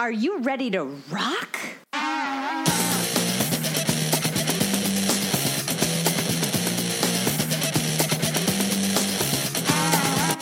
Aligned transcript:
Are 0.00 0.10
you 0.10 0.38
ready 0.38 0.70
to 0.70 0.84
rock? 1.10 1.58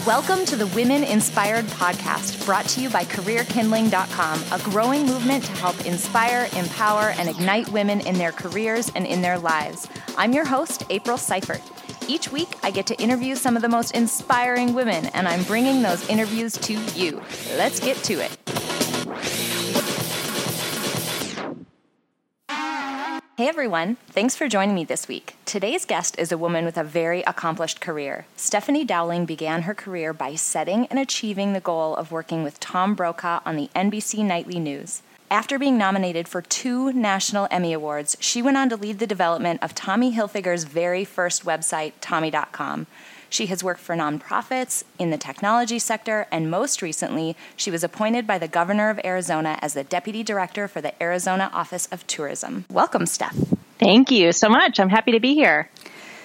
Welcome 0.07 0.45
to 0.45 0.55
the 0.55 0.71
Women 0.77 1.03
Inspired 1.03 1.65
Podcast, 1.65 2.47
brought 2.47 2.67
to 2.67 2.81
you 2.81 2.89
by 2.89 3.03
CareerKindling.com, 3.03 4.45
a 4.53 4.63
growing 4.63 5.05
movement 5.05 5.43
to 5.43 5.53
help 5.55 5.85
inspire, 5.85 6.49
empower, 6.57 7.11
and 7.19 7.29
ignite 7.29 7.69
women 7.71 8.01
in 8.03 8.17
their 8.17 8.31
careers 8.31 8.93
and 8.95 9.05
in 9.05 9.23
their 9.23 9.41
lives. 9.41 9.89
I'm 10.17 10.33
your 10.33 10.45
host, 10.45 10.85
April 10.89 11.19
Seifert. 11.19 11.63
Each 12.07 12.31
week, 12.31 12.49
I 12.63 12.71
get 12.71 12.87
to 12.87 13.03
interview 13.03 13.35
some 13.35 13.57
of 13.57 13.63
the 13.63 13.69
most 13.69 13.91
inspiring 13.97 14.73
women, 14.73 15.07
and 15.07 15.27
I'm 15.27 15.43
bringing 15.43 15.83
those 15.83 16.09
interviews 16.09 16.53
to 16.59 16.75
you. 16.95 17.21
Let's 17.57 17.81
get 17.81 17.97
to 18.05 18.15
it. 18.21 18.48
Hey 23.39 23.47
everyone, 23.47 23.99
thanks 24.09 24.35
for 24.35 24.49
joining 24.49 24.75
me 24.75 24.85
this 24.85 25.07
week. 25.07 25.37
Today's 25.45 25.85
guest 25.85 26.19
is 26.19 26.33
a 26.33 26.37
woman 26.37 26.65
with 26.65 26.77
a 26.77 26.83
very 26.83 27.23
accomplished 27.23 27.81
career. 27.81 28.27
Stephanie 28.35 28.85
Dowling 28.85 29.27
began 29.27 29.63
her 29.63 29.75
career 29.75 30.13
by 30.13 30.35
setting 30.35 30.87
and 30.87 30.99
achieving 30.99 31.53
the 31.53 31.61
goal 31.61 31.95
of 31.95 32.11
working 32.11 32.43
with 32.43 32.59
Tom 32.59 32.97
Brokaw 32.97 33.39
on 33.47 33.55
the 33.55 33.71
NBC 33.77 34.25
Nightly 34.25 34.59
News. 34.59 35.03
After 35.31 35.57
being 35.57 35.79
nominated 35.79 36.27
for 36.27 36.43
two 36.43 36.93
National 36.93 37.47
Emmy 37.53 37.73
Awards, 37.73 38.17
she 38.19 38.43
went 38.43 38.57
on 38.57 38.71
to 38.71 38.77
lead 38.77 38.99
the 38.99 39.07
development 39.07 39.63
of 39.63 39.73
Tommy 39.73 40.15
Hilfiger's 40.15 40.65
very 40.65 41.05
first 41.05 41.45
website, 41.45 41.93
Tommy.com. 42.01 42.89
She 43.31 43.47
has 43.47 43.63
worked 43.63 43.81
for 43.81 43.95
nonprofits 43.95 44.85
in 44.99 45.11
the 45.11 45.19
technology 45.19 45.79
sector, 45.79 46.27
and 46.31 46.51
most 46.51 46.81
recently, 46.81 47.37
she 47.57 47.71
was 47.71 47.85
appointed 47.85 48.27
by 48.27 48.39
the 48.39 48.49
governor 48.49 48.89
of 48.91 49.01
Arizona 49.05 49.59
as 49.61 49.75
the 49.75 49.85
deputy 49.85 50.23
director 50.23 50.67
for 50.67 50.81
the 50.81 51.01
Arizona 51.03 51.51
Office 51.53 51.87
of 51.93 52.07
Tourism. 52.07 52.65
Welcome, 52.71 53.07
Steph. 53.07 53.37
Thank 53.79 54.11
you 54.11 54.33
so 54.33 54.49
much. 54.49 54.81
I'm 54.81 54.89
happy 54.89 55.13
to 55.13 55.21
be 55.21 55.35
here. 55.35 55.69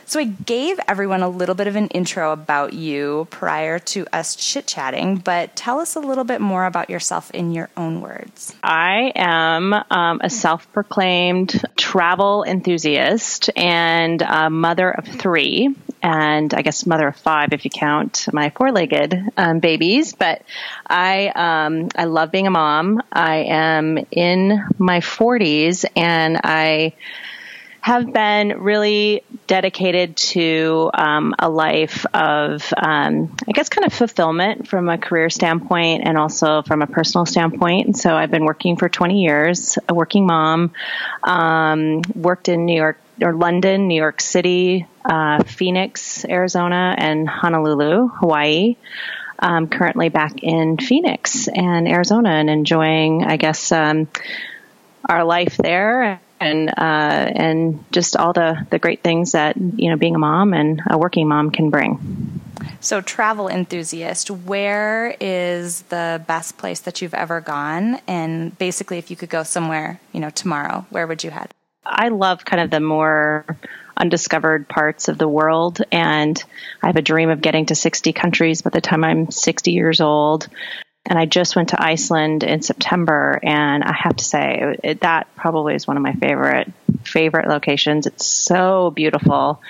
So, 0.05 0.19
I 0.19 0.25
gave 0.25 0.79
everyone 0.87 1.23
a 1.23 1.29
little 1.29 1.55
bit 1.55 1.67
of 1.67 1.77
an 1.77 1.87
intro 1.87 2.33
about 2.33 2.73
you 2.73 3.25
prior 3.29 3.79
to 3.79 4.05
us 4.11 4.35
chit 4.35 4.67
chatting, 4.67 5.15
but 5.15 5.55
tell 5.55 5.79
us 5.79 5.95
a 5.95 6.01
little 6.01 6.25
bit 6.25 6.41
more 6.41 6.65
about 6.65 6.89
yourself 6.89 7.31
in 7.31 7.53
your 7.53 7.69
own 7.77 8.01
words. 8.01 8.53
I 8.61 9.13
am 9.15 9.73
um, 9.73 10.19
a 10.21 10.29
self 10.29 10.71
proclaimed 10.73 11.61
travel 11.77 12.43
enthusiast 12.43 13.49
and 13.55 14.21
a 14.21 14.49
mother 14.49 14.91
of 14.91 15.07
three 15.07 15.73
and 16.03 16.53
I 16.53 16.61
guess 16.61 16.85
mother 16.85 17.07
of 17.07 17.15
five 17.15 17.53
if 17.53 17.63
you 17.63 17.71
count 17.71 18.27
my 18.33 18.49
four-legged 18.49 19.31
um, 19.37 19.59
babies. 19.59 20.13
But 20.13 20.43
I 20.85 21.29
um, 21.29 21.87
I 21.95 22.03
love 22.03 22.31
being 22.31 22.45
a 22.45 22.51
mom. 22.51 23.01
I 23.11 23.45
am 23.47 23.97
in 24.11 24.65
my 24.77 24.99
40s, 24.99 25.85
and 25.95 26.39
I 26.43 26.93
have 27.83 28.13
been 28.13 28.61
really 28.61 29.23
dedicated 29.45 30.15
to 30.15 30.89
um, 30.93 31.35
a 31.37 31.49
life 31.49 32.05
of, 32.13 32.73
um, 32.77 33.35
I 33.45 33.51
guess, 33.51 33.67
kind 33.67 33.85
of 33.85 33.91
fulfillment 33.91 34.69
from 34.69 34.87
a 34.87 34.97
career 34.97 35.29
standpoint 35.29 36.03
and 36.05 36.17
also 36.17 36.61
from 36.61 36.81
a 36.81 36.87
personal 36.87 37.25
standpoint. 37.25 37.87
And 37.87 37.97
so 37.97 38.15
I've 38.15 38.31
been 38.31 38.45
working 38.45 38.77
for 38.77 38.87
20 38.87 39.21
years, 39.21 39.77
a 39.89 39.93
working 39.93 40.25
mom, 40.25 40.71
um, 41.23 42.03
worked 42.15 42.47
in 42.47 42.65
New 42.65 42.75
York 42.75 43.01
or 43.21 43.33
London, 43.33 43.87
New 43.87 43.99
York 43.99 44.21
City, 44.21 44.87
uh, 45.05 45.43
Phoenix, 45.43 46.25
Arizona, 46.25 46.95
and 46.97 47.27
Honolulu, 47.27 48.07
Hawaii. 48.07 48.75
I'm 49.39 49.67
currently 49.67 50.09
back 50.09 50.41
in 50.41 50.77
Phoenix 50.77 51.47
and 51.47 51.87
Arizona 51.87 52.29
and 52.29 52.49
enjoying, 52.49 53.25
I 53.25 53.37
guess, 53.37 53.71
um, 53.71 54.07
our 55.07 55.23
life 55.23 55.57
there 55.57 56.21
and 56.39 56.69
uh, 56.69 56.71
and 56.77 57.83
just 57.91 58.15
all 58.15 58.33
the 58.33 58.65
the 58.69 58.79
great 58.79 59.01
things 59.01 59.31
that 59.31 59.57
you 59.57 59.89
know 59.89 59.97
being 59.97 60.15
a 60.15 60.19
mom 60.19 60.53
and 60.53 60.81
a 60.89 60.97
working 60.97 61.27
mom 61.27 61.51
can 61.51 61.69
bring. 61.69 62.41
So, 62.79 63.01
travel 63.01 63.47
enthusiast, 63.47 64.29
where 64.29 65.15
is 65.19 65.83
the 65.83 66.21
best 66.27 66.57
place 66.57 66.81
that 66.81 67.01
you've 67.01 67.13
ever 67.13 67.39
gone? 67.39 67.99
And 68.07 68.57
basically, 68.57 68.97
if 68.97 69.09
you 69.09 69.15
could 69.15 69.29
go 69.29 69.43
somewhere, 69.43 70.01
you 70.11 70.19
know, 70.19 70.29
tomorrow, 70.29 70.85
where 70.89 71.07
would 71.07 71.23
you 71.23 71.31
head? 71.31 71.53
I 71.85 72.09
love 72.09 72.45
kind 72.45 72.61
of 72.61 72.69
the 72.69 72.79
more 72.79 73.45
undiscovered 73.95 74.67
parts 74.67 75.07
of 75.07 75.17
the 75.17 75.27
world. 75.27 75.81
And 75.91 76.41
I 76.81 76.87
have 76.87 76.95
a 76.95 77.01
dream 77.01 77.29
of 77.29 77.41
getting 77.41 77.67
to 77.67 77.75
60 77.75 78.13
countries 78.13 78.61
by 78.61 78.69
the 78.69 78.81
time 78.81 79.03
I'm 79.03 79.31
60 79.31 79.71
years 79.71 80.01
old. 80.01 80.47
And 81.05 81.19
I 81.19 81.25
just 81.25 81.55
went 81.55 81.69
to 81.69 81.83
Iceland 81.83 82.45
in 82.45 82.61
September, 82.61 83.37
and 83.43 83.83
I 83.83 83.91
have 83.91 84.15
to 84.15 84.23
say 84.23 84.77
it, 84.83 85.01
that 85.01 85.27
probably 85.35 85.75
is 85.75 85.85
one 85.85 85.97
of 85.97 86.03
my 86.03 86.13
favorite 86.13 86.71
favorite 87.03 87.49
locations. 87.49 88.07
It's 88.07 88.25
so 88.25 88.89
beautiful, 88.89 89.61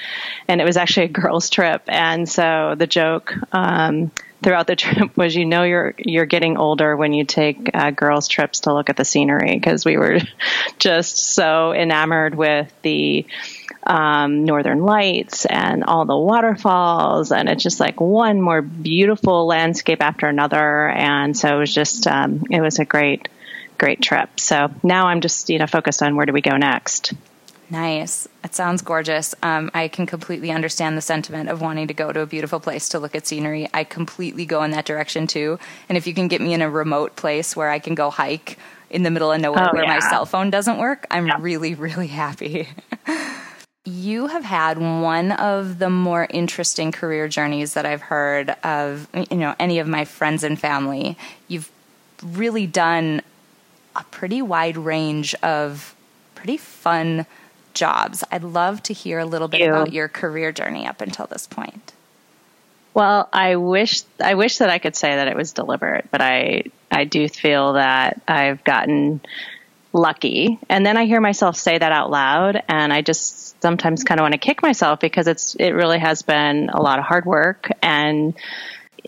and 0.48 0.62
it 0.62 0.64
was 0.64 0.78
actually 0.78 1.08
a 1.08 1.10
girls' 1.10 1.50
trip. 1.50 1.82
And 1.88 2.30
so 2.30 2.76
the 2.78 2.86
joke 2.86 3.34
um, 3.52 4.12
throughout 4.44 4.68
the 4.68 4.76
trip 4.84 5.16
was, 5.18 5.36
you 5.36 5.46
know, 5.46 5.64
you're 5.64 5.96
you're 5.98 6.26
getting 6.26 6.58
older 6.58 6.96
when 6.96 7.14
you 7.14 7.26
take 7.26 7.72
uh, 7.74 7.92
girls' 7.92 8.28
trips 8.28 8.62
to 8.62 8.74
look 8.74 8.90
at 8.90 8.98
the 8.98 9.06
scenery 9.06 9.56
because 9.56 9.86
we 9.86 9.98
were 9.98 10.20
just 10.80 11.18
so 11.18 11.74
enamored 11.74 12.36
with 12.36 12.72
the 12.82 13.26
um, 13.86 14.46
northern 14.46 14.84
lights 14.84 15.46
and 15.46 15.84
all 15.84 16.06
the 16.06 16.18
waterfalls. 16.18 17.32
And 17.32 17.50
it's 17.50 17.64
just 17.64 17.80
like 17.80 18.00
one 18.00 18.42
more 18.42 18.62
beautiful 18.62 19.46
landscape 19.48 20.02
after 20.02 20.28
another. 20.28 20.88
And 20.90 21.36
so 21.36 21.56
it 21.56 21.60
was 21.60 21.74
just 21.74 22.08
um, 22.08 22.44
it 22.50 22.62
was 22.62 22.80
a 22.80 22.86
great 22.86 23.28
great 23.78 24.02
trip. 24.02 24.40
So 24.40 24.70
now 24.84 25.08
i'm 25.08 25.22
just 25.22 25.50
you 25.50 25.58
know 25.58 25.68
focused 25.68 26.04
on 26.04 26.16
where 26.16 26.26
do 26.26 26.34
we 26.34 26.42
go 26.42 26.56
next 26.58 27.14
Nice. 27.74 28.28
It 28.44 28.54
sounds 28.54 28.84
gorgeous. 28.84 29.34
Um, 29.42 29.72
I 29.74 29.88
can 29.88 30.06
completely 30.06 30.52
understand 30.52 30.96
the 30.96 31.02
sentiment 31.02 31.50
of 31.50 31.60
wanting 31.60 31.88
to 31.88 31.94
go 31.96 32.14
to 32.14 32.20
a 32.20 32.28
beautiful 32.28 32.60
place 32.60 32.88
to 32.90 33.00
look 33.00 33.16
at 33.16 33.26
scenery. 33.26 33.68
I 33.74 33.84
completely 33.84 34.46
go 34.46 34.62
in 34.62 34.70
that 34.72 34.86
direction 34.86 35.26
too. 35.26 35.58
And 35.90 35.98
if 35.98 36.06
you 36.06 36.14
can 36.14 36.28
get 36.28 36.40
me 36.40 36.54
in 36.54 36.62
a 36.62 36.70
remote 36.70 37.16
place 37.16 37.56
where 37.56 37.72
I 37.72 37.80
can 37.80 37.96
go 37.96 38.12
hike 38.12 38.60
in 38.92 39.02
the 39.02 39.10
middle 39.10 39.32
of 39.32 39.42
nowhere 39.42 39.70
oh, 39.70 39.74
where 39.74 39.86
yeah. 39.86 39.96
my 39.96 40.00
cell 40.02 40.28
phone 40.28 40.52
doesn't 40.52 40.78
work, 40.78 41.08
I'm 41.10 41.26
yeah. 41.26 41.38
really, 41.40 41.74
really 41.74 42.06
happy. 42.06 42.70
you 43.86 44.28
have 44.28 44.44
had 44.44 44.78
one 44.78 45.32
of 45.32 45.80
the 45.80 45.90
more 45.90 46.28
interesting 46.30 46.92
career 46.92 47.28
journeys 47.28 47.74
that 47.74 47.88
I've 47.88 48.04
heard 48.04 48.52
of, 48.64 49.08
you 49.32 49.38
know, 49.38 49.56
any 49.58 49.80
of 49.80 49.88
my 49.88 50.06
friends 50.06 50.44
and 50.44 50.60
family. 50.60 51.18
You've 51.48 51.72
really 52.24 52.68
done 52.68 53.24
a 53.96 54.04
pretty 54.12 54.44
wide 54.44 54.78
range 54.78 55.34
of 55.42 55.96
pretty 56.36 56.58
fun 56.58 57.26
jobs. 57.74 58.24
I'd 58.32 58.44
love 58.44 58.84
to 58.84 58.94
hear 58.94 59.20
a 59.20 59.26
little 59.26 59.48
bit 59.48 59.68
about 59.68 59.94
your 59.94 60.08
career 60.08 60.52
journey 60.52 60.88
up 60.88 61.02
until 61.02 61.28
this 61.28 61.48
point. 61.48 61.94
Well, 62.94 63.28
I 63.34 63.56
wish 63.56 64.04
I 64.24 64.36
wish 64.36 64.60
that 64.60 64.70
I 64.70 64.78
could 64.78 64.96
say 64.96 65.16
that 65.16 65.28
it 65.28 65.36
was 65.36 65.54
deliberate, 65.54 66.10
but 66.12 66.22
I 66.22 66.64
I 66.92 67.06
do 67.06 67.28
feel 67.28 67.74
that 67.74 68.22
I've 68.28 68.64
gotten 68.64 69.22
lucky. 69.94 70.60
And 70.70 70.86
then 70.86 70.98
I 70.98 71.06
hear 71.06 71.22
myself 71.22 71.56
say 71.56 71.78
that 71.78 71.92
out 71.92 72.10
loud 72.10 72.62
and 72.68 72.92
I 72.92 73.02
just 73.02 73.62
sometimes 73.62 74.04
kind 74.04 74.20
of 74.20 74.24
want 74.24 74.34
to 74.34 74.40
kick 74.40 74.62
myself 74.62 75.00
because 75.00 75.28
it's 75.28 75.56
it 75.56 75.72
really 75.72 76.00
has 76.00 76.22
been 76.22 76.70
a 76.70 76.82
lot 76.82 77.00
of 77.00 77.06
hard 77.06 77.26
work 77.26 77.70
and 77.82 78.34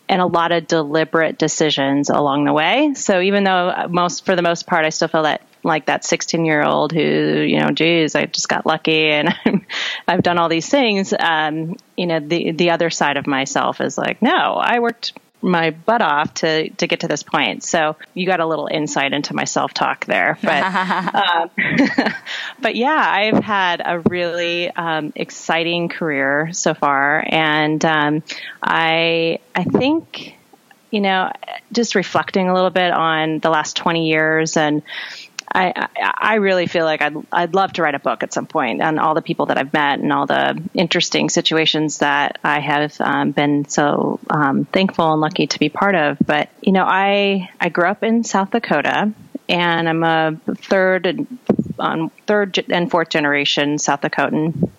and 0.07 0.21
a 0.21 0.25
lot 0.25 0.51
of 0.51 0.67
deliberate 0.67 1.37
decisions 1.37 2.09
along 2.09 2.45
the 2.45 2.53
way. 2.53 2.93
So 2.95 3.21
even 3.21 3.43
though 3.43 3.87
most 3.89 4.25
for 4.25 4.35
the 4.35 4.41
most 4.41 4.65
part 4.65 4.85
I 4.85 4.89
still 4.89 5.07
feel 5.07 5.23
that 5.23 5.41
like 5.65 5.87
that 5.87 6.05
16 6.05 6.45
year 6.45 6.63
old 6.63 6.91
who, 6.91 7.01
you 7.01 7.59
know, 7.59 7.71
geez, 7.71 8.15
I 8.15 8.25
just 8.25 8.47
got 8.47 8.65
lucky 8.65 9.09
and 9.09 9.35
I've 10.07 10.23
done 10.23 10.37
all 10.37 10.47
these 10.47 10.69
things. 10.69 11.13
Um, 11.17 11.75
you 11.97 12.05
know, 12.05 12.19
the, 12.19 12.51
the 12.51 12.71
other 12.71 12.89
side 12.89 13.17
of 13.17 13.25
myself 13.25 13.81
is 13.81 13.97
like, 13.97 14.21
no, 14.21 14.31
I 14.31 14.79
worked 14.79 15.13
my 15.41 15.69
butt 15.69 16.01
off 16.01 16.33
to 16.33 16.69
to 16.69 16.87
get 16.87 17.01
to 17.01 17.07
this 17.07 17.23
point. 17.23 17.63
So 17.63 17.95
you 18.13 18.25
got 18.25 18.39
a 18.39 18.45
little 18.45 18.67
insight 18.67 19.13
into 19.13 19.35
my 19.35 19.43
self 19.43 19.73
talk 19.73 20.05
there, 20.05 20.37
but 20.43 20.63
um, 20.63 21.49
but 22.59 22.75
yeah, 22.75 22.95
I've 22.97 23.43
had 23.43 23.81
a 23.85 23.99
really 23.99 24.71
um, 24.71 25.13
exciting 25.15 25.89
career 25.89 26.49
so 26.51 26.73
far, 26.73 27.23
and 27.27 27.83
um, 27.85 28.23
I 28.61 29.39
I 29.53 29.63
think 29.63 30.35
you 30.89 31.01
know 31.01 31.31
just 31.71 31.95
reflecting 31.95 32.49
a 32.49 32.53
little 32.53 32.71
bit 32.71 32.91
on 32.91 33.39
the 33.39 33.49
last 33.49 33.75
twenty 33.75 34.09
years 34.09 34.57
and 34.57 34.81
I, 35.55 35.87
I 35.95 36.35
really 36.35 36.67
feel 36.67 36.83
like 36.83 37.01
I'd, 37.01 37.15
I'd 37.31 37.53
love 37.53 37.71
to 37.73 37.81
write 37.81 37.95
a 37.95 37.99
book 37.99 38.23
at 38.23 38.33
some 38.33 38.45
point 38.45 38.81
on 38.81 38.99
all 38.99 39.15
the 39.15 39.21
people 39.21 39.45
that 39.45 39.57
I've 39.57 39.71
met 39.71 39.99
and 39.99 40.11
all 40.11 40.25
the 40.25 40.61
interesting 40.73 41.29
situations 41.29 41.99
that 41.99 42.39
I 42.43 42.59
have 42.59 42.99
um, 42.99 43.31
been 43.31 43.67
so 43.69 44.19
um, 44.29 44.65
thankful 44.65 45.13
and 45.13 45.21
lucky 45.21 45.47
to 45.47 45.59
be 45.59 45.69
part 45.69 45.95
of. 45.95 46.17
But, 46.25 46.49
you 46.61 46.73
know, 46.73 46.83
I, 46.85 47.49
I 47.59 47.69
grew 47.69 47.87
up 47.87 48.03
in 48.03 48.25
South 48.25 48.51
Dakota 48.51 49.13
and 49.47 49.87
I'm 49.87 50.03
a 50.03 50.37
third 50.57 51.05
and, 51.05 51.39
um, 51.79 52.11
third 52.27 52.63
and 52.69 52.91
fourth 52.91 53.09
generation 53.09 53.77
South 53.77 54.01
Dakotan. 54.01 54.69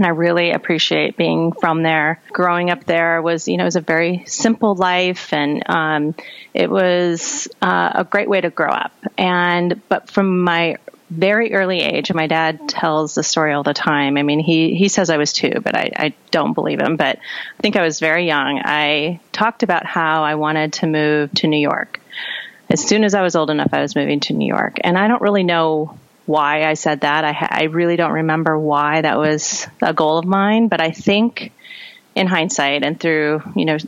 And 0.00 0.06
I 0.06 0.10
really 0.10 0.52
appreciate 0.52 1.18
being 1.18 1.52
from 1.52 1.82
there. 1.82 2.22
Growing 2.32 2.70
up 2.70 2.84
there 2.84 3.20
was, 3.20 3.46
you 3.46 3.58
know, 3.58 3.64
it 3.64 3.66
was 3.66 3.76
a 3.76 3.82
very 3.82 4.24
simple 4.26 4.74
life, 4.74 5.30
and 5.34 5.62
um, 5.68 6.14
it 6.54 6.70
was 6.70 7.48
uh, 7.60 7.92
a 7.96 8.04
great 8.04 8.26
way 8.26 8.40
to 8.40 8.48
grow 8.48 8.70
up. 8.70 8.92
And 9.18 9.86
but 9.90 10.08
from 10.08 10.42
my 10.42 10.78
very 11.10 11.52
early 11.52 11.80
age, 11.80 12.10
my 12.14 12.28
dad 12.28 12.66
tells 12.66 13.14
the 13.14 13.22
story 13.22 13.52
all 13.52 13.62
the 13.62 13.74
time. 13.74 14.16
I 14.16 14.22
mean, 14.22 14.38
he 14.38 14.74
he 14.74 14.88
says 14.88 15.10
I 15.10 15.18
was 15.18 15.34
two, 15.34 15.60
but 15.62 15.76
I, 15.76 15.90
I 15.94 16.14
don't 16.30 16.54
believe 16.54 16.80
him. 16.80 16.96
But 16.96 17.18
I 17.18 17.60
think 17.60 17.76
I 17.76 17.82
was 17.82 18.00
very 18.00 18.26
young. 18.26 18.58
I 18.64 19.20
talked 19.32 19.62
about 19.62 19.84
how 19.84 20.22
I 20.22 20.36
wanted 20.36 20.72
to 20.74 20.86
move 20.86 21.30
to 21.34 21.46
New 21.46 21.60
York. 21.60 22.00
As 22.70 22.80
soon 22.80 23.04
as 23.04 23.14
I 23.14 23.20
was 23.20 23.36
old 23.36 23.50
enough, 23.50 23.74
I 23.74 23.82
was 23.82 23.94
moving 23.94 24.20
to 24.20 24.32
New 24.32 24.48
York, 24.48 24.78
and 24.82 24.96
I 24.96 25.08
don't 25.08 25.20
really 25.20 25.44
know 25.44 25.98
why 26.30 26.64
I 26.64 26.74
said 26.74 27.00
that. 27.00 27.24
I, 27.24 27.48
I 27.50 27.62
really 27.64 27.96
don't 27.96 28.12
remember 28.12 28.56
why 28.56 29.00
that 29.00 29.18
was 29.18 29.66
a 29.82 29.92
goal 29.92 30.18
of 30.18 30.24
mine, 30.24 30.68
but 30.68 30.80
I 30.80 30.92
think 30.92 31.52
in 32.14 32.28
hindsight 32.28 32.84
and 32.84 32.98
through, 32.98 33.42
you 33.56 33.64
know, 33.64 33.78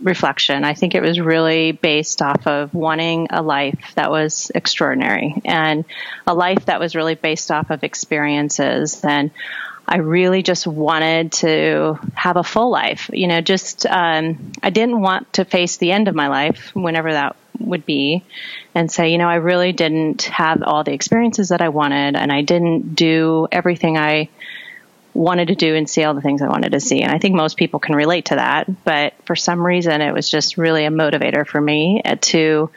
reflection, 0.00 0.64
I 0.64 0.72
think 0.72 0.94
it 0.94 1.02
was 1.02 1.20
really 1.20 1.72
based 1.72 2.22
off 2.22 2.46
of 2.46 2.72
wanting 2.72 3.26
a 3.28 3.42
life 3.42 3.92
that 3.96 4.10
was 4.10 4.50
extraordinary 4.54 5.42
and 5.44 5.84
a 6.26 6.32
life 6.32 6.64
that 6.66 6.80
was 6.80 6.96
really 6.96 7.16
based 7.16 7.50
off 7.50 7.68
of 7.68 7.84
experiences. 7.84 9.04
And 9.04 9.30
I 9.92 9.96
really 9.96 10.44
just 10.44 10.68
wanted 10.68 11.32
to 11.32 11.98
have 12.14 12.36
a 12.36 12.44
full 12.44 12.70
life. 12.70 13.10
You 13.12 13.26
know, 13.26 13.40
just 13.40 13.86
um, 13.86 14.52
I 14.62 14.70
didn't 14.70 15.00
want 15.00 15.32
to 15.34 15.44
face 15.44 15.78
the 15.78 15.90
end 15.90 16.06
of 16.06 16.14
my 16.14 16.28
life, 16.28 16.70
whenever 16.74 17.12
that 17.12 17.34
would 17.58 17.84
be 17.84 18.24
and 18.74 18.90
say, 18.90 19.10
you 19.10 19.18
know, 19.18 19.28
I 19.28 19.34
really 19.34 19.72
didn't 19.72 20.22
have 20.22 20.62
all 20.62 20.84
the 20.84 20.92
experiences 20.92 21.48
that 21.48 21.60
I 21.60 21.68
wanted 21.70 22.16
and 22.16 22.32
I 22.32 22.42
didn't 22.42 22.94
do 22.94 23.48
everything 23.50 23.98
I 23.98 24.28
wanted 25.12 25.48
to 25.48 25.56
do 25.56 25.74
and 25.74 25.90
see 25.90 26.04
all 26.04 26.14
the 26.14 26.20
things 26.20 26.40
I 26.40 26.48
wanted 26.48 26.72
to 26.72 26.80
see. 26.80 27.02
And 27.02 27.12
I 27.12 27.18
think 27.18 27.34
most 27.34 27.56
people 27.56 27.80
can 27.80 27.96
relate 27.96 28.26
to 28.26 28.36
that. 28.36 28.84
But 28.84 29.14
for 29.24 29.34
some 29.34 29.66
reason, 29.66 30.00
it 30.00 30.12
was 30.12 30.30
just 30.30 30.56
really 30.56 30.84
a 30.84 30.90
motivator 30.90 31.46
for 31.46 31.60
me 31.60 32.00
to 32.02 32.70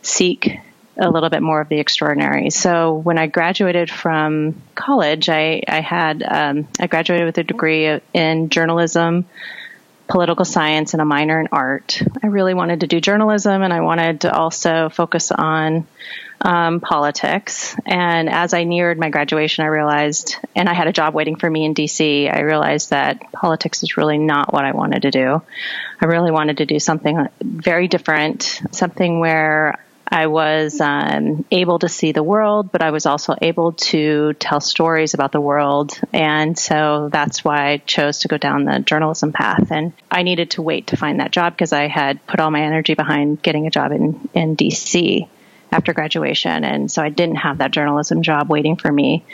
seek 0.00 0.60
a 0.96 1.10
little 1.10 1.30
bit 1.30 1.42
more 1.42 1.60
of 1.60 1.68
the 1.68 1.78
extraordinary. 1.78 2.50
So 2.50 2.94
when 2.94 3.18
I 3.18 3.26
graduated 3.26 3.90
from 3.90 4.60
college, 4.74 5.28
I, 5.28 5.62
I 5.66 5.80
had 5.80 6.22
um, 6.22 6.68
I 6.78 6.86
graduated 6.86 7.26
with 7.26 7.38
a 7.38 7.44
degree 7.44 8.00
in 8.12 8.48
journalism 8.50 9.26
political 10.08 10.44
science 10.44 10.92
and 10.92 11.00
a 11.00 11.06
minor 11.06 11.40
in 11.40 11.48
art. 11.52 12.02
I 12.22 12.26
really 12.26 12.52
wanted 12.52 12.80
to 12.80 12.86
do 12.86 13.00
journalism 13.00 13.62
and 13.62 13.72
I 13.72 13.80
wanted 13.80 14.22
to 14.22 14.32
also 14.32 14.90
focus 14.90 15.32
on 15.32 15.86
um, 16.42 16.80
politics. 16.80 17.74
And 17.86 18.28
as 18.28 18.52
I 18.52 18.64
neared 18.64 18.98
my 18.98 19.08
graduation, 19.08 19.64
I 19.64 19.68
realized, 19.68 20.36
and 20.54 20.68
I 20.68 20.74
had 20.74 20.88
a 20.88 20.92
job 20.92 21.14
waiting 21.14 21.36
for 21.36 21.48
me 21.48 21.64
in 21.64 21.74
DC, 21.74 22.30
I 22.30 22.40
realized 22.40 22.90
that 22.90 23.32
politics 23.32 23.82
is 23.82 23.96
really 23.96 24.18
not 24.18 24.52
what 24.52 24.66
I 24.66 24.72
wanted 24.72 25.02
to 25.02 25.10
do. 25.10 25.40
I 26.00 26.06
really 26.06 26.30
wanted 26.30 26.58
to 26.58 26.66
do 26.66 26.78
something 26.78 27.28
very 27.40 27.88
different, 27.88 28.60
something 28.72 29.20
where 29.20 29.78
I 30.06 30.26
was 30.26 30.80
um, 30.80 31.44
able 31.50 31.78
to 31.78 31.88
see 31.88 32.12
the 32.12 32.22
world, 32.22 32.70
but 32.70 32.82
I 32.82 32.90
was 32.90 33.06
also 33.06 33.34
able 33.40 33.72
to 33.72 34.34
tell 34.34 34.60
stories 34.60 35.14
about 35.14 35.32
the 35.32 35.40
world. 35.40 35.98
And 36.12 36.58
so 36.58 37.08
that's 37.10 37.44
why 37.44 37.70
I 37.70 37.76
chose 37.78 38.20
to 38.20 38.28
go 38.28 38.36
down 38.36 38.64
the 38.64 38.80
journalism 38.80 39.32
path. 39.32 39.70
And 39.70 39.92
I 40.10 40.22
needed 40.22 40.52
to 40.52 40.62
wait 40.62 40.88
to 40.88 40.96
find 40.96 41.20
that 41.20 41.30
job 41.30 41.54
because 41.54 41.72
I 41.72 41.86
had 41.86 42.24
put 42.26 42.40
all 42.40 42.50
my 42.50 42.62
energy 42.62 42.94
behind 42.94 43.42
getting 43.42 43.66
a 43.66 43.70
job 43.70 43.92
in, 43.92 44.28
in 44.34 44.56
DC 44.56 45.28
after 45.72 45.94
graduation. 45.94 46.64
And 46.64 46.90
so 46.90 47.02
I 47.02 47.08
didn't 47.08 47.36
have 47.36 47.58
that 47.58 47.70
journalism 47.70 48.22
job 48.22 48.50
waiting 48.50 48.76
for 48.76 48.92
me. 48.92 49.24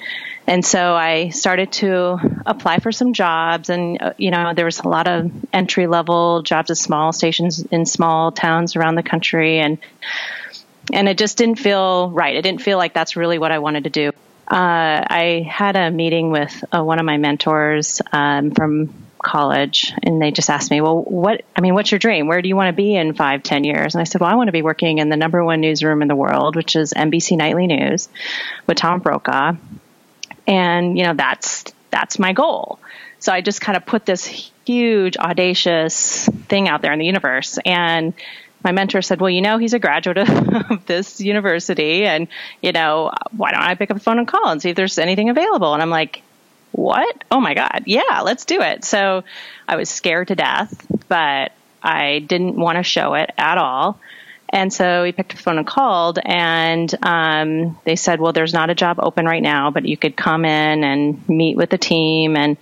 And 0.48 0.64
so 0.64 0.94
I 0.94 1.28
started 1.28 1.72
to 1.72 2.18
apply 2.46 2.78
for 2.78 2.90
some 2.90 3.12
jobs, 3.12 3.68
and 3.68 4.00
uh, 4.00 4.14
you 4.16 4.30
know 4.30 4.54
there 4.54 4.64
was 4.64 4.78
a 4.78 4.88
lot 4.88 5.06
of 5.06 5.30
entry 5.52 5.86
level 5.86 6.40
jobs 6.40 6.70
at 6.70 6.78
small 6.78 7.12
stations 7.12 7.60
in 7.66 7.84
small 7.84 8.32
towns 8.32 8.74
around 8.74 8.94
the 8.94 9.02
country, 9.02 9.58
and 9.58 9.76
and 10.92 11.08
it 11.08 11.18
just 11.18 11.36
didn't 11.38 11.58
feel 11.58 12.10
right. 12.10 12.36
It 12.36 12.42
didn't 12.42 12.62
feel 12.62 12.78
like 12.78 12.94
that's 12.94 13.16
really 13.16 13.38
what 13.38 13.52
I 13.52 13.58
wanted 13.58 13.84
to 13.84 13.90
do. 13.90 14.08
Uh, 14.50 15.04
I 15.10 15.46
had 15.48 15.76
a 15.76 15.90
meeting 15.90 16.30
with 16.30 16.64
uh, 16.74 16.82
one 16.82 16.98
of 16.98 17.04
my 17.04 17.18
mentors 17.18 18.00
um, 18.12 18.52
from 18.52 18.94
college, 19.22 19.92
and 20.02 20.22
they 20.22 20.30
just 20.30 20.48
asked 20.48 20.70
me, 20.70 20.80
"Well, 20.80 21.02
what? 21.02 21.44
I 21.54 21.60
mean, 21.60 21.74
what's 21.74 21.90
your 21.90 21.98
dream? 21.98 22.28
Where 22.28 22.40
do 22.40 22.48
you 22.48 22.56
want 22.56 22.68
to 22.68 22.72
be 22.72 22.96
in 22.96 23.12
five, 23.14 23.42
ten 23.42 23.64
years?" 23.64 23.94
And 23.94 24.00
I 24.00 24.04
said, 24.04 24.20
"Well, 24.20 24.30
I 24.30 24.34
want 24.36 24.48
to 24.48 24.52
be 24.52 24.62
working 24.62 24.98
in 24.98 25.10
the 25.10 25.16
number 25.16 25.44
one 25.44 25.60
newsroom 25.60 26.00
in 26.00 26.08
the 26.08 26.16
world, 26.16 26.56
which 26.56 26.76
is 26.76 26.94
NBC 26.94 27.36
Nightly 27.36 27.66
News, 27.66 28.08
with 28.66 28.78
Tom 28.78 29.00
Brokaw, 29.00 29.54
and 30.46 30.96
you 30.96 31.04
know 31.04 31.14
that's 31.14 31.64
that's 31.90 32.18
my 32.18 32.32
goal." 32.32 32.78
So 33.20 33.32
I 33.32 33.40
just 33.40 33.60
kind 33.60 33.76
of 33.76 33.84
put 33.84 34.06
this 34.06 34.24
huge, 34.64 35.16
audacious 35.16 36.26
thing 36.48 36.68
out 36.68 36.82
there 36.82 36.92
in 36.92 36.98
the 36.98 37.06
universe, 37.06 37.58
and 37.64 38.14
my 38.62 38.72
mentor 38.72 39.02
said, 39.02 39.20
Well, 39.20 39.30
you 39.30 39.40
know, 39.40 39.58
he's 39.58 39.74
a 39.74 39.78
graduate 39.78 40.18
of 40.70 40.86
this 40.86 41.20
university, 41.20 42.04
and, 42.04 42.28
you 42.62 42.72
know, 42.72 43.12
why 43.36 43.52
don't 43.52 43.62
I 43.62 43.74
pick 43.74 43.90
up 43.90 43.96
the 43.96 44.02
phone 44.02 44.18
and 44.18 44.28
call 44.28 44.48
and 44.48 44.60
see 44.60 44.70
if 44.70 44.76
there's 44.76 44.98
anything 44.98 45.30
available? 45.30 45.72
And 45.74 45.82
I'm 45.82 45.90
like, 45.90 46.22
What? 46.72 47.24
Oh 47.30 47.40
my 47.40 47.54
God. 47.54 47.84
Yeah, 47.86 48.20
let's 48.22 48.44
do 48.44 48.60
it. 48.60 48.84
So 48.84 49.24
I 49.66 49.76
was 49.76 49.88
scared 49.88 50.28
to 50.28 50.34
death, 50.34 50.86
but 51.08 51.52
I 51.82 52.18
didn't 52.20 52.56
want 52.56 52.76
to 52.78 52.82
show 52.82 53.14
it 53.14 53.30
at 53.38 53.58
all. 53.58 53.98
And 54.50 54.72
so 54.72 55.04
he 55.04 55.12
picked 55.12 55.32
up 55.32 55.36
the 55.36 55.42
phone 55.42 55.58
and 55.58 55.66
called, 55.66 56.18
and 56.24 56.92
um, 57.02 57.78
they 57.84 57.96
said, 57.96 58.18
Well, 58.18 58.32
there's 58.32 58.54
not 58.54 58.70
a 58.70 58.74
job 58.74 58.98
open 58.98 59.26
right 59.26 59.42
now, 59.42 59.70
but 59.70 59.84
you 59.84 59.96
could 59.96 60.16
come 60.16 60.44
in 60.44 60.84
and 60.84 61.28
meet 61.28 61.56
with 61.56 61.70
the 61.70 61.78
team. 61.78 62.36
And 62.36 62.56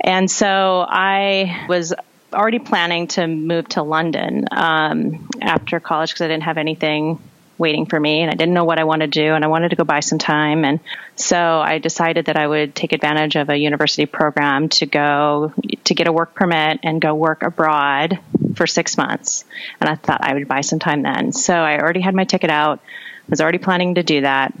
and 0.00 0.30
so 0.30 0.84
I 0.86 1.66
was 1.68 1.94
already 2.32 2.58
planning 2.58 3.06
to 3.08 3.26
move 3.26 3.68
to 3.70 3.82
London 3.82 4.46
um, 4.50 5.28
after 5.40 5.80
college 5.80 6.10
because 6.10 6.22
I 6.22 6.28
didn't 6.28 6.44
have 6.44 6.58
anything 6.58 7.18
waiting 7.58 7.86
for 7.86 7.98
me 7.98 8.20
and 8.20 8.30
I 8.30 8.34
didn't 8.34 8.52
know 8.52 8.64
what 8.64 8.78
I 8.78 8.84
wanted 8.84 9.12
to 9.12 9.20
do 9.20 9.34
and 9.34 9.44
I 9.44 9.48
wanted 9.48 9.70
to 9.70 9.76
go 9.76 9.84
buy 9.84 10.00
some 10.00 10.18
time. 10.18 10.64
And 10.64 10.80
so 11.14 11.38
I 11.38 11.78
decided 11.78 12.26
that 12.26 12.36
I 12.36 12.46
would 12.46 12.74
take 12.74 12.92
advantage 12.92 13.36
of 13.36 13.48
a 13.48 13.56
university 13.56 14.06
program 14.06 14.68
to 14.70 14.86
go 14.86 15.52
to 15.84 15.94
get 15.94 16.06
a 16.06 16.12
work 16.12 16.34
permit 16.34 16.80
and 16.82 17.00
go 17.00 17.14
work 17.14 17.42
abroad 17.42 18.18
for 18.54 18.66
6 18.66 18.96
months. 18.98 19.44
And 19.80 19.88
I 19.88 19.94
thought 19.94 20.22
I 20.22 20.34
would 20.34 20.48
buy 20.48 20.60
some 20.60 20.78
time 20.78 21.02
then. 21.02 21.32
So 21.32 21.54
I 21.54 21.78
already 21.78 22.00
had 22.00 22.14
my 22.14 22.24
ticket 22.24 22.50
out 22.50 22.80
was 23.28 23.40
already 23.40 23.58
planning 23.58 23.96
to 23.96 24.02
do 24.02 24.20
that 24.20 24.54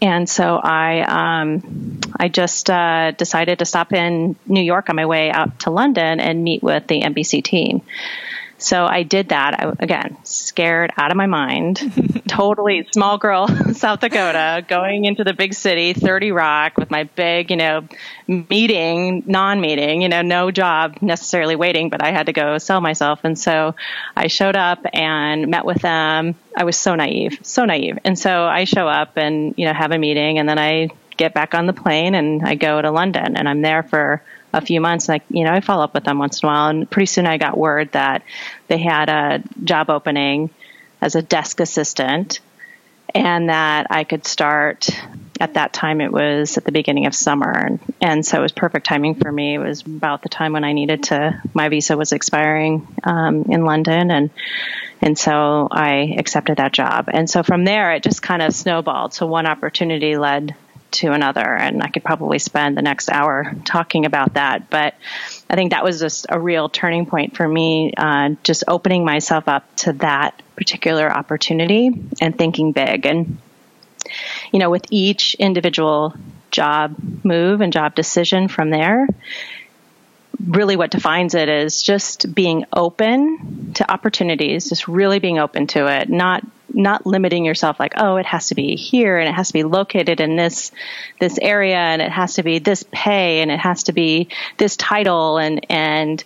and 0.00 0.28
so 0.28 0.56
I 0.56 1.40
um, 1.40 2.00
I 2.18 2.28
just 2.28 2.68
uh, 2.68 3.12
decided 3.12 3.60
to 3.60 3.64
stop 3.64 3.92
in 3.92 4.36
New 4.46 4.62
York 4.62 4.90
on 4.90 4.96
my 4.96 5.06
way 5.06 5.30
out 5.30 5.60
to 5.60 5.70
London 5.70 6.20
and 6.20 6.42
meet 6.42 6.62
with 6.62 6.86
the 6.86 7.02
NBC 7.02 7.42
team. 7.42 7.82
So 8.58 8.86
I 8.86 9.02
did 9.02 9.28
that. 9.30 9.60
I, 9.60 9.72
again, 9.78 10.16
scared 10.24 10.92
out 10.96 11.10
of 11.10 11.16
my 11.16 11.26
mind. 11.26 12.22
totally 12.28 12.86
small 12.92 13.18
girl, 13.18 13.48
South 13.74 14.00
Dakota, 14.00 14.64
going 14.66 15.04
into 15.04 15.24
the 15.24 15.34
big 15.34 15.54
city, 15.54 15.92
30 15.92 16.32
Rock, 16.32 16.76
with 16.76 16.90
my 16.90 17.04
big, 17.04 17.50
you 17.50 17.56
know, 17.56 17.86
meeting, 18.26 19.22
non 19.26 19.60
meeting, 19.60 20.02
you 20.02 20.08
know, 20.08 20.22
no 20.22 20.50
job 20.50 20.96
necessarily 21.00 21.56
waiting, 21.56 21.90
but 21.90 22.02
I 22.02 22.12
had 22.12 22.26
to 22.26 22.32
go 22.32 22.58
sell 22.58 22.80
myself. 22.80 23.20
And 23.24 23.38
so 23.38 23.74
I 24.16 24.28
showed 24.28 24.56
up 24.56 24.84
and 24.92 25.48
met 25.48 25.64
with 25.64 25.82
them. 25.82 26.34
I 26.56 26.64
was 26.64 26.76
so 26.76 26.94
naive, 26.94 27.38
so 27.42 27.64
naive. 27.64 27.98
And 28.04 28.18
so 28.18 28.44
I 28.44 28.64
show 28.64 28.88
up 28.88 29.16
and, 29.16 29.54
you 29.56 29.66
know, 29.66 29.72
have 29.72 29.92
a 29.92 29.98
meeting 29.98 30.38
and 30.38 30.48
then 30.48 30.58
I 30.58 30.88
get 31.16 31.34
back 31.34 31.54
on 31.54 31.66
the 31.66 31.72
plane 31.72 32.14
and 32.14 32.42
I 32.46 32.54
go 32.54 32.80
to 32.80 32.90
London 32.90 33.36
and 33.36 33.48
I'm 33.48 33.62
there 33.62 33.82
for 33.82 34.22
a 34.52 34.60
few 34.60 34.80
months. 34.80 35.08
And 35.08 35.20
I, 35.20 35.24
you 35.28 35.44
know, 35.44 35.52
I 35.52 35.60
follow 35.60 35.84
up 35.84 35.94
with 35.94 36.04
them 36.04 36.18
once 36.18 36.42
in 36.42 36.48
a 36.48 36.52
while. 36.52 36.68
And 36.68 36.90
pretty 36.90 37.06
soon 37.06 37.26
I 37.26 37.38
got 37.38 37.56
word 37.56 37.92
that 37.92 38.22
they 38.68 38.78
had 38.78 39.08
a 39.08 39.42
job 39.62 39.90
opening 39.90 40.50
as 41.00 41.14
a 41.14 41.22
desk 41.22 41.60
assistant 41.60 42.40
and 43.14 43.48
that 43.48 43.86
I 43.90 44.04
could 44.04 44.26
start 44.26 44.88
at 45.40 45.54
that 45.54 45.72
time 45.72 46.00
it 46.00 46.12
was 46.12 46.56
at 46.56 46.64
the 46.64 46.72
beginning 46.72 47.06
of 47.06 47.14
summer 47.14 47.50
and, 47.50 47.80
and 48.00 48.26
so 48.26 48.38
it 48.38 48.42
was 48.42 48.52
perfect 48.52 48.86
timing 48.86 49.14
for 49.14 49.30
me 49.30 49.54
it 49.54 49.58
was 49.58 49.82
about 49.82 50.22
the 50.22 50.30
time 50.30 50.54
when 50.54 50.64
i 50.64 50.72
needed 50.72 51.02
to 51.02 51.42
my 51.52 51.68
visa 51.68 51.94
was 51.94 52.12
expiring 52.12 52.86
um, 53.04 53.42
in 53.50 53.66
london 53.66 54.10
and 54.10 54.30
and 55.02 55.18
so 55.18 55.68
i 55.70 56.14
accepted 56.16 56.56
that 56.56 56.72
job 56.72 57.10
and 57.12 57.28
so 57.28 57.42
from 57.42 57.66
there 57.66 57.92
it 57.92 58.02
just 58.02 58.22
kind 58.22 58.40
of 58.40 58.54
snowballed 58.54 59.12
so 59.12 59.26
one 59.26 59.46
opportunity 59.46 60.16
led 60.16 60.56
to 60.96 61.12
another. 61.12 61.44
And 61.44 61.82
I 61.82 61.88
could 61.88 62.04
probably 62.04 62.38
spend 62.38 62.76
the 62.76 62.82
next 62.82 63.10
hour 63.10 63.54
talking 63.64 64.04
about 64.04 64.34
that. 64.34 64.70
But 64.70 64.94
I 65.48 65.54
think 65.54 65.70
that 65.70 65.84
was 65.84 66.00
just 66.00 66.26
a 66.28 66.40
real 66.40 66.68
turning 66.68 67.06
point 67.06 67.36
for 67.36 67.46
me, 67.46 67.92
uh, 67.96 68.30
just 68.42 68.64
opening 68.66 69.04
myself 69.04 69.48
up 69.48 69.64
to 69.76 69.92
that 69.94 70.42
particular 70.56 71.10
opportunity 71.10 71.90
and 72.20 72.36
thinking 72.36 72.72
big. 72.72 73.06
And, 73.06 73.38
you 74.52 74.58
know, 74.58 74.70
with 74.70 74.86
each 74.90 75.34
individual 75.34 76.14
job 76.50 76.96
move 77.22 77.60
and 77.60 77.72
job 77.72 77.94
decision 77.94 78.48
from 78.48 78.70
there, 78.70 79.06
really 80.44 80.76
what 80.76 80.90
defines 80.90 81.34
it 81.34 81.48
is 81.48 81.82
just 81.82 82.34
being 82.34 82.64
open 82.72 83.72
to 83.74 83.90
opportunities, 83.90 84.68
just 84.68 84.88
really 84.88 85.18
being 85.18 85.38
open 85.38 85.66
to 85.68 85.86
it, 85.86 86.08
not 86.08 86.44
not 86.76 87.06
limiting 87.06 87.44
yourself 87.44 87.80
like, 87.80 87.94
oh, 87.96 88.16
it 88.16 88.26
has 88.26 88.48
to 88.48 88.54
be 88.54 88.76
here 88.76 89.18
and 89.18 89.28
it 89.28 89.32
has 89.32 89.48
to 89.48 89.52
be 89.54 89.64
located 89.64 90.20
in 90.20 90.36
this 90.36 90.70
this 91.18 91.38
area 91.40 91.78
and 91.78 92.02
it 92.02 92.12
has 92.12 92.34
to 92.34 92.42
be 92.42 92.58
this 92.58 92.84
pay 92.92 93.40
and 93.40 93.50
it 93.50 93.58
has 93.58 93.84
to 93.84 93.92
be 93.92 94.28
this 94.58 94.76
title 94.76 95.38
and 95.38 95.66
and 95.70 96.22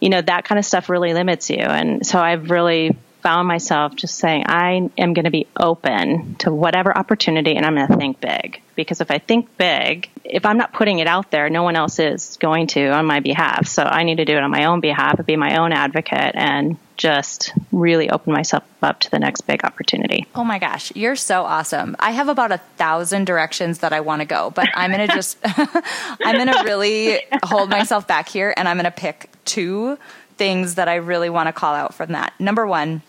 you 0.00 0.10
know 0.10 0.20
that 0.20 0.44
kind 0.44 0.58
of 0.58 0.64
stuff 0.64 0.88
really 0.88 1.14
limits 1.14 1.50
you. 1.50 1.56
And 1.56 2.06
so 2.06 2.20
I've 2.20 2.50
really 2.50 2.96
found 3.26 3.48
myself 3.48 3.96
just 3.96 4.14
saying, 4.14 4.44
I 4.46 4.88
am 4.96 5.12
going 5.12 5.24
to 5.24 5.32
be 5.32 5.48
open 5.58 6.36
to 6.36 6.52
whatever 6.52 6.96
opportunity 6.96 7.56
and 7.56 7.66
I'm 7.66 7.74
going 7.74 7.88
to 7.88 7.96
think 7.96 8.20
big. 8.20 8.62
Because 8.76 9.00
if 9.00 9.10
I 9.10 9.18
think 9.18 9.56
big, 9.56 10.08
if 10.22 10.46
I'm 10.46 10.58
not 10.58 10.72
putting 10.72 11.00
it 11.00 11.08
out 11.08 11.32
there, 11.32 11.50
no 11.50 11.64
one 11.64 11.74
else 11.74 11.98
is 11.98 12.36
going 12.36 12.68
to 12.68 12.86
on 12.86 13.04
my 13.04 13.18
behalf. 13.18 13.66
So 13.66 13.82
I 13.82 14.04
need 14.04 14.18
to 14.18 14.24
do 14.24 14.36
it 14.36 14.44
on 14.44 14.52
my 14.52 14.66
own 14.66 14.78
behalf, 14.78 15.18
and 15.18 15.26
be 15.26 15.34
my 15.34 15.56
own 15.56 15.72
advocate, 15.72 16.36
and 16.36 16.76
just 16.96 17.52
really 17.72 18.10
open 18.10 18.32
myself 18.32 18.62
up 18.80 19.00
to 19.00 19.10
the 19.10 19.18
next 19.18 19.40
big 19.40 19.64
opportunity. 19.64 20.28
Oh 20.36 20.44
my 20.44 20.60
gosh, 20.60 20.94
you're 20.94 21.16
so 21.16 21.42
awesome. 21.42 21.96
I 21.98 22.12
have 22.12 22.28
about 22.28 22.52
a 22.52 22.58
thousand 22.76 23.24
directions 23.26 23.80
that 23.80 23.92
I 23.92 24.02
want 24.02 24.20
to 24.20 24.26
go, 24.26 24.52
but 24.54 24.68
I'm 24.72 24.92
going 24.92 25.08
to 25.08 25.12
just, 25.12 25.36
I'm 25.44 26.36
going 26.36 26.46
to 26.46 26.62
really 26.64 27.22
hold 27.42 27.70
myself 27.70 28.06
back 28.06 28.28
here 28.28 28.54
and 28.56 28.68
I'm 28.68 28.76
going 28.76 28.84
to 28.84 28.92
pick 28.92 29.30
two 29.44 29.98
things 30.36 30.76
that 30.76 30.86
I 30.86 30.96
really 30.96 31.28
want 31.28 31.48
to 31.48 31.52
call 31.52 31.74
out 31.74 31.92
from 31.92 32.12
that. 32.12 32.32
Number 32.38 32.66
one, 32.66 33.02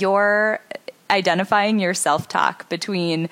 you're 0.00 0.60
identifying 1.10 1.78
your 1.78 1.94
self 1.94 2.28
talk 2.28 2.68
between 2.68 3.28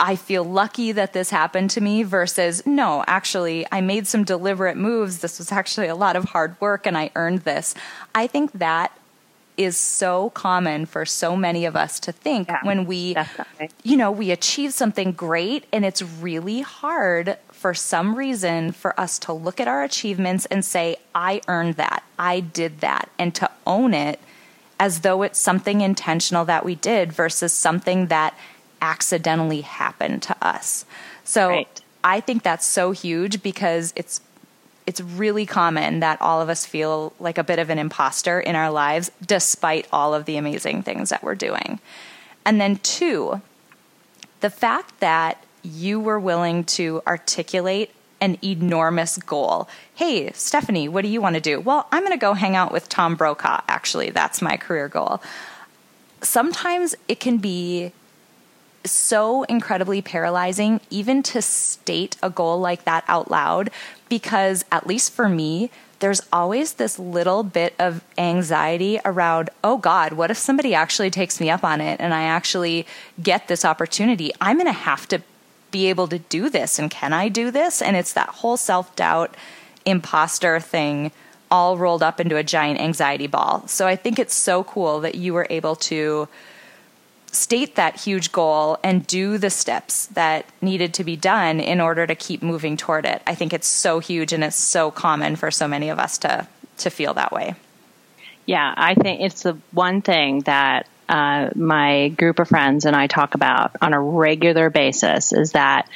I 0.00 0.14
feel 0.14 0.44
lucky 0.44 0.92
that 0.92 1.12
this 1.12 1.30
happened 1.30 1.70
to 1.70 1.80
me 1.80 2.04
versus 2.04 2.64
no, 2.64 3.04
actually, 3.06 3.66
I 3.72 3.80
made 3.80 4.06
some 4.06 4.22
deliberate 4.22 4.76
moves. 4.76 5.18
This 5.18 5.38
was 5.38 5.50
actually 5.50 5.88
a 5.88 5.96
lot 5.96 6.14
of 6.14 6.24
hard 6.24 6.60
work 6.60 6.86
and 6.86 6.96
I 6.96 7.10
earned 7.16 7.40
this. 7.40 7.74
I 8.14 8.26
think 8.28 8.52
that 8.52 8.96
is 9.56 9.76
so 9.76 10.30
common 10.30 10.86
for 10.86 11.04
so 11.04 11.34
many 11.34 11.64
of 11.64 11.74
us 11.74 11.98
to 11.98 12.12
think 12.12 12.46
yeah, 12.46 12.60
when 12.62 12.86
we 12.86 13.14
definitely. 13.14 13.68
you 13.82 13.96
know 13.96 14.12
we 14.12 14.30
achieve 14.30 14.72
something 14.72 15.10
great 15.10 15.64
and 15.72 15.84
it's 15.84 16.00
really 16.00 16.60
hard 16.60 17.36
for 17.50 17.74
some 17.74 18.14
reason 18.14 18.70
for 18.70 18.98
us 19.00 19.18
to 19.18 19.32
look 19.32 19.58
at 19.58 19.66
our 19.66 19.82
achievements 19.82 20.46
and 20.46 20.64
say 20.64 20.96
I 21.12 21.40
earned 21.48 21.74
that. 21.74 22.04
I 22.16 22.38
did 22.38 22.78
that 22.82 23.10
and 23.18 23.34
to 23.34 23.50
own 23.66 23.94
it 23.94 24.20
as 24.80 25.00
though 25.00 25.22
it's 25.22 25.38
something 25.38 25.80
intentional 25.80 26.44
that 26.44 26.64
we 26.64 26.74
did 26.74 27.12
versus 27.12 27.52
something 27.52 28.06
that 28.06 28.36
accidentally 28.80 29.62
happened 29.62 30.22
to 30.22 30.36
us. 30.40 30.84
So 31.24 31.48
right. 31.48 31.82
I 32.04 32.20
think 32.20 32.42
that's 32.42 32.66
so 32.66 32.92
huge 32.92 33.42
because 33.42 33.92
it's 33.96 34.20
it's 34.86 35.02
really 35.02 35.44
common 35.44 36.00
that 36.00 36.20
all 36.22 36.40
of 36.40 36.48
us 36.48 36.64
feel 36.64 37.12
like 37.20 37.36
a 37.36 37.44
bit 37.44 37.58
of 37.58 37.68
an 37.68 37.78
imposter 37.78 38.40
in 38.40 38.56
our 38.56 38.70
lives 38.70 39.10
despite 39.26 39.86
all 39.92 40.14
of 40.14 40.24
the 40.24 40.38
amazing 40.38 40.82
things 40.82 41.10
that 41.10 41.22
we're 41.22 41.34
doing. 41.34 41.78
And 42.46 42.58
then 42.58 42.76
two, 42.76 43.42
the 44.40 44.48
fact 44.48 44.98
that 45.00 45.44
you 45.62 46.00
were 46.00 46.18
willing 46.18 46.64
to 46.64 47.02
articulate 47.06 47.90
an 48.20 48.38
enormous 48.42 49.16
goal. 49.18 49.68
Hey, 49.94 50.30
Stephanie, 50.32 50.88
what 50.88 51.02
do 51.02 51.08
you 51.08 51.20
want 51.20 51.34
to 51.34 51.40
do? 51.40 51.60
Well, 51.60 51.86
I'm 51.92 52.02
going 52.02 52.12
to 52.12 52.20
go 52.20 52.34
hang 52.34 52.56
out 52.56 52.72
with 52.72 52.88
Tom 52.88 53.14
Brokaw, 53.14 53.62
actually. 53.68 54.10
That's 54.10 54.42
my 54.42 54.56
career 54.56 54.88
goal. 54.88 55.22
Sometimes 56.20 56.94
it 57.06 57.20
can 57.20 57.38
be 57.38 57.92
so 58.84 59.42
incredibly 59.44 60.00
paralyzing 60.02 60.80
even 60.90 61.22
to 61.22 61.42
state 61.42 62.16
a 62.22 62.30
goal 62.30 62.58
like 62.58 62.84
that 62.84 63.04
out 63.06 63.30
loud 63.30 63.70
because, 64.08 64.64
at 64.72 64.86
least 64.86 65.12
for 65.12 65.28
me, 65.28 65.70
there's 66.00 66.20
always 66.32 66.74
this 66.74 66.98
little 66.98 67.42
bit 67.42 67.74
of 67.78 68.04
anxiety 68.16 69.00
around, 69.04 69.50
oh 69.64 69.76
God, 69.78 70.12
what 70.12 70.30
if 70.30 70.38
somebody 70.38 70.74
actually 70.74 71.10
takes 71.10 71.40
me 71.40 71.50
up 71.50 71.64
on 71.64 71.80
it 71.80 72.00
and 72.00 72.14
I 72.14 72.22
actually 72.22 72.86
get 73.22 73.48
this 73.48 73.64
opportunity? 73.64 74.30
I'm 74.40 74.56
going 74.56 74.66
to 74.66 74.72
have 74.72 75.08
to 75.08 75.22
be 75.70 75.86
able 75.86 76.08
to 76.08 76.18
do 76.18 76.50
this 76.50 76.78
and 76.78 76.90
can 76.90 77.12
I 77.12 77.28
do 77.28 77.50
this? 77.50 77.82
And 77.82 77.96
it's 77.96 78.12
that 78.14 78.28
whole 78.28 78.56
self 78.56 78.94
doubt, 78.96 79.36
imposter 79.84 80.60
thing 80.60 81.12
all 81.50 81.78
rolled 81.78 82.02
up 82.02 82.20
into 82.20 82.36
a 82.36 82.42
giant 82.42 82.80
anxiety 82.80 83.26
ball. 83.26 83.66
So 83.68 83.86
I 83.86 83.96
think 83.96 84.18
it's 84.18 84.34
so 84.34 84.64
cool 84.64 85.00
that 85.00 85.14
you 85.14 85.32
were 85.32 85.46
able 85.48 85.76
to 85.76 86.28
state 87.32 87.76
that 87.76 88.00
huge 88.00 88.32
goal 88.32 88.78
and 88.82 89.06
do 89.06 89.38
the 89.38 89.50
steps 89.50 90.06
that 90.06 90.46
needed 90.62 90.94
to 90.94 91.04
be 91.04 91.16
done 91.16 91.60
in 91.60 91.80
order 91.80 92.06
to 92.06 92.14
keep 92.14 92.42
moving 92.42 92.76
toward 92.76 93.04
it. 93.04 93.22
I 93.26 93.34
think 93.34 93.52
it's 93.52 93.66
so 93.66 93.98
huge 93.98 94.32
and 94.32 94.42
it's 94.42 94.56
so 94.56 94.90
common 94.90 95.36
for 95.36 95.50
so 95.50 95.68
many 95.68 95.88
of 95.88 95.98
us 95.98 96.18
to 96.18 96.46
to 96.78 96.90
feel 96.90 97.14
that 97.14 97.32
way. 97.32 97.54
Yeah, 98.46 98.72
I 98.76 98.94
think 98.94 99.20
it's 99.20 99.42
the 99.42 99.58
one 99.72 100.00
thing 100.00 100.40
that 100.42 100.86
uh, 101.08 101.50
my 101.54 102.08
group 102.08 102.38
of 102.38 102.48
friends 102.48 102.84
and 102.84 102.94
I 102.94 103.06
talk 103.06 103.34
about 103.34 103.72
on 103.80 103.94
a 103.94 104.00
regular 104.00 104.70
basis 104.70 105.32
is 105.32 105.52
that 105.52 105.88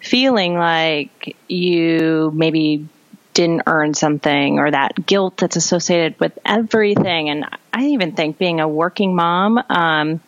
feeling 0.00 0.54
like 0.54 1.36
you 1.48 2.32
maybe 2.34 2.88
didn't 3.34 3.62
earn 3.66 3.94
something 3.94 4.58
or 4.58 4.70
that 4.70 5.06
guilt 5.06 5.36
that's 5.36 5.56
associated 5.56 6.18
with 6.18 6.38
everything. 6.44 7.28
And 7.28 7.46
I 7.72 7.86
even 7.88 8.12
think 8.12 8.38
being 8.38 8.60
a 8.60 8.68
working 8.68 9.14
mom, 9.14 9.62
um, 9.68 10.20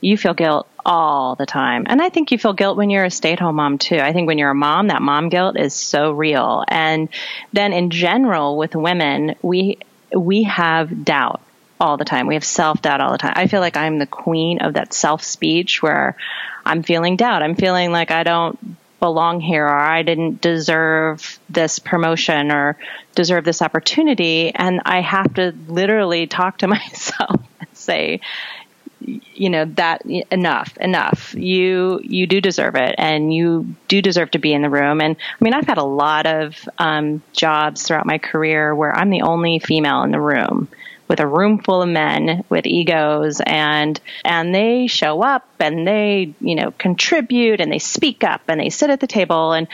you 0.00 0.16
feel 0.16 0.34
guilt 0.34 0.68
all 0.84 1.36
the 1.36 1.46
time. 1.46 1.84
And 1.86 2.02
I 2.02 2.08
think 2.08 2.32
you 2.32 2.38
feel 2.38 2.52
guilt 2.52 2.76
when 2.76 2.90
you're 2.90 3.04
a 3.04 3.10
stay 3.10 3.32
at 3.32 3.40
home 3.40 3.56
mom 3.56 3.78
too. 3.78 3.96
I 3.96 4.12
think 4.12 4.26
when 4.26 4.38
you're 4.38 4.50
a 4.50 4.54
mom, 4.54 4.88
that 4.88 5.00
mom 5.00 5.28
guilt 5.28 5.58
is 5.58 5.74
so 5.74 6.12
real. 6.12 6.64
And 6.68 7.08
then 7.52 7.72
in 7.72 7.90
general 7.90 8.56
with 8.56 8.74
women, 8.74 9.36
we, 9.42 9.78
we 10.14 10.42
have 10.42 11.04
doubt 11.04 11.40
all 11.82 11.96
the 11.96 12.04
time. 12.04 12.28
We 12.28 12.34
have 12.34 12.44
self 12.44 12.80
doubt 12.80 13.00
all 13.00 13.10
the 13.10 13.18
time. 13.18 13.32
I 13.34 13.48
feel 13.48 13.60
like 13.60 13.76
I'm 13.76 13.98
the 13.98 14.06
queen 14.06 14.62
of 14.62 14.74
that 14.74 14.94
self 14.94 15.24
speech 15.24 15.82
where 15.82 16.16
I'm 16.64 16.84
feeling 16.84 17.16
doubt. 17.16 17.42
I'm 17.42 17.56
feeling 17.56 17.90
like 17.90 18.12
I 18.12 18.22
don't 18.22 18.76
belong 19.00 19.40
here 19.40 19.66
or 19.66 19.76
I 19.76 20.04
didn't 20.04 20.40
deserve 20.40 21.40
this 21.50 21.80
promotion 21.80 22.52
or 22.52 22.78
deserve 23.16 23.44
this 23.44 23.60
opportunity. 23.60 24.52
And 24.54 24.80
I 24.84 25.00
have 25.00 25.34
to 25.34 25.52
literally 25.66 26.28
talk 26.28 26.58
to 26.58 26.68
myself 26.68 27.42
and 27.58 27.68
say, 27.74 28.20
you 29.00 29.50
know 29.50 29.64
that 29.64 30.06
enough 30.06 30.76
enough 30.76 31.34
you 31.34 32.00
you 32.04 32.28
do 32.28 32.40
deserve 32.40 32.76
it 32.76 32.94
and 32.98 33.34
you 33.34 33.74
do 33.88 34.00
deserve 34.00 34.30
to 34.30 34.38
be 34.38 34.52
in 34.52 34.62
the 34.62 34.70
room 34.70 35.00
and 35.00 35.16
i 35.16 35.44
mean 35.44 35.52
i've 35.52 35.66
had 35.66 35.78
a 35.78 35.82
lot 35.84 36.24
of 36.24 36.68
um, 36.78 37.20
jobs 37.32 37.82
throughout 37.82 38.06
my 38.06 38.18
career 38.18 38.72
where 38.72 38.94
i'm 38.94 39.10
the 39.10 39.22
only 39.22 39.58
female 39.58 40.04
in 40.04 40.12
the 40.12 40.20
room 40.20 40.68
with 41.08 41.20
a 41.20 41.26
room 41.26 41.58
full 41.58 41.82
of 41.82 41.88
men 41.88 42.44
with 42.48 42.66
egos 42.66 43.40
and 43.44 44.00
and 44.24 44.54
they 44.54 44.86
show 44.86 45.22
up 45.22 45.46
and 45.60 45.86
they 45.86 46.34
you 46.40 46.54
know 46.54 46.70
contribute 46.72 47.60
and 47.60 47.70
they 47.70 47.78
speak 47.78 48.24
up 48.24 48.42
and 48.48 48.60
they 48.60 48.70
sit 48.70 48.90
at 48.90 49.00
the 49.00 49.06
table. 49.06 49.52
And 49.52 49.68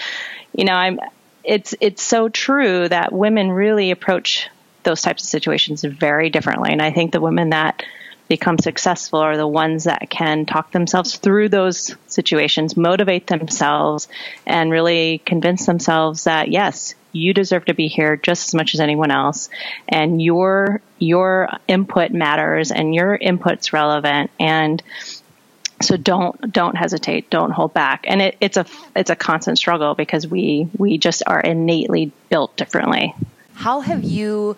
you 0.53 0.65
know 0.65 0.75
I'm 0.75 1.01
it's 1.45 1.75
it's 1.81 2.03
so 2.03 2.29
true 2.29 2.89
that 2.89 3.13
women 3.13 3.51
really 3.51 3.91
approach 3.91 4.49
those 4.83 5.03
types 5.03 5.23
of 5.23 5.29
situations 5.29 5.83
very 5.83 6.31
differently. 6.31 6.73
And 6.73 6.83
I 6.83 6.91
think 6.91 7.13
the 7.13 7.21
women 7.21 7.51
that 7.51 7.83
become 8.29 8.59
successful 8.59 9.19
are 9.21 9.37
the 9.37 9.47
ones 9.47 9.85
that 9.85 10.11
can 10.11 10.45
talk 10.45 10.71
themselves 10.71 11.17
through 11.17 11.49
those 11.49 11.97
situations, 12.07 12.77
motivate 12.77 13.27
themselves, 13.27 14.07
and 14.47 14.71
really 14.71 15.19
convince 15.25 15.67
themselves 15.67 16.25
that 16.25 16.49
yes, 16.49 16.95
you 17.13 17.35
deserve 17.35 17.67
to 17.67 17.75
be 17.75 17.89
here 17.89 18.17
just 18.17 18.49
as 18.49 18.55
much 18.55 18.75
as 18.75 18.81
anyone 18.81 19.11
else. 19.11 19.49
And 19.89 20.21
your 20.21 20.81
your 20.99 21.49
input 21.67 22.11
matters 22.11 22.71
and 22.71 22.95
your 22.95 23.17
input's 23.17 23.73
relevant. 23.73 24.31
And 24.39 24.83
so 25.81 25.97
don't 25.97 26.53
don't 26.53 26.77
hesitate. 26.77 27.31
Don't 27.31 27.51
hold 27.51 27.73
back. 27.75 28.05
And 28.07 28.21
it, 28.21 28.37
it's 28.41 28.57
a 28.57 28.67
it's 28.97 29.11
a 29.11 29.17
constant 29.17 29.59
struggle 29.59 29.95
because 29.95 30.27
we 30.27 30.69
we 30.77 30.99
just 30.99 31.23
are 31.27 31.41
innately 31.41 32.13
built 32.29 32.57
differently. 32.57 33.15
How 33.55 33.81
have 33.81 34.05
you 34.05 34.57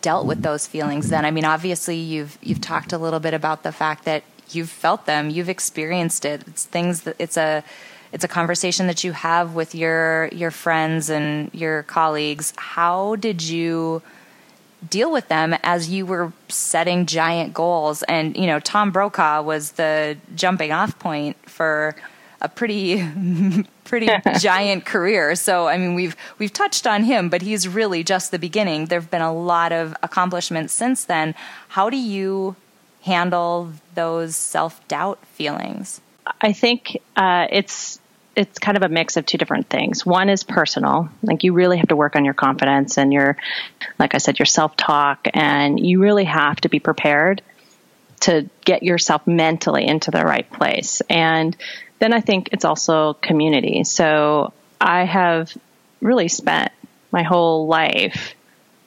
dealt 0.00 0.26
with 0.26 0.42
those 0.42 0.66
feelings 0.66 1.10
then? 1.10 1.24
I 1.24 1.30
mean 1.30 1.44
obviously 1.44 1.96
you've 1.96 2.38
you've 2.42 2.60
talked 2.60 2.92
a 2.92 2.98
little 2.98 3.20
bit 3.20 3.34
about 3.34 3.62
the 3.62 3.72
fact 3.72 4.04
that 4.04 4.24
you've 4.50 4.70
felt 4.70 5.06
them. 5.06 5.30
You've 5.30 5.48
experienced 5.48 6.24
it. 6.24 6.42
It's 6.46 6.64
things 6.64 7.02
that 7.02 7.16
it's 7.18 7.36
a 7.36 7.62
it's 8.12 8.24
a 8.24 8.28
conversation 8.28 8.86
that 8.86 9.04
you 9.04 9.12
have 9.12 9.54
with 9.54 9.74
your 9.74 10.28
your 10.28 10.50
friends 10.50 11.10
and 11.10 11.50
your 11.52 11.82
colleagues. 11.84 12.52
How 12.56 13.16
did 13.16 13.42
you 13.42 14.02
deal 14.88 15.10
with 15.10 15.28
them 15.28 15.54
as 15.62 15.88
you 15.88 16.06
were 16.06 16.32
setting 16.48 17.06
giant 17.06 17.52
goals? 17.52 18.02
And 18.04 18.36
you 18.36 18.46
know, 18.46 18.60
Tom 18.60 18.90
Brokaw 18.90 19.42
was 19.42 19.72
the 19.72 20.16
jumping 20.34 20.72
off 20.72 20.98
point 20.98 21.36
for 21.48 21.94
a 22.40 22.48
pretty 22.48 23.06
pretty 23.84 24.08
giant 24.38 24.86
career. 24.86 25.34
So 25.34 25.66
I 25.68 25.76
mean 25.76 25.94
we've 25.94 26.16
we've 26.38 26.52
touched 26.52 26.86
on 26.86 27.04
him, 27.04 27.28
but 27.28 27.42
he's 27.42 27.68
really 27.68 28.02
just 28.02 28.30
the 28.30 28.38
beginning. 28.38 28.86
There've 28.86 29.10
been 29.10 29.22
a 29.22 29.34
lot 29.34 29.72
of 29.72 29.94
accomplishments 30.02 30.72
since 30.72 31.04
then. 31.04 31.34
How 31.68 31.90
do 31.90 31.96
you 31.96 32.56
handle 33.02 33.72
those 33.94 34.36
self-doubt 34.36 35.24
feelings? 35.26 36.00
I 36.40 36.52
think 36.52 37.00
uh, 37.16 37.46
it's 37.50 38.00
it's 38.36 38.60
kind 38.60 38.76
of 38.76 38.84
a 38.84 38.88
mix 38.88 39.16
of 39.16 39.26
two 39.26 39.36
different 39.36 39.68
things. 39.68 40.06
One 40.06 40.28
is 40.28 40.44
personal, 40.44 41.08
like 41.24 41.42
you 41.42 41.52
really 41.52 41.76
have 41.78 41.88
to 41.88 41.96
work 41.96 42.14
on 42.14 42.24
your 42.24 42.34
confidence 42.34 42.96
and 42.96 43.12
your, 43.12 43.36
like 43.98 44.14
I 44.14 44.18
said, 44.18 44.38
your 44.38 44.46
self 44.46 44.76
talk, 44.76 45.26
and 45.34 45.80
you 45.84 46.00
really 46.00 46.24
have 46.24 46.60
to 46.60 46.68
be 46.68 46.78
prepared 46.78 47.42
to 48.20 48.48
get 48.64 48.84
yourself 48.84 49.26
mentally 49.26 49.86
into 49.86 50.12
the 50.12 50.22
right 50.24 50.48
place. 50.52 51.02
And 51.10 51.56
then 51.98 52.12
I 52.12 52.20
think 52.20 52.50
it's 52.52 52.64
also 52.64 53.14
community. 53.14 53.82
So 53.82 54.52
I 54.80 55.04
have 55.04 55.56
really 56.00 56.28
spent 56.28 56.70
my 57.10 57.24
whole 57.24 57.66
life 57.66 58.34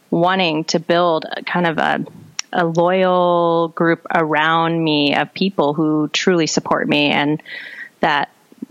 wanting 0.09 0.63
to 0.65 0.79
build 0.79 1.25
kind 1.45 1.67
of 1.67 1.77
a 1.77 2.05
a 2.53 2.65
loyal 2.65 3.69
group 3.69 4.05
around 4.13 4.83
me 4.83 5.15
of 5.15 5.33
people 5.33 5.73
who 5.73 6.07
truly 6.09 6.47
support 6.47 6.87
me 6.87 7.11
and 7.11 7.41
that 7.99 8.29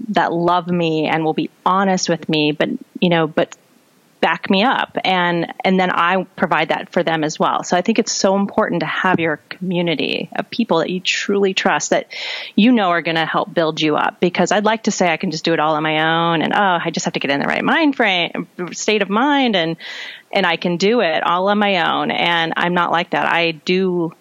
that 0.09 0.33
love 0.33 0.67
me 0.69 1.07
and 1.07 1.25
will 1.25 1.35
be 1.35 1.51
honest 1.65 2.09
with 2.09 2.29
me 2.29 2.53
but 2.53 2.69
you 3.01 3.09
know 3.09 3.27
but 3.27 3.57
back 4.21 4.51
me 4.51 4.63
up 4.63 4.99
and 5.05 5.53
and 5.65 5.81
then 5.81 5.91
I 5.91 6.25
provide 6.37 6.69
that 6.69 6.93
for 6.93 7.03
them 7.03 7.25
as 7.25 7.39
well. 7.39 7.65
So 7.65 7.77
I 7.77 7.83
think 7.83 7.99
it's 7.99 8.13
so 8.13 8.37
important 8.37 8.81
to 8.81 8.87
have 8.87 9.19
your 9.19 9.39
community 9.49 10.29
of 10.37 10.51
people 10.51 10.79
that 10.79 10.91
you 10.91 11.01
truly 11.01 11.55
trust 11.55 11.91
that 11.91 12.13
you 12.55 12.73
know 12.73 12.91
are 12.91 13.03
going 13.03 13.17
to 13.17 13.25
help 13.25 13.53
build 13.53 13.81
you 13.81 13.97
up 13.97 14.21
because 14.21 14.53
I'd 14.53 14.65
like 14.65 14.85
to 14.85 14.91
say 14.91 15.11
I 15.11 15.17
can 15.17 15.31
just 15.31 15.45
do 15.45 15.53
it 15.53 15.61
all 15.61 15.75
on 15.75 15.83
my 15.83 16.31
own 16.31 16.43
and 16.43 16.53
oh 16.53 16.79
I 16.85 16.91
just 16.91 17.05
have 17.05 17.15
to 17.15 17.21
get 17.21 17.31
in 17.31 17.41
the 17.41 17.47
right 17.47 17.65
mind 17.65 17.97
frame 17.97 18.47
state 18.73 19.03
of 19.03 19.09
mind 19.09 19.57
and 19.57 19.77
and 20.33 20.47
I 20.47 20.57
can 20.57 20.77
do 20.77 21.01
it 21.01 21.23
all 21.23 21.49
on 21.49 21.59
my 21.59 21.91
own 21.91 22.11
and 22.11 22.53
I'm 22.57 22.75
not 22.75 22.93
like 22.93 23.11
that. 23.11 23.27
I 23.27 23.53
do 23.53 24.15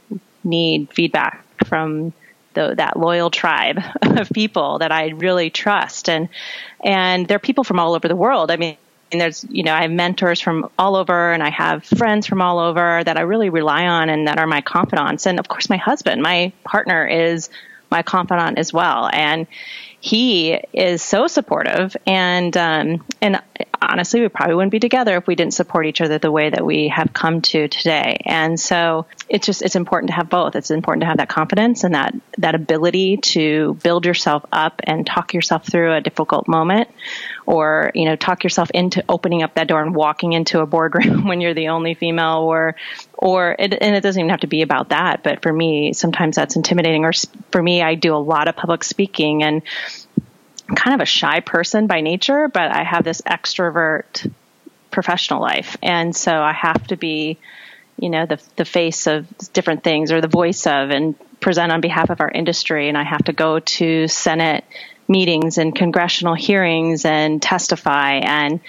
need 0.43 0.91
feedback 0.93 1.45
from 1.65 2.13
the, 2.53 2.73
that 2.75 2.97
loyal 2.97 3.29
tribe 3.29 3.79
of 4.01 4.29
people 4.29 4.79
that 4.79 4.91
I 4.91 5.09
really 5.09 5.49
trust 5.49 6.09
and 6.09 6.29
and 6.83 7.27
they're 7.27 7.39
people 7.39 7.63
from 7.63 7.79
all 7.79 7.93
over 7.93 8.07
the 8.07 8.15
world. 8.15 8.49
I 8.49 8.55
mean 8.55 8.77
and 9.11 9.19
there's 9.19 9.45
you 9.49 9.63
know 9.63 9.73
I 9.73 9.81
have 9.83 9.91
mentors 9.91 10.39
from 10.39 10.69
all 10.77 10.95
over 10.95 11.33
and 11.33 11.41
I 11.41 11.49
have 11.49 11.83
friends 11.83 12.27
from 12.27 12.41
all 12.41 12.59
over 12.59 13.03
that 13.03 13.17
I 13.17 13.21
really 13.21 13.49
rely 13.49 13.87
on 13.87 14.09
and 14.09 14.27
that 14.27 14.39
are 14.39 14.47
my 14.47 14.61
confidants. 14.61 15.25
And 15.25 15.39
of 15.39 15.47
course 15.47 15.69
my 15.69 15.77
husband 15.77 16.21
my 16.21 16.51
partner 16.63 17.05
is 17.05 17.49
my 17.91 18.03
confidant 18.03 18.59
as 18.59 18.71
well. 18.71 19.09
And 19.11 19.47
he 20.01 20.53
is 20.71 21.01
so 21.01 21.27
supportive 21.27 21.97
and 22.07 22.55
um, 22.55 23.05
and 23.21 23.41
honestly 23.81 24.21
we 24.21 24.29
probably 24.29 24.55
wouldn't 24.55 24.71
be 24.71 24.79
together 24.79 25.17
if 25.17 25.27
we 25.27 25.35
didn't 25.35 25.53
support 25.53 25.85
each 25.85 25.99
other 25.99 26.17
the 26.17 26.31
way 26.31 26.49
that 26.49 26.65
we 26.65 26.87
have 26.87 27.11
come 27.11 27.41
to 27.41 27.67
today. 27.67 28.21
And 28.25 28.57
so 28.57 29.07
it's 29.27 29.45
just 29.45 29.61
it's 29.61 29.75
important 29.75 30.09
to 30.09 30.15
have 30.15 30.29
both. 30.29 30.55
It's 30.55 30.71
important 30.71 31.01
to 31.01 31.07
have 31.07 31.17
that 31.17 31.27
confidence 31.27 31.83
and 31.83 31.95
that 31.95 32.15
that 32.37 32.55
ability 32.55 33.17
to 33.17 33.73
build 33.83 34.05
yourself 34.05 34.45
up 34.53 34.79
and 34.85 35.05
talk 35.05 35.33
yourself 35.33 35.67
through 35.67 35.93
a 35.93 36.01
difficult 36.01 36.47
moment 36.47 36.89
or 37.49 37.91
you 37.95 38.05
know 38.05 38.15
talk 38.15 38.43
yourself 38.43 38.69
into 38.71 39.03
opening 39.09 39.41
up 39.41 39.55
that 39.55 39.67
door 39.67 39.81
and 39.81 39.95
walking 39.95 40.33
into 40.33 40.59
a 40.59 40.65
boardroom 40.65 41.27
when 41.27 41.41
you're 41.41 41.55
the 41.55 41.69
only 41.69 41.95
female 41.95 42.43
or 42.43 42.75
or 43.17 43.55
it, 43.57 43.73
and 43.81 43.95
it 43.95 44.01
doesn't 44.01 44.19
even 44.19 44.29
have 44.29 44.41
to 44.41 44.47
be 44.47 44.61
about 44.61 44.89
that 44.89 45.23
but 45.23 45.41
for 45.41 45.51
me 45.51 45.91
sometimes 45.91 46.35
that's 46.35 46.55
intimidating 46.55 47.03
or 47.03 47.11
for 47.51 47.61
me 47.61 47.81
I 47.81 47.95
do 47.95 48.15
a 48.15 48.17
lot 48.17 48.47
of 48.47 48.55
public 48.55 48.83
speaking 48.83 49.43
and 49.43 49.63
I'm 50.69 50.75
kind 50.75 50.93
of 50.93 51.01
a 51.01 51.05
shy 51.05 51.39
person 51.39 51.87
by 51.87 52.01
nature 52.01 52.47
but 52.47 52.71
I 52.71 52.83
have 52.83 53.03
this 53.03 53.21
extrovert 53.21 54.31
professional 54.91 55.41
life. 55.41 55.77
And 55.81 56.15
so 56.15 56.31
I 56.41 56.53
have 56.53 56.87
to 56.87 56.97
be 56.97 57.37
you 57.97 58.09
know 58.09 58.25
the 58.25 58.41
the 58.55 58.65
face 58.65 59.07
of 59.07 59.27
different 59.51 59.83
things 59.83 60.11
or 60.11 60.21
the 60.21 60.27
voice 60.27 60.65
of 60.67 60.89
and 60.89 61.15
present 61.41 61.71
on 61.71 61.81
behalf 61.81 62.09
of 62.09 62.21
our 62.21 62.29
industry. 62.29 62.89
And 62.89 62.97
I 62.97 63.03
have 63.03 63.23
to 63.25 63.33
go 63.33 63.59
to 63.59 64.07
Senate 64.07 64.63
meetings 65.09 65.57
and 65.57 65.75
congressional 65.75 66.35
hearings 66.35 67.03
and 67.03 67.41
testify 67.41 68.13
and 68.13 68.61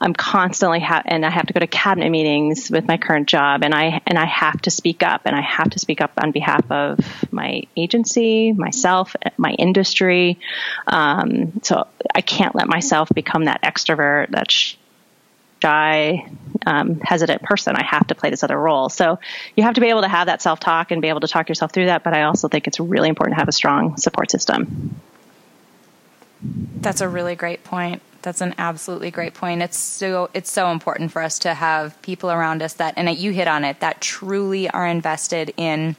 I'm 0.00 0.14
constantly 0.14 0.80
ha- 0.80 1.02
and 1.04 1.26
I 1.26 1.30
have 1.30 1.46
to 1.46 1.52
go 1.52 1.60
to 1.60 1.66
cabinet 1.66 2.10
meetings 2.10 2.70
with 2.70 2.86
my 2.86 2.98
current 2.98 3.28
job 3.28 3.64
and 3.64 3.74
I 3.74 4.00
and 4.06 4.16
I 4.16 4.26
have 4.26 4.60
to 4.62 4.70
speak 4.70 5.02
up 5.02 5.22
and 5.24 5.34
I 5.34 5.40
have 5.40 5.70
to 5.70 5.78
speak 5.78 6.00
up 6.00 6.12
on 6.22 6.30
behalf 6.30 6.70
of 6.70 7.00
my 7.32 7.64
agency, 7.76 8.52
myself, 8.52 9.16
my 9.36 9.50
industry. 9.52 10.38
Um, 10.86 11.60
so 11.62 11.88
I 12.14 12.20
can't 12.20 12.54
let 12.54 12.68
myself 12.68 13.08
become 13.12 13.46
that 13.46 13.62
extrovert, 13.62 14.30
that 14.30 14.52
shy, 15.60 16.30
um, 16.64 17.00
hesitant 17.00 17.42
person. 17.42 17.74
I 17.74 17.82
have 17.82 18.06
to 18.08 18.14
play 18.14 18.30
this 18.30 18.44
other 18.44 18.58
role. 18.58 18.88
So 18.88 19.18
you 19.56 19.64
have 19.64 19.74
to 19.74 19.80
be 19.80 19.88
able 19.88 20.02
to 20.02 20.08
have 20.08 20.26
that 20.26 20.42
self 20.42 20.60
talk 20.60 20.92
and 20.92 21.02
be 21.02 21.08
able 21.08 21.20
to 21.20 21.28
talk 21.28 21.48
yourself 21.48 21.72
through 21.72 21.86
that. 21.86 22.04
But 22.04 22.14
I 22.14 22.22
also 22.22 22.46
think 22.46 22.68
it's 22.68 22.78
really 22.78 23.08
important 23.08 23.34
to 23.34 23.40
have 23.40 23.48
a 23.48 23.52
strong 23.52 23.96
support 23.96 24.30
system. 24.30 25.00
That's 26.42 27.00
a 27.00 27.08
really 27.08 27.34
great 27.34 27.64
point. 27.64 28.02
That's 28.22 28.40
an 28.40 28.54
absolutely 28.58 29.10
great 29.10 29.34
point. 29.34 29.62
It's 29.62 29.78
so 29.78 30.28
it's 30.34 30.50
so 30.50 30.70
important 30.70 31.12
for 31.12 31.22
us 31.22 31.38
to 31.40 31.54
have 31.54 32.00
people 32.02 32.30
around 32.30 32.62
us 32.62 32.74
that 32.74 32.94
and 32.96 33.16
you 33.16 33.32
hit 33.32 33.48
on 33.48 33.64
it 33.64 33.80
that 33.80 34.00
truly 34.00 34.68
are 34.70 34.86
invested 34.86 35.54
in 35.56 35.96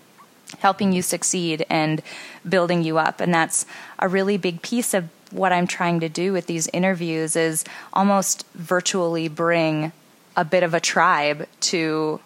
helping 0.60 0.92
you 0.92 1.02
succeed 1.02 1.66
and 1.70 2.02
building 2.48 2.84
you 2.84 2.98
up 2.98 3.22
and 3.22 3.32
that's 3.34 3.68
a 4.00 4.08
really 4.08 4.36
big 4.36 4.62
piece 4.64 4.96
of 4.96 5.08
what 5.32 5.54
I'm 5.54 5.68
trying 5.68 6.00
to 6.00 6.10
do 6.10 6.34
with 6.34 6.48
these 6.48 6.68
interviews 6.74 7.36
is 7.36 7.64
almost 7.94 8.46
virtually 8.54 9.28
bring 9.28 9.92
a 10.36 10.44
bit 10.46 10.64
of 10.64 10.74
a 10.74 10.80
tribe 10.80 11.48
to 11.62 12.20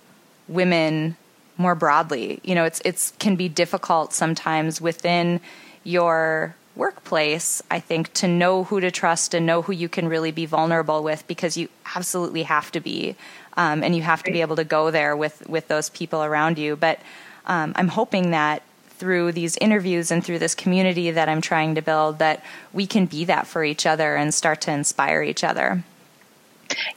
women 0.48 1.18
more 1.58 1.76
broadly. 1.76 2.40
You 2.44 2.56
know, 2.56 2.66
it's 2.66 2.82
it's 2.86 3.12
can 3.20 3.36
be 3.36 3.50
difficult 3.50 4.14
sometimes 4.14 4.82
within 4.82 5.40
your 5.84 6.56
workplace, 6.76 7.62
I 7.70 7.80
think, 7.80 8.14
to 8.14 8.28
know 8.28 8.64
who 8.64 8.80
to 8.80 8.92
trust 8.92 9.34
and 9.34 9.46
know 9.46 9.62
who 9.62 9.74
you 9.74 9.90
can 9.90 10.08
really 10.08 10.32
be 10.32 10.46
vulnerable 10.46 11.04
with 11.04 11.28
because 11.28 11.58
you 11.58 11.70
absolutely 11.96 12.44
have 12.44 12.72
to 12.72 12.80
be. 12.80 13.16
Um, 13.56 13.84
and 13.84 13.96
you 13.96 14.02
have 14.02 14.24
to 14.24 14.32
be 14.32 14.42
able 14.42 14.56
to 14.56 14.64
go 14.64 14.90
there 14.90 15.16
with, 15.16 15.48
with 15.48 15.68
those 15.68 15.90
people 15.90 16.24
around 16.24 16.58
you. 16.58 16.76
But 16.76 17.00
um, 17.46 17.74
I'm 17.76 17.88
hoping 17.88 18.32
that 18.32 18.64
through 18.98 19.32
these 19.32 19.58
interviews 19.58 20.12
and 20.12 20.24
through 20.24 20.40
this 20.40 20.56
community 20.56 21.12
that 21.12 21.30
I'm 21.30 21.42
trying 21.42 21.76
to 21.76 21.82
build, 21.82 22.20
that 22.20 22.44
we 22.72 22.88
can 22.88 23.06
be 23.06 23.26
that 23.26 23.46
for 23.46 23.64
each 23.64 23.86
other 23.86 24.16
and 24.16 24.34
start 24.34 24.62
to 24.62 24.72
inspire 24.72 25.22
each 25.22 25.44
other. 25.44 25.84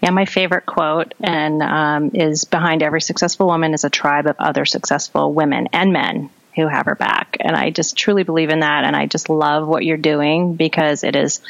Yeah, 0.03 0.11
my 0.11 0.25
favorite 0.25 0.65
quote 0.65 1.12
and 1.21 1.62
um, 1.62 2.11
is 2.15 2.45
behind 2.45 2.83
every 2.83 3.03
successful 3.03 3.47
woman 3.47 3.75
is 3.75 3.85
a 3.85 3.91
tribe 3.91 4.27
of 4.27 4.37
other 4.39 4.65
successful 4.65 5.35
women 5.35 5.69
and 5.73 5.93
men 5.93 6.31
who 6.57 6.66
have 6.66 6.87
her 6.87 6.95
back. 6.95 7.37
And 7.38 7.55
I 7.55 7.71
just 7.71 7.97
truly 7.97 8.25
believe 8.25 8.49
in 8.49 8.61
that. 8.61 8.85
And 8.85 8.97
I 8.97 9.07
just 9.07 9.29
love 9.29 9.69
what 9.69 9.85
you're 9.85 9.97
doing 9.97 10.55
because 10.55 11.05
it 11.05 11.14
is 11.14 11.40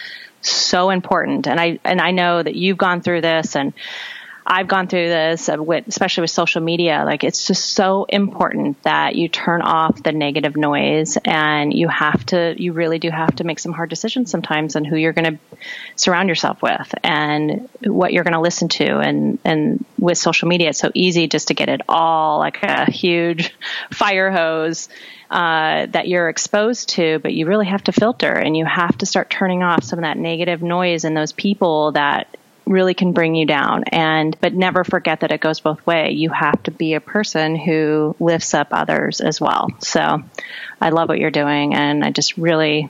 so 0.43 0.91
important. 0.91 1.47
And 1.47 1.59
I, 1.61 1.79
and 1.85 2.01
I 2.01 2.11
know 2.11 2.43
that 2.43 2.57
you've 2.57 2.77
gone 2.77 3.01
through 3.01 3.21
this 3.21 3.57
and 3.57 3.73
I've 4.49 4.69
gone 4.69 4.87
through 4.87 5.09
this, 5.09 5.49
uh, 5.49 5.61
especially 5.89 6.21
with 6.21 6.31
social 6.31 6.63
media. 6.63 7.03
Like, 7.05 7.25
it's 7.25 7.49
just 7.49 7.73
so 7.75 8.05
important 8.05 8.81
that 8.85 9.17
you 9.17 9.29
turn 9.29 9.61
off 9.61 10.01
the 10.05 10.13
negative 10.13 10.57
noise 10.57 11.19
and 11.25 11.75
you 11.75 11.89
have 11.89 12.25
to, 12.27 12.55
you 12.57 12.73
really 12.73 13.01
do 13.01 13.11
have 13.11 13.35
to 13.37 13.45
make 13.45 13.59
some 13.59 13.73
hard 13.73 13.91
decisions 13.91 14.31
sometimes 14.31 14.77
on 14.77 14.85
who 14.85 14.95
you're 14.95 15.13
going 15.13 15.35
to 15.35 15.57
surround 15.97 16.29
yourself 16.29 16.63
with 16.63 16.95
and 17.03 17.69
what 17.83 18.13
you're 18.13 18.23
going 18.23 18.35
to 18.35 18.41
listen 18.41 18.69
to. 18.69 18.99
And, 18.99 19.41
and 19.45 19.85
with 19.99 20.17
social 20.17 20.47
media, 20.47 20.69
it's 20.69 20.79
so 20.79 20.93
easy 20.95 21.27
just 21.27 21.49
to 21.49 21.55
get 21.55 21.69
it 21.69 21.81
all 21.89 22.39
like 22.39 22.63
a 22.63 22.89
huge 22.89 23.53
fire 23.93 24.31
hose. 24.31 24.89
Uh, 25.29 25.87
that 25.87 26.07
you're 26.07 26.29
exposed 26.29 26.91
to, 26.91 27.19
but 27.19 27.35
you 27.35 27.47
really 27.47 27.67
have 27.67 27.83
to 27.83 27.91
filter 27.91 28.31
and 28.31 28.57
you 28.57 28.65
have 28.65 28.97
to 28.97 29.05
start 29.05 29.29
turning 29.29 29.65
off 29.65 29.83
some 29.83 29.99
of 29.99 30.05
that 30.05 30.17
negative 30.17 30.63
noise 30.63 31.03
and 31.03 31.17
those 31.17 31.33
people 31.33 31.91
that 31.91 32.29
really 32.67 32.95
can 32.95 33.13
bring 33.13 33.35
you 33.35 33.47
down 33.47 33.85
and 33.85 34.37
but 34.41 34.53
never 34.53 34.83
forget 34.85 35.21
that 35.21 35.31
it 35.31 35.41
goes 35.41 35.61
both 35.61 35.85
way 35.87 36.11
you 36.11 36.31
have 36.31 36.61
to 36.65 36.71
be 36.71 36.95
a 36.95 37.01
person 37.01 37.55
who 37.57 38.15
lifts 38.19 38.55
up 38.55 38.69
others 38.73 39.21
as 39.21 39.41
well 39.41 39.69
so 39.79 40.23
i 40.81 40.91
love 40.91 41.09
what 41.09 41.19
you're 41.19 41.31
doing 41.31 41.75
and 41.75 42.05
i 42.05 42.11
just 42.11 42.37
really 42.37 42.89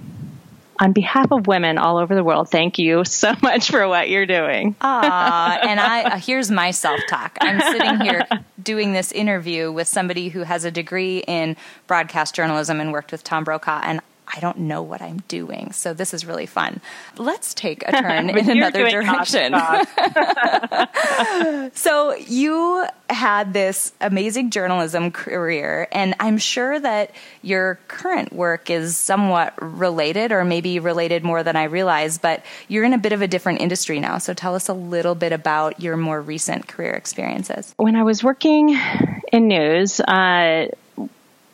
on 0.79 0.93
behalf 0.93 1.33
of 1.33 1.47
women 1.47 1.79
all 1.79 1.97
over 1.99 2.15
the 2.15 2.25
world, 2.25 2.51
thank 2.51 2.79
you 2.79 3.05
so 3.05 3.35
much 3.43 3.71
for 3.71 3.87
what 3.89 4.09
you're 4.09 4.27
doing. 4.27 4.77
Ah, 4.81 5.59
and 5.63 5.81
I 5.81 6.19
here's 6.19 6.51
my 6.51 6.71
self 6.71 7.01
talk. 7.09 7.37
I'm 7.41 7.61
sitting 7.61 8.01
here 8.01 8.27
doing 8.63 8.93
this 8.93 9.13
interview 9.13 9.73
with 9.73 9.89
somebody 9.89 10.29
who 10.29 10.41
has 10.41 10.65
a 10.65 10.71
degree 10.71 11.19
in 11.27 11.57
broadcast 11.87 12.35
journalism 12.35 12.81
and 12.81 12.93
worked 12.93 13.13
with 13.13 13.25
Tom 13.25 13.45
Brokaw, 13.45 13.81
and 13.85 14.01
I 14.29 14.41
don't 14.41 14.59
know 14.59 14.83
what 14.83 15.03
I'm 15.03 15.19
doing. 15.29 15.73
So 15.73 15.95
this 15.95 16.13
is 16.13 16.27
really 16.27 16.47
fun. 16.47 16.81
Let's 17.17 17.55
take 17.55 17.87
a 17.87 17.93
turn 18.03 18.31
in 18.31 18.51
another 18.51 18.89
direction. 18.89 19.55
so 21.75 22.15
you 22.15 22.87
had 23.09 23.53
this 23.53 23.93
amazing 24.01 24.51
journalism 24.51 25.13
career, 25.13 25.89
and 25.93 26.15
I'm 26.19 26.39
sure 26.39 26.79
that 26.79 27.13
your 27.43 27.79
current 27.89 28.33
work 28.33 28.71
is 28.71 28.97
somewhat 28.97 29.55
related, 29.61 30.33
or 30.33 30.45
maybe 30.45 30.81
related 30.81 31.23
more 31.23 31.43
than 31.43 31.57
I 31.57 31.65
realize. 31.65 32.19
But 32.19 32.45
you're 32.69 32.85
in 32.85 32.93
a 32.93 32.99
bit 32.99 33.13
of 33.13 33.23
a 33.23 33.29
different 33.29 33.61
industry 33.61 34.01
now. 34.01 34.19
So 34.19 34.35
tell 34.35 34.55
us 34.55 34.69
a 34.69 34.75
little 34.75 35.15
bit 35.15 35.33
about 35.33 35.81
your 35.81 35.97
more 35.97 36.21
recent 36.21 36.67
career 36.67 36.93
experiences. 36.93 37.75
When 37.77 37.97
I 37.97 38.03
was 38.03 38.25
working 38.25 38.77
in 39.33 39.49
news. 39.49 40.01
Uh, 40.01 40.69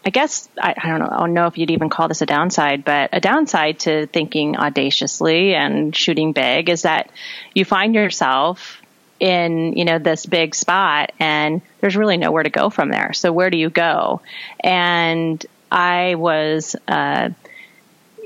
I 0.04 0.10
guess 0.10 0.48
I, 0.60 0.74
I, 0.76 0.88
don't 0.88 0.98
know. 1.00 1.08
I 1.10 1.18
don't 1.18 1.34
know 1.34 1.46
if 1.46 1.58
you'd 1.58 1.70
even 1.70 1.88
call 1.88 2.08
this 2.08 2.22
a 2.22 2.26
downside, 2.26 2.84
but 2.84 3.10
a 3.12 3.20
downside 3.20 3.80
to 3.80 4.06
thinking 4.06 4.56
audaciously 4.56 5.54
and 5.54 5.94
shooting 5.94 6.32
big 6.32 6.68
is 6.68 6.82
that 6.82 7.10
you 7.54 7.64
find 7.64 7.94
yourself 7.94 8.82
in 9.20 9.74
you 9.74 9.84
know 9.84 10.00
this 10.00 10.26
big 10.26 10.52
spot 10.52 11.12
and 11.20 11.62
there's 11.80 11.96
really 11.96 12.16
nowhere 12.16 12.42
to 12.42 12.50
go 12.50 12.70
from 12.70 12.90
there. 12.90 13.12
So 13.12 13.32
where 13.32 13.50
do 13.50 13.56
you 13.56 13.70
go? 13.70 14.20
And 14.58 15.44
I 15.70 16.16
was, 16.16 16.76
uh, 16.86 17.30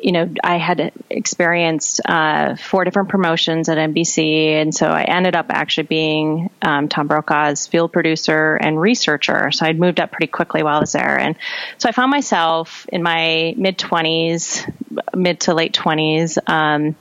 you 0.02 0.12
know, 0.12 0.28
I 0.44 0.58
had 0.58 0.92
experienced 1.08 2.00
uh, 2.04 2.56
four 2.56 2.84
different 2.84 3.08
promotions 3.08 3.68
at 3.68 3.78
NBC, 3.78 4.50
and 4.50 4.74
so 4.74 4.86
I 4.86 5.04
ended 5.04 5.34
up 5.34 5.46
actually 5.48 5.86
being 5.86 6.50
um, 6.60 6.88
Tom 6.88 7.08
Brokaw's 7.08 7.66
field 7.66 7.92
producer 7.92 8.56
and 8.56 8.80
researcher. 8.80 9.50
So 9.50 9.64
I'd 9.64 9.78
moved 9.78 9.98
up 9.98 10.12
pretty 10.12 10.26
quickly 10.26 10.62
while 10.62 10.76
I 10.76 10.80
was 10.80 10.92
there, 10.92 11.18
and 11.18 11.36
so 11.78 11.88
I 11.88 11.92
found 11.92 12.10
myself 12.10 12.86
in 12.92 13.02
my 13.02 13.54
mid 13.56 13.78
twenties, 13.78 14.66
mid 15.14 15.40
to 15.40 15.54
late 15.54 15.72
twenties, 15.72 16.38
um, 16.46 16.94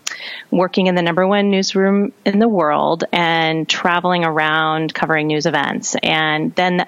working 0.49 0.87
in 0.87 0.95
the 0.95 1.01
number 1.01 1.27
one 1.27 1.51
newsroom 1.51 2.13
in 2.25 2.39
the 2.39 2.47
world 2.47 3.03
and 3.11 3.67
traveling 3.67 4.23
around 4.23 4.93
covering 4.93 5.27
news 5.27 5.45
events. 5.45 5.95
And 6.01 6.55
then, 6.55 6.85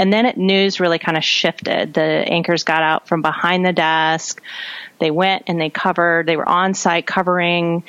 and 0.00 0.10
then 0.10 0.24
it, 0.24 0.38
news 0.38 0.80
really 0.80 0.98
kind 0.98 1.18
of 1.18 1.22
shifted. 1.22 1.92
The 1.92 2.02
anchors 2.02 2.64
got 2.64 2.82
out 2.82 3.06
from 3.06 3.20
behind 3.20 3.66
the 3.66 3.72
desk 3.72 4.42
they 5.00 5.10
went 5.10 5.44
and 5.46 5.60
they 5.60 5.70
covered, 5.70 6.26
they 6.26 6.36
were 6.36 6.48
on 6.48 6.74
site 6.74 7.06
covering 7.06 7.84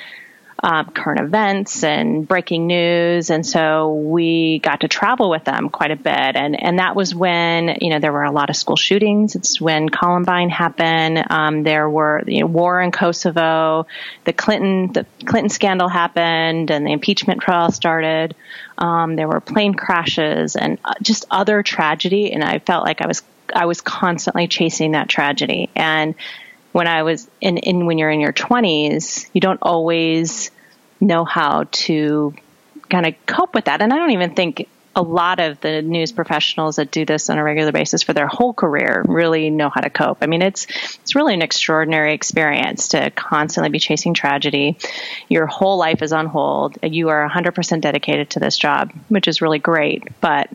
uh, 0.63 0.83
current 0.83 1.19
events 1.19 1.83
and 1.83 2.27
breaking 2.27 2.67
news. 2.67 3.31
And 3.31 3.45
so 3.45 3.93
we 3.93 4.59
got 4.59 4.81
to 4.81 4.87
travel 4.87 5.29
with 5.29 5.43
them 5.43 5.69
quite 5.69 5.91
a 5.91 5.95
bit. 5.95 6.35
And, 6.35 6.61
and 6.61 6.79
that 6.79 6.95
was 6.95 7.15
when, 7.15 7.77
you 7.81 7.89
know, 7.89 7.99
there 7.99 8.11
were 8.11 8.23
a 8.23 8.31
lot 8.31 8.49
of 8.49 8.55
school 8.55 8.75
shootings. 8.75 9.35
It's 9.35 9.59
when 9.59 9.89
Columbine 9.89 10.49
happened. 10.49 11.23
Um, 11.29 11.63
there 11.63 11.89
were, 11.89 12.21
you 12.27 12.41
know, 12.41 12.45
war 12.45 12.79
in 12.79 12.91
Kosovo. 12.91 13.87
The 14.25 14.33
Clinton, 14.33 14.93
the 14.93 15.05
Clinton 15.25 15.49
scandal 15.49 15.89
happened 15.89 16.69
and 16.69 16.85
the 16.85 16.91
impeachment 16.91 17.41
trial 17.41 17.71
started. 17.71 18.35
Um, 18.77 19.15
there 19.15 19.27
were 19.27 19.39
plane 19.39 19.73
crashes 19.73 20.55
and 20.55 20.77
uh, 20.85 20.93
just 21.01 21.25
other 21.31 21.63
tragedy. 21.63 22.33
And 22.33 22.43
I 22.43 22.59
felt 22.59 22.85
like 22.85 23.01
I 23.01 23.07
was, 23.07 23.23
I 23.53 23.65
was 23.65 23.81
constantly 23.81 24.47
chasing 24.47 24.91
that 24.91 25.09
tragedy. 25.09 25.71
And, 25.75 26.13
when 26.71 26.87
I 26.87 27.03
was 27.03 27.29
in, 27.39 27.57
in 27.57 27.85
when 27.85 27.97
you're 27.97 28.11
in 28.11 28.19
your 28.19 28.33
20s, 28.33 29.29
you 29.33 29.41
don't 29.41 29.59
always 29.61 30.51
know 30.99 31.25
how 31.25 31.65
to 31.71 32.33
kind 32.89 33.05
of 33.05 33.15
cope 33.25 33.53
with 33.53 33.65
that. 33.65 33.81
And 33.81 33.91
I 33.91 33.97
don't 33.97 34.11
even 34.11 34.35
think 34.35 34.67
a 34.95 35.01
lot 35.01 35.39
of 35.39 35.59
the 35.61 35.81
news 35.81 36.11
professionals 36.11 36.75
that 36.75 36.91
do 36.91 37.05
this 37.05 37.29
on 37.29 37.37
a 37.37 37.43
regular 37.43 37.71
basis 37.71 38.03
for 38.03 38.11
their 38.11 38.27
whole 38.27 38.53
career 38.53 39.03
really 39.07 39.49
know 39.49 39.69
how 39.69 39.79
to 39.79 39.89
cope. 39.89 40.17
I 40.21 40.25
mean, 40.25 40.41
it's 40.41 40.67
it's 41.01 41.15
really 41.15 41.33
an 41.33 41.41
extraordinary 41.41 42.13
experience 42.13 42.89
to 42.89 43.09
constantly 43.11 43.69
be 43.69 43.79
chasing 43.79 44.13
tragedy. 44.13 44.77
Your 45.29 45.45
whole 45.45 45.77
life 45.77 46.01
is 46.01 46.11
on 46.11 46.25
hold. 46.25 46.77
You 46.83 47.09
are 47.09 47.29
100% 47.29 47.81
dedicated 47.81 48.31
to 48.31 48.39
this 48.39 48.57
job, 48.57 48.91
which 49.07 49.27
is 49.27 49.41
really 49.41 49.59
great, 49.59 50.03
but 50.19 50.49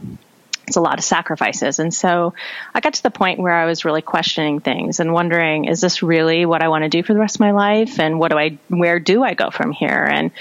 it's 0.66 0.76
a 0.76 0.81
lot 0.81 0.98
of 0.98 1.05
sacrifices. 1.05 1.79
And 1.79 1.94
so 1.94 2.35
I 2.74 2.81
got 2.81 2.94
to 2.94 3.02
the 3.02 3.11
point 3.11 3.38
where 3.38 3.52
I 3.52 3.66
was 3.66 3.85
really 3.85 4.02
questioning 4.02 4.61
things 4.61 4.98
and 5.00 5.12
wondering, 5.12 5.66
is 5.66 5.81
this 5.81 6.02
really 6.02 6.44
what 6.44 6.62
I 6.62 6.68
want 6.68 6.83
to 6.83 6.88
do 6.88 7.02
for 7.02 7.14
the 7.14 7.20
rest 7.20 7.37
of 7.37 7.40
my 7.40 7.52
life? 7.52 8.00
And 8.00 8.18
what 8.18 8.33
do 8.33 8.38
I, 8.38 8.59
where 8.68 8.98
do 8.98 9.22
I 9.22 9.35
go 9.35 9.50
from 9.50 9.70
here? 9.72 10.05
And 10.11 10.33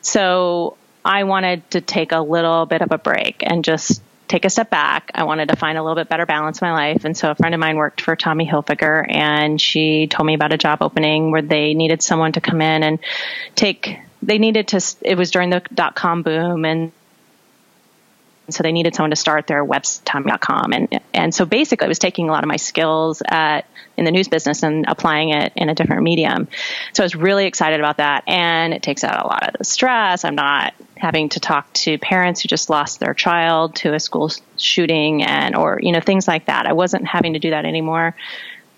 so 0.00 0.76
I 1.04 1.24
wanted 1.24 1.68
to 1.72 1.80
take 1.80 2.12
a 2.12 2.20
little 2.20 2.64
bit 2.66 2.80
of 2.80 2.92
a 2.92 2.98
break 2.98 3.42
and 3.44 3.64
just 3.64 4.00
take 4.28 4.44
a 4.44 4.50
step 4.50 4.70
back. 4.70 5.10
I 5.14 5.24
wanted 5.24 5.48
to 5.48 5.56
find 5.56 5.76
a 5.76 5.82
little 5.82 5.96
bit 5.96 6.08
better 6.08 6.26
balance 6.26 6.62
in 6.62 6.68
my 6.68 6.72
life. 6.72 7.04
And 7.04 7.16
so 7.16 7.32
a 7.32 7.34
friend 7.34 7.54
of 7.54 7.60
mine 7.60 7.76
worked 7.76 8.00
for 8.00 8.14
Tommy 8.14 8.46
Hilfiger 8.46 9.04
and 9.12 9.60
she 9.60 10.06
told 10.06 10.26
me 10.26 10.34
about 10.34 10.52
a 10.52 10.56
job 10.56 10.80
opening 10.80 11.32
where 11.32 11.42
they 11.42 11.74
needed 11.74 12.02
someone 12.02 12.32
to 12.32 12.40
come 12.40 12.62
in 12.62 12.82
and 12.82 12.98
take, 13.56 13.98
they 14.22 14.38
needed 14.38 14.68
to, 14.68 14.80
it 15.02 15.18
was 15.18 15.32
during 15.32 15.50
the 15.50 15.60
dot 15.74 15.96
com 15.96 16.22
boom 16.22 16.64
and 16.64 16.92
so 18.50 18.62
they 18.62 18.72
needed 18.72 18.94
someone 18.94 19.10
to 19.10 19.16
start 19.16 19.46
their 19.46 19.64
website.com. 19.64 20.72
And, 20.72 21.00
and 21.14 21.34
so 21.34 21.44
basically, 21.44 21.86
I 21.86 21.88
was 21.88 21.98
taking 21.98 22.28
a 22.28 22.32
lot 22.32 22.42
of 22.42 22.48
my 22.48 22.56
skills 22.56 23.22
at, 23.26 23.66
in 23.96 24.04
the 24.04 24.10
news 24.10 24.28
business 24.28 24.62
and 24.62 24.84
applying 24.88 25.30
it 25.30 25.52
in 25.54 25.68
a 25.68 25.74
different 25.74 26.02
medium. 26.02 26.48
So 26.92 27.02
I 27.02 27.06
was 27.06 27.14
really 27.14 27.46
excited 27.46 27.78
about 27.78 27.98
that. 27.98 28.24
And 28.26 28.74
it 28.74 28.82
takes 28.82 29.04
out 29.04 29.24
a 29.24 29.26
lot 29.26 29.48
of 29.48 29.58
the 29.58 29.64
stress. 29.64 30.24
I'm 30.24 30.34
not 30.34 30.74
having 30.96 31.28
to 31.30 31.40
talk 31.40 31.72
to 31.72 31.98
parents 31.98 32.42
who 32.42 32.48
just 32.48 32.70
lost 32.70 33.00
their 33.00 33.14
child 33.14 33.76
to 33.76 33.94
a 33.94 34.00
school 34.00 34.30
shooting 34.56 35.22
and, 35.22 35.54
or, 35.54 35.78
you 35.80 35.92
know, 35.92 36.00
things 36.00 36.26
like 36.26 36.46
that. 36.46 36.66
I 36.66 36.72
wasn't 36.72 37.06
having 37.06 37.34
to 37.34 37.38
do 37.38 37.50
that 37.50 37.64
anymore. 37.64 38.16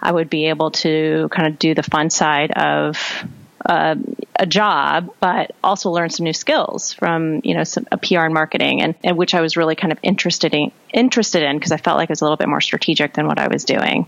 I 0.00 0.12
would 0.12 0.28
be 0.28 0.46
able 0.50 0.70
to 0.72 1.28
kind 1.30 1.48
of 1.48 1.58
do 1.58 1.74
the 1.74 1.82
fun 1.82 2.10
side 2.10 2.50
of 2.50 3.24
uh, 3.64 3.96
a 4.36 4.46
job, 4.46 5.14
but 5.20 5.54
also 5.62 5.90
learn 5.90 6.10
some 6.10 6.24
new 6.24 6.32
skills 6.32 6.92
from 6.92 7.40
you 7.44 7.54
know 7.54 7.64
some, 7.64 7.86
a 7.92 7.96
PR 7.96 8.20
and 8.20 8.34
marketing, 8.34 8.82
and, 8.82 8.94
and 9.04 9.16
which 9.16 9.34
I 9.34 9.40
was 9.40 9.56
really 9.56 9.76
kind 9.76 9.92
of 9.92 9.98
interested 10.02 10.54
in 10.54 10.72
interested 10.92 11.42
in 11.42 11.56
because 11.56 11.72
I 11.72 11.76
felt 11.76 11.96
like 11.96 12.10
it 12.10 12.12
was 12.12 12.20
a 12.20 12.24
little 12.24 12.36
bit 12.36 12.48
more 12.48 12.60
strategic 12.60 13.14
than 13.14 13.26
what 13.26 13.38
I 13.38 13.48
was 13.48 13.64
doing, 13.64 14.06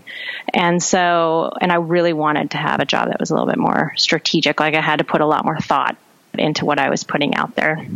and 0.53 0.81
so 0.81 1.51
and 1.59 1.71
I 1.71 1.75
really 1.75 2.13
wanted 2.13 2.51
to 2.51 2.57
have 2.57 2.79
a 2.79 2.85
job 2.85 3.09
that 3.09 3.19
was 3.19 3.31
a 3.31 3.33
little 3.33 3.47
bit 3.47 3.57
more 3.57 3.93
strategic. 3.97 4.59
Like 4.59 4.75
I 4.75 4.81
had 4.81 4.97
to 4.97 5.05
put 5.05 5.21
a 5.21 5.25
lot 5.25 5.45
more 5.45 5.57
thought 5.57 5.97
into 6.33 6.65
what 6.65 6.79
I 6.79 6.89
was 6.89 7.03
putting 7.03 7.35
out 7.35 7.55
there 7.55 7.87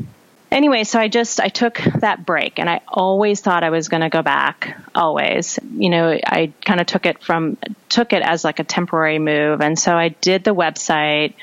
anyway, 0.51 0.83
so 0.83 0.99
I 0.99 1.07
just 1.07 1.39
I 1.39 1.47
took 1.47 1.81
that 1.99 2.25
break, 2.25 2.59
and 2.59 2.69
I 2.69 2.81
always 2.87 3.41
thought 3.41 3.63
I 3.63 3.69
was 3.69 3.89
going 3.89 4.01
to 4.01 4.09
go 4.09 4.21
back. 4.21 4.77
Always, 4.93 5.57
you 5.75 5.89
know, 5.89 6.11
I 6.11 6.53
kind 6.65 6.79
of 6.79 6.87
took 6.87 7.05
it 7.05 7.23
from 7.23 7.57
took 7.89 8.13
it 8.13 8.21
as 8.21 8.43
like 8.43 8.59
a 8.59 8.63
temporary 8.63 9.19
move, 9.19 9.61
and 9.61 9.77
so 9.77 9.95
I 9.95 10.09
did 10.09 10.43
the 10.43 10.53
website. 10.53 11.33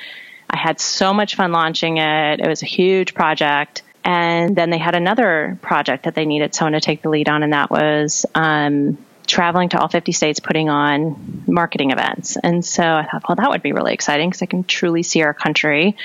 I 0.51 0.57
had 0.57 0.81
so 0.81 1.13
much 1.13 1.35
fun 1.35 1.53
launching 1.53 1.99
it. 1.99 2.41
It 2.41 2.49
was 2.49 2.63
a 2.63 2.67
huge 2.67 3.15
project. 3.15 3.83
And 4.05 4.57
then 4.57 4.71
they 4.71 4.79
had 4.79 4.95
another 4.95 5.59
project 5.61 6.05
that 6.05 6.15
they 6.15 6.25
needed 6.25 6.55
someone 6.55 6.73
to 6.73 6.81
take 6.81 7.03
the 7.03 7.11
lead 7.11 7.29
on, 7.29 7.43
and 7.43 7.53
that 7.53 7.71
was 7.71 8.25
um, 8.35 8.97
traveling 9.27 9.69
to 9.69 9.79
all 9.79 9.89
50 9.89 10.13
states 10.13 10.41
putting 10.41 10.71
on 10.71 11.45
marketing 11.47 11.91
events. 11.91 12.39
And 12.43 12.65
so 12.65 12.83
I 12.83 13.07
thought, 13.07 13.29
well, 13.29 13.37
that 13.37 13.51
would 13.51 13.63
be 13.63 13.73
really 13.73 13.93
exciting 13.93 14.31
because 14.31 14.41
I 14.41 14.47
can 14.47 14.65
truly 14.65 15.03
see 15.03 15.23
our 15.23 15.35
country 15.35 15.97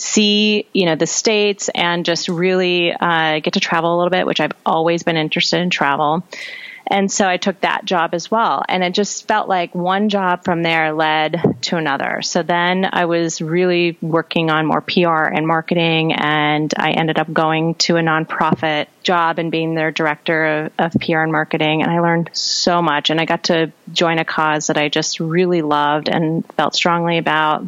see, 0.00 0.66
you 0.72 0.86
know, 0.86 0.96
the 0.96 1.06
states 1.06 1.68
and 1.74 2.04
just 2.04 2.28
really 2.28 2.92
uh, 2.92 3.40
get 3.40 3.52
to 3.54 3.60
travel 3.60 3.94
a 3.94 3.96
little 3.96 4.10
bit, 4.10 4.26
which 4.26 4.40
I've 4.40 4.52
always 4.64 5.02
been 5.02 5.16
interested 5.16 5.60
in 5.60 5.68
travel. 5.68 6.24
And 6.86 7.12
so 7.12 7.28
I 7.28 7.36
took 7.36 7.60
that 7.60 7.84
job 7.84 8.14
as 8.14 8.30
well. 8.30 8.64
And 8.68 8.82
it 8.82 8.94
just 8.94 9.28
felt 9.28 9.48
like 9.48 9.74
one 9.74 10.08
job 10.08 10.42
from 10.42 10.62
there 10.62 10.92
led 10.92 11.58
to 11.62 11.76
another. 11.76 12.20
So 12.22 12.42
then 12.42 12.88
I 12.90 13.04
was 13.04 13.40
really 13.40 13.96
working 14.00 14.50
on 14.50 14.66
more 14.66 14.80
PR 14.80 15.26
and 15.26 15.46
marketing. 15.46 16.14
And 16.14 16.72
I 16.76 16.90
ended 16.92 17.18
up 17.18 17.32
going 17.32 17.76
to 17.76 17.96
a 17.96 18.00
nonprofit 18.00 18.86
job 19.04 19.38
and 19.38 19.52
being 19.52 19.74
their 19.74 19.92
director 19.92 20.64
of, 20.78 20.94
of 20.94 21.00
PR 21.00 21.18
and 21.18 21.30
marketing. 21.30 21.82
And 21.82 21.92
I 21.92 22.00
learned 22.00 22.30
so 22.32 22.82
much. 22.82 23.10
And 23.10 23.20
I 23.20 23.24
got 23.24 23.44
to 23.44 23.70
join 23.92 24.18
a 24.18 24.24
cause 24.24 24.66
that 24.68 24.78
I 24.78 24.88
just 24.88 25.20
really 25.20 25.62
loved 25.62 26.08
and 26.08 26.44
felt 26.54 26.74
strongly 26.74 27.18
about. 27.18 27.64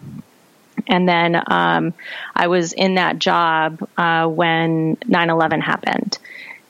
And 0.89 1.09
then 1.09 1.41
um, 1.47 1.95
I 2.35 2.49
was 2.49 2.73
in 2.73 2.97
that 2.97 3.19
job 3.19 3.89
uh, 3.97 4.27
when 4.27 4.97
9 5.07 5.31
11 5.31 5.61
happened. 5.61 6.19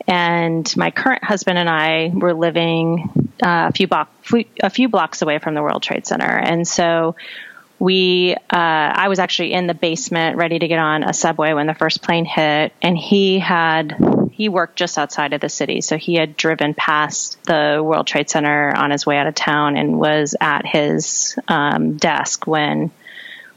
And 0.06 0.76
my 0.76 0.90
current 0.90 1.22
husband 1.24 1.58
and 1.58 1.68
I 1.68 2.10
were 2.12 2.34
living 2.34 3.30
uh, 3.42 3.70
a 3.70 3.72
few 3.72 3.88
a 4.62 4.70
few 4.70 4.88
blocks 4.88 5.22
away 5.22 5.38
from 5.38 5.54
the 5.54 5.62
World 5.62 5.82
Trade 5.82 6.06
Center, 6.06 6.24
and 6.24 6.66
so 6.66 7.14
we, 7.82 8.34
uh, 8.34 8.36
I 8.52 9.08
was 9.08 9.18
actually 9.18 9.52
in 9.52 9.66
the 9.66 9.74
basement, 9.74 10.36
ready 10.36 10.56
to 10.56 10.68
get 10.68 10.78
on 10.78 11.02
a 11.02 11.12
subway 11.12 11.52
when 11.52 11.66
the 11.66 11.74
first 11.74 12.00
plane 12.00 12.24
hit, 12.24 12.72
and 12.80 12.96
he 12.96 13.40
had 13.40 13.96
he 14.30 14.48
worked 14.48 14.76
just 14.76 14.98
outside 14.98 15.32
of 15.32 15.40
the 15.40 15.48
city, 15.48 15.80
so 15.80 15.96
he 15.96 16.14
had 16.14 16.36
driven 16.36 16.74
past 16.74 17.42
the 17.42 17.80
World 17.84 18.06
Trade 18.06 18.30
Center 18.30 18.72
on 18.74 18.92
his 18.92 19.04
way 19.04 19.18
out 19.18 19.26
of 19.26 19.34
town 19.34 19.76
and 19.76 19.98
was 19.98 20.36
at 20.40 20.64
his 20.64 21.36
um, 21.48 21.96
desk 21.96 22.46
when 22.46 22.92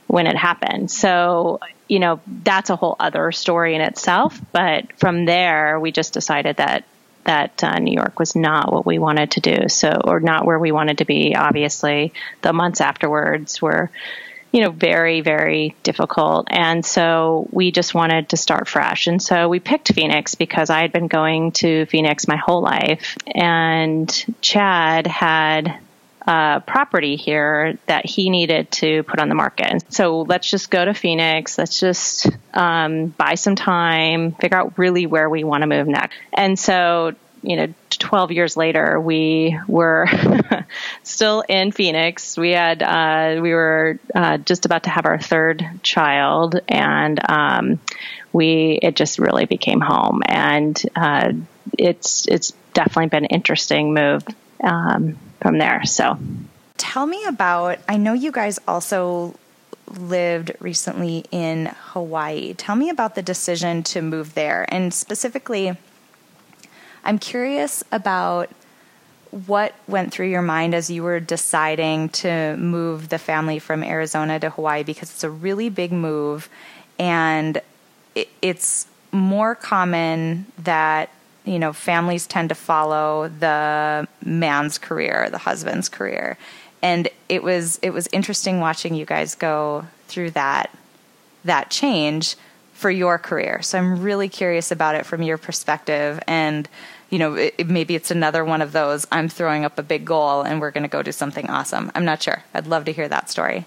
when 0.08 0.28
it 0.28 0.36
happened. 0.36 0.91
So, 0.91 1.60
you 1.88 2.00
know, 2.00 2.20
that's 2.44 2.70
a 2.70 2.76
whole 2.76 2.96
other 3.00 3.32
story 3.32 3.76
in 3.76 3.82
itself. 3.82 4.39
But 4.52 4.98
from 5.00 5.26
there, 5.26 5.80
we 5.80 5.91
just 5.91 6.13
decided 6.13 6.58
that 6.58 6.86
that 7.26 7.63
uh, 7.63 7.80
New 7.80 7.94
York 7.94 8.20
was 8.20 8.36
not 8.36 8.72
what 8.72 8.86
we 8.86 9.00
wanted 9.00 9.32
to 9.32 9.39
do. 9.39 9.68
So, 9.68 9.89
or 10.04 10.20
not 10.20 10.46
where 10.46 10.60
we 10.60 10.72
wanted 10.72 11.00
to 11.00 11.06
be. 11.06 11.36
Obviously, 11.36 12.13
the 12.44 12.54
months 12.54 12.82
afterwards 12.82 13.60
were, 13.60 13.89
you 14.52 14.62
know, 14.62 14.70
very, 14.70 15.22
very 15.22 15.76
difficult. 15.82 16.48
And 16.52 16.86
so 16.86 17.48
we 17.52 17.72
just 17.72 17.96
wanted 17.96 18.30
to 18.30 18.38
start 18.38 18.68
fresh. 18.68 19.08
And 19.08 19.20
so 19.22 19.50
we 19.50 19.60
picked 19.60 19.91
Phoenix 19.91 20.36
because 20.36 20.70
I 20.70 20.82
had 20.82 20.94
been 20.94 21.08
going 21.08 21.52
to 21.54 21.88
Phoenix 21.88 22.28
my 22.28 22.38
whole 22.38 22.62
life. 22.62 23.18
And 23.26 24.08
Chad 24.41 25.08
had 25.08 25.80
uh, 26.28 26.60
property 26.62 27.16
here 27.16 27.78
that 27.86 28.06
he 28.06 28.30
needed 28.30 28.72
to 28.72 29.04
put 29.04 29.20
on 29.20 29.30
the 29.30 29.36
market. 29.36 29.84
So 29.94 30.22
let's 30.22 30.50
just 30.50 30.72
go 30.72 30.84
to 30.84 30.94
Phoenix. 30.94 31.58
Let's 31.58 31.80
just 31.80 32.28
um, 32.54 33.08
buy 33.08 33.36
some 33.36 33.56
time, 33.56 34.32
figure 34.32 34.58
out 34.58 34.78
really 34.78 35.06
where 35.06 35.30
we 35.30 35.44
want 35.44 35.62
to 35.62 35.68
move 35.68 35.88
next. 35.88 36.16
And 36.34 36.58
so, 36.58 37.14
you 37.44 37.56
know, 37.58 37.74
12 37.92 38.32
years 38.32 38.58
later, 38.58 39.00
we 39.00 39.60
were 39.68 40.08
still 41.04 41.44
in 41.48 41.72
Phoenix. 41.72 42.38
We 42.38 42.52
had, 42.52 42.82
uh, 42.82 43.40
we 43.42 43.54
were 43.54 44.00
uh, 44.14 44.38
just 44.38 44.66
about 44.66 44.84
to 44.84 44.90
have 44.90 45.06
our 45.06 45.20
third 45.20 45.64
child, 45.84 46.60
and 46.68 47.20
um, 47.30 47.80
we, 48.34 48.80
it 48.82 48.96
just 48.96 49.20
really 49.20 49.46
became 49.46 49.80
home. 49.80 50.22
And 50.26 50.82
uh, 50.96 51.34
it's, 51.78 52.28
it's 52.28 52.52
definitely 52.74 53.10
been 53.10 53.26
an 53.26 53.30
interesting 53.30 53.94
move 53.94 54.24
um, 54.64 55.18
from 55.46 55.60
there. 55.60 55.86
So. 55.86 56.18
Tell 56.78 57.06
me 57.06 57.24
about, 57.26 57.78
I 57.88 57.98
know 57.98 58.14
you 58.14 58.32
guys 58.32 58.60
also 58.68 59.36
lived 59.96 60.52
recently 60.60 61.24
in 61.30 61.68
Hawaii. 61.92 62.56
Tell 62.56 62.76
me 62.76 62.90
about 62.90 63.14
the 63.14 63.22
decision 63.22 63.84
to 63.84 64.02
move 64.02 64.34
there. 64.34 64.66
And 64.70 64.92
specifically, 64.92 65.78
I'm 67.04 67.20
curious 67.20 67.84
about 67.92 68.50
what 69.46 69.76
went 69.88 70.12
through 70.12 70.30
your 70.30 70.42
mind 70.42 70.74
as 70.74 70.90
you 70.90 71.04
were 71.04 71.20
deciding 71.20 72.10
to 72.10 72.58
move 72.58 73.10
the 73.10 73.20
family 73.20 73.60
from 73.60 73.84
Arizona 73.84 74.40
to 74.40 74.50
Hawaii 74.50 74.82
because 74.82 75.12
it's 75.12 75.24
a 75.24 75.30
really 75.30 75.70
big 75.70 75.92
move 75.92 76.50
and 76.98 77.62
it's 78.42 78.88
more 79.12 79.54
common 79.54 80.48
that 80.58 81.12
you 81.46 81.60
know 81.60 81.74
families 81.74 82.28
tend 82.28 82.50
to 82.50 82.56
follow 82.56 83.30
the 83.40 84.08
man's 84.24 84.78
career 84.78 85.30
the 85.30 85.38
husband's 85.38 85.90
career 85.90 86.38
and 86.82 87.08
it 87.30 87.44
was 87.44 87.80
it 87.82 87.92
was 87.92 88.08
interesting 88.12 88.60
watching 88.60 88.96
you 88.96 89.06
guys 89.06 89.36
go 89.36 89.86
through 90.08 90.32
that 90.32 90.70
that 91.44 91.70
change 91.70 92.36
for 92.74 92.90
your 92.90 93.18
career 93.18 93.62
so 93.62 93.78
i'm 93.78 94.02
really 94.02 94.28
curious 94.28 94.72
about 94.72 94.96
it 94.96 95.06
from 95.06 95.22
your 95.22 95.38
perspective 95.38 96.20
and 96.28 96.68
you 97.10 97.20
know, 97.20 97.36
it, 97.36 97.68
maybe 97.68 97.96
it's 97.96 98.12
another 98.12 98.44
one 98.44 98.62
of 98.62 98.72
those 98.72 99.08
I'm 99.12 99.30
throwing 99.30 99.66
up 99.66 99.78
a 99.78 99.84
big 99.84 100.06
goal 100.06 100.42
and 100.42 100.60
we're 100.60 100.72
going 100.72 100.84
to 100.84 100.90
go 100.90 101.02
do 101.02 101.12
something 101.12 101.50
awesome. 101.50 101.92
I'm 101.96 102.06
not 102.06 102.22
sure. 102.22 102.44
I'd 102.54 102.68
love 102.68 102.86
to 102.86 102.92
hear 102.92 103.08
that 103.08 103.30
story. 103.30 103.66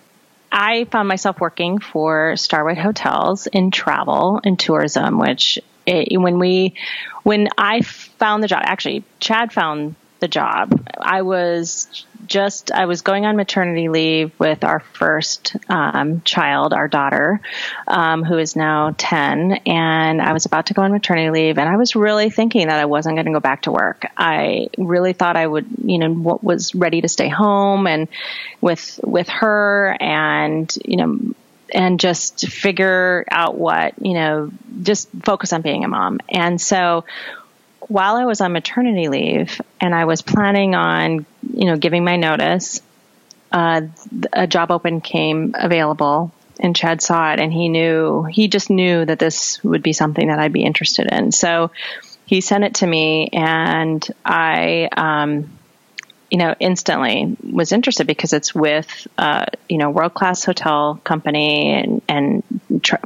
I 0.51 0.85
found 0.85 1.09
myself 1.09 1.41
working 1.41 1.79
for 1.79 2.37
Starwood 2.37 2.79
Hotels 2.79 3.47
in 3.47 3.71
travel 3.71 4.41
and 4.45 4.59
tourism, 4.59 5.19
which 5.19 5.59
it, 5.89 6.19
when 6.19 6.39
we, 6.39 6.75
when 7.23 7.49
I 7.57 7.81
found 7.83 8.43
the 8.43 8.49
job, 8.49 8.63
actually, 8.65 9.05
Chad 9.21 9.53
found 9.53 9.95
the 10.21 10.29
job. 10.29 10.89
I 11.01 11.23
was 11.23 12.05
just 12.27 12.71
I 12.71 12.87
was 12.87 13.03
going 13.03 13.25
on 13.25 13.37
maternity 13.37 13.89
leave 13.89 14.33
with 14.39 14.65
our 14.65 14.81
first 14.81 15.57
um, 15.69 16.23
child, 16.23 16.73
our 16.73 16.89
daughter, 16.89 17.41
um, 17.87 18.25
who 18.25 18.39
is 18.39 18.57
now 18.57 18.95
ten, 18.97 19.53
and 19.67 20.21
I 20.21 20.33
was 20.33 20.47
about 20.47 20.67
to 20.67 20.75
go 20.75 20.83
on 20.83 20.93
maternity 20.93 21.31
leave, 21.31 21.59
and 21.59 21.69
I 21.69 21.77
was 21.77 21.97
really 21.97 22.31
thinking 22.31 22.69
that 22.69 22.79
I 22.79 22.85
wasn't 22.87 23.17
going 23.17 23.27
to 23.27 23.33
go 23.33 23.41
back 23.41 23.63
to 23.63 23.73
work. 23.73 24.07
I 24.17 24.69
really 24.77 25.13
thought 25.13 25.37
I 25.37 25.47
would, 25.47 25.67
you 25.85 25.99
know, 25.99 26.39
was 26.43 26.75
ready 26.75 27.01
to 27.01 27.09
stay 27.09 27.29
home 27.29 27.87
and 27.87 28.09
with 28.61 29.01
with 29.03 29.29
her, 29.29 29.97
and 30.01 30.77
you 30.85 30.97
know 30.97 31.19
and 31.75 32.01
just 32.01 32.49
figure 32.49 33.25
out 33.31 33.57
what, 33.57 33.95
you 34.01 34.15
know, 34.15 34.51
just 34.83 35.09
focus 35.23 35.53
on 35.53 35.63
being 35.63 35.85
a 35.85 35.89
mom. 35.89 36.21
And 36.29 36.61
so 36.61 37.05
while 37.81 38.17
I 38.17 38.25
was 38.25 38.41
on 38.41 38.53
maternity 38.53 39.09
leave 39.09 39.61
and 39.81 39.95
I 39.95 40.05
was 40.05 40.23
planning 40.23 40.75
on, 40.75 41.27
you 41.53 41.67
know, 41.67 41.77
giving 41.77 42.05
my 42.05 42.17
notice, 42.17 42.81
uh, 43.51 43.83
a 44.33 44.47
job 44.47 44.71
open 44.71 45.01
came 45.01 45.55
available 45.59 46.33
and 46.61 46.75
Chad 46.75 47.01
saw 47.01 47.33
it 47.33 47.41
and 47.41 47.53
he 47.53 47.69
knew, 47.69 48.25
he 48.25 48.49
just 48.49 48.69
knew 48.69 49.05
that 49.05 49.19
this 49.19 49.63
would 49.65 49.83
be 49.83 49.93
something 49.93 50.29
that 50.29 50.39
I'd 50.39 50.53
be 50.53 50.65
interested 50.65 51.09
in. 51.11 51.33
So 51.33 51.71
he 52.27 52.41
sent 52.41 52.65
it 52.65 52.75
to 52.77 52.87
me 52.87 53.29
and 53.33 54.07
I, 54.25 54.89
um, 54.97 55.58
you 56.31 56.39
know, 56.39 56.55
instantly 56.61 57.37
was 57.43 57.73
interested 57.73 58.07
because 58.07 58.33
it's 58.33 58.55
with, 58.55 59.07
uh, 59.17 59.47
you 59.69 59.79
know, 59.79 59.91
world 59.91 60.13
class 60.13 60.45
hotel 60.45 61.01
company 61.03 61.73
and, 61.73 62.03
and 62.09 62.43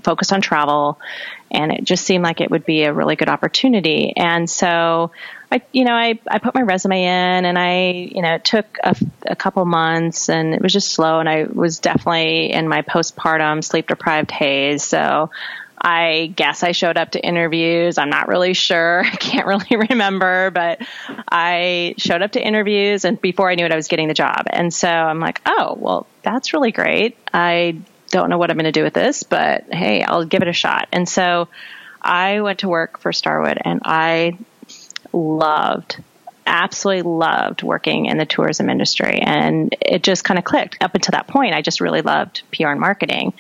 focused 0.03 0.33
on 0.33 0.41
travel. 0.41 0.99
And 1.51 1.71
it 1.71 1.85
just 1.85 2.05
seemed 2.05 2.25
like 2.25 2.41
it 2.41 2.51
would 2.51 2.65
be 2.65 2.83
a 2.83 2.93
really 2.93 3.15
good 3.15 3.29
opportunity. 3.29 4.13
And 4.17 4.49
so 4.51 5.13
I, 5.53 5.63
you 5.71 5.85
know, 5.85 5.93
I, 5.93 6.19
I 6.29 6.39
put 6.39 6.55
my 6.55 6.63
resume 6.63 7.03
in 7.03 7.45
and 7.45 7.59
I, 7.59 7.91
you 8.13 8.23
know, 8.23 8.35
it 8.35 8.45
took 8.45 8.79
a, 8.83 8.97
a 9.27 9.37
couple 9.37 9.65
months 9.67 10.29
and 10.29 10.55
it 10.55 10.63
was 10.63 10.73
just 10.73 10.91
slow. 10.91 11.21
And 11.21 11.29
I 11.29 11.45
was 11.45 11.79
definitely 11.79 12.51
in 12.51 12.69
my 12.69 12.83
postpartum 12.83 13.63
sleep 13.63 13.87
deprived 13.87 14.31
haze. 14.31 14.83
So 14.83 15.31
I 15.85 16.33
guess 16.37 16.63
I 16.63 16.71
showed 16.71 16.97
up 16.97 17.11
to 17.11 17.21
interviews. 17.21 17.99
I'm 17.99 18.09
not 18.09 18.29
really 18.29 18.55
sure. 18.55 19.03
I 19.05 19.17
can't 19.17 19.47
really 19.47 19.77
remember, 19.91 20.51
but 20.53 20.81
I 21.31 21.97
showed 21.99 22.23
up 22.23 22.33
to 22.33 22.41
interviews 22.41 23.05
and 23.05 23.21
before 23.21 23.51
I 23.51 23.57
knew 23.57 23.67
it, 23.67 23.73
I 23.73 23.77
was 23.77 23.89
getting 23.89 24.07
the 24.07 24.15
job. 24.15 24.47
And 24.47 24.73
so 24.73 24.89
I'm 24.89 25.19
like, 25.19 25.43
oh, 25.45 25.77
well, 25.79 26.07
that's 26.23 26.53
really 26.53 26.71
great. 26.71 27.19
I 27.35 27.79
don't 28.11 28.31
know 28.31 28.39
what 28.39 28.51
I'm 28.51 28.57
going 28.57 28.65
to 28.65 28.73
do 28.73 28.85
with 28.85 28.95
this, 28.95 29.25
but 29.25 29.65
hey, 29.73 30.03
I'll 30.03 30.25
give 30.25 30.43
it 30.43 30.49
a 30.49 30.53
shot. 30.53 30.89
And 30.93 31.09
so 31.09 31.49
I 32.01 32.43
went 32.43 32.61
to 32.61 32.69
work 32.69 33.01
for 33.01 33.13
Starwood 33.13 33.59
and 33.65 33.81
I 33.85 34.39
loved 35.13 36.01
absolutely 36.45 37.03
loved 37.03 37.63
working 37.63 38.07
in 38.07 38.19
the 38.19 38.27
tourism 38.27 38.69
industry 38.69 39.21
and 39.21 39.77
it 39.81 40.03
just 40.03 40.25
kind 40.25 40.39
of 40.39 40.45
clicked 40.45 40.77
up 40.83 40.93
until 40.95 41.13
that 41.13 41.29
point 41.29 41.55
i 41.55 41.63
just 41.63 41.81
really 41.81 42.03
loved 42.03 42.43
pr 42.51 42.67
and 42.67 42.81
marketing 42.81 43.33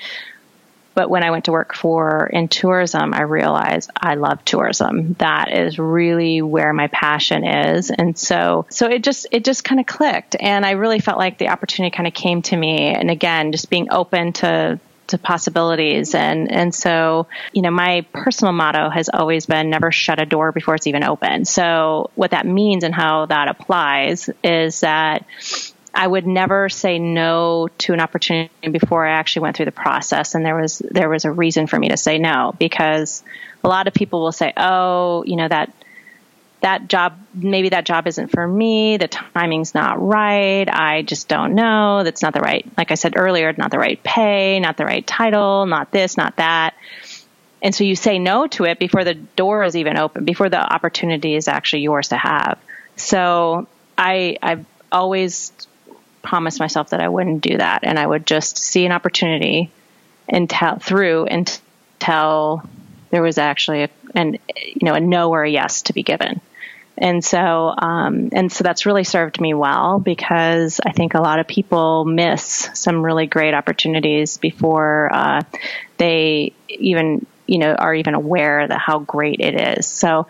but 0.94 1.10
when 1.10 1.22
I 1.22 1.30
went 1.30 1.46
to 1.46 1.52
work 1.52 1.74
for 1.74 2.26
in 2.26 2.48
tourism, 2.48 3.14
I 3.14 3.22
realized 3.22 3.90
I 3.96 4.14
love 4.14 4.44
tourism. 4.44 5.14
That 5.18 5.52
is 5.52 5.78
really 5.78 6.42
where 6.42 6.72
my 6.72 6.88
passion 6.88 7.46
is. 7.46 7.90
And 7.90 8.18
so, 8.18 8.66
so 8.70 8.86
it 8.88 9.02
just, 9.02 9.26
it 9.30 9.44
just 9.44 9.64
kind 9.64 9.80
of 9.80 9.86
clicked. 9.86 10.36
And 10.38 10.66
I 10.66 10.72
really 10.72 11.00
felt 11.00 11.18
like 11.18 11.38
the 11.38 11.48
opportunity 11.48 11.94
kind 11.94 12.06
of 12.06 12.14
came 12.14 12.42
to 12.42 12.56
me. 12.56 12.94
And 12.94 13.10
again, 13.10 13.52
just 13.52 13.70
being 13.70 13.88
open 13.90 14.32
to, 14.34 14.78
to 15.08 15.18
possibilities. 15.18 16.14
And, 16.14 16.50
and 16.50 16.74
so, 16.74 17.26
you 17.52 17.62
know, 17.62 17.70
my 17.70 18.06
personal 18.12 18.52
motto 18.52 18.88
has 18.90 19.08
always 19.12 19.46
been 19.46 19.70
never 19.70 19.92
shut 19.92 20.20
a 20.20 20.26
door 20.26 20.52
before 20.52 20.74
it's 20.74 20.86
even 20.86 21.04
open. 21.04 21.44
So 21.44 22.10
what 22.14 22.32
that 22.32 22.46
means 22.46 22.84
and 22.84 22.94
how 22.94 23.26
that 23.26 23.48
applies 23.48 24.28
is 24.42 24.80
that 24.80 25.24
I 25.94 26.06
would 26.06 26.26
never 26.26 26.68
say 26.68 26.98
no 26.98 27.68
to 27.78 27.92
an 27.92 28.00
opportunity 28.00 28.68
before 28.70 29.06
I 29.06 29.12
actually 29.12 29.42
went 29.42 29.56
through 29.56 29.66
the 29.66 29.72
process. 29.72 30.34
And 30.34 30.44
there 30.44 30.56
was, 30.56 30.78
there 30.78 31.08
was 31.08 31.24
a 31.24 31.30
reason 31.30 31.66
for 31.66 31.78
me 31.78 31.90
to 31.90 31.96
say 31.96 32.18
no 32.18 32.54
because 32.58 33.22
a 33.62 33.68
lot 33.68 33.88
of 33.88 33.94
people 33.94 34.22
will 34.22 34.32
say, 34.32 34.52
oh, 34.56 35.22
you 35.24 35.36
know, 35.36 35.48
that, 35.48 35.72
that 36.62 36.88
job, 36.88 37.18
maybe 37.34 37.70
that 37.70 37.84
job 37.84 38.06
isn't 38.06 38.28
for 38.28 38.46
me. 38.46 38.96
The 38.96 39.08
timing's 39.08 39.74
not 39.74 40.00
right. 40.00 40.66
I 40.68 41.02
just 41.02 41.28
don't 41.28 41.54
know. 41.54 42.04
That's 42.04 42.22
not 42.22 42.32
the 42.32 42.40
right, 42.40 42.66
like 42.78 42.90
I 42.90 42.94
said 42.94 43.14
earlier, 43.16 43.52
not 43.52 43.70
the 43.70 43.78
right 43.78 44.02
pay, 44.02 44.60
not 44.60 44.78
the 44.78 44.86
right 44.86 45.06
title, 45.06 45.66
not 45.66 45.90
this, 45.90 46.16
not 46.16 46.36
that. 46.36 46.74
And 47.60 47.74
so 47.74 47.84
you 47.84 47.96
say 47.96 48.18
no 48.18 48.46
to 48.48 48.64
it 48.64 48.78
before 48.78 49.04
the 49.04 49.14
door 49.14 49.62
is 49.62 49.76
even 49.76 49.98
open, 49.98 50.24
before 50.24 50.48
the 50.48 50.58
opportunity 50.58 51.34
is 51.34 51.48
actually 51.48 51.82
yours 51.82 52.08
to 52.08 52.16
have. 52.16 52.58
So 52.96 53.68
I, 53.96 54.38
I've 54.42 54.64
always 54.90 55.52
promised 56.22 56.60
myself 56.60 56.90
that 56.90 57.00
I 57.00 57.08
wouldn't 57.08 57.42
do 57.42 57.58
that, 57.58 57.80
and 57.82 57.98
I 57.98 58.06
would 58.06 58.26
just 58.26 58.58
see 58.58 58.86
an 58.86 58.92
opportunity 58.92 59.70
and 60.28 60.48
tell 60.48 60.78
through 60.78 61.26
until 61.26 62.62
there 63.10 63.22
was 63.22 63.38
actually 63.38 63.84
a, 63.84 63.90
an 64.14 64.38
you 64.56 64.82
know 64.82 64.94
a 64.94 65.00
no 65.00 65.30
or 65.30 65.44
a 65.44 65.50
yes 65.50 65.82
to 65.82 65.92
be 65.92 66.02
given. 66.02 66.40
And 66.98 67.24
so, 67.24 67.74
um, 67.76 68.28
and 68.32 68.52
so 68.52 68.62
that's 68.64 68.84
really 68.86 69.04
served 69.04 69.40
me 69.40 69.54
well 69.54 69.98
because 69.98 70.78
I 70.84 70.92
think 70.92 71.14
a 71.14 71.20
lot 71.20 71.38
of 71.38 71.46
people 71.46 72.04
miss 72.04 72.68
some 72.74 73.02
really 73.02 73.26
great 73.26 73.54
opportunities 73.54 74.36
before 74.36 75.10
uh, 75.12 75.42
they 75.96 76.52
even, 76.68 77.26
you 77.46 77.58
know, 77.58 77.74
are 77.74 77.94
even 77.94 78.14
aware 78.14 78.68
that 78.68 78.78
how 78.78 78.98
great 78.98 79.40
it 79.40 79.78
is. 79.78 79.86
So, 79.86 80.26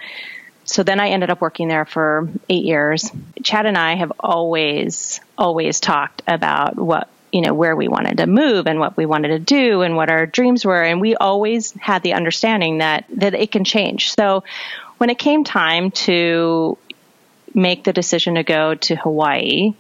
so 0.65 0.83
then 0.83 1.01
I 1.01 1.11
ended 1.11 1.31
up 1.31 1.41
working 1.41 1.69
there 1.69 1.85
for 1.85 2.29
eight 2.49 2.65
years. 2.65 3.11
Chad 3.43 3.67
and 3.67 3.77
I 3.77 3.97
have 3.97 4.13
always, 4.21 5.21
always 5.37 5.81
talked 5.81 6.23
about 6.27 6.77
what, 6.77 7.09
you 7.33 7.41
know, 7.41 7.55
where 7.55 7.75
we 7.75 7.89
wanted 7.89 8.19
to 8.19 8.27
move 8.27 8.67
and 8.67 8.79
what 8.79 8.97
we 8.97 9.07
wanted 9.07 9.29
to 9.29 9.39
do 9.39 9.83
and 9.83 9.97
what 9.97 10.11
our 10.11 10.27
dreams 10.27 10.65
were. 10.65 10.83
And 10.83 11.01
we 11.01 11.17
always 11.17 11.73
had 11.73 12.03
the 12.03 12.15
understanding 12.15 12.79
that, 12.79 13.07
that 13.17 13.35
it 13.35 13.51
can 13.51 13.65
change. 13.65 14.13
So 14.15 14.45
when 14.99 15.11
it 15.11 15.19
came 15.19 15.43
time 15.43 15.91
to 15.91 16.79
make 17.55 17.85
the 17.85 17.93
decision 17.93 18.37
to 18.37 18.45
go 18.45 18.75
to 18.75 18.97
Hawaii, 18.97 19.75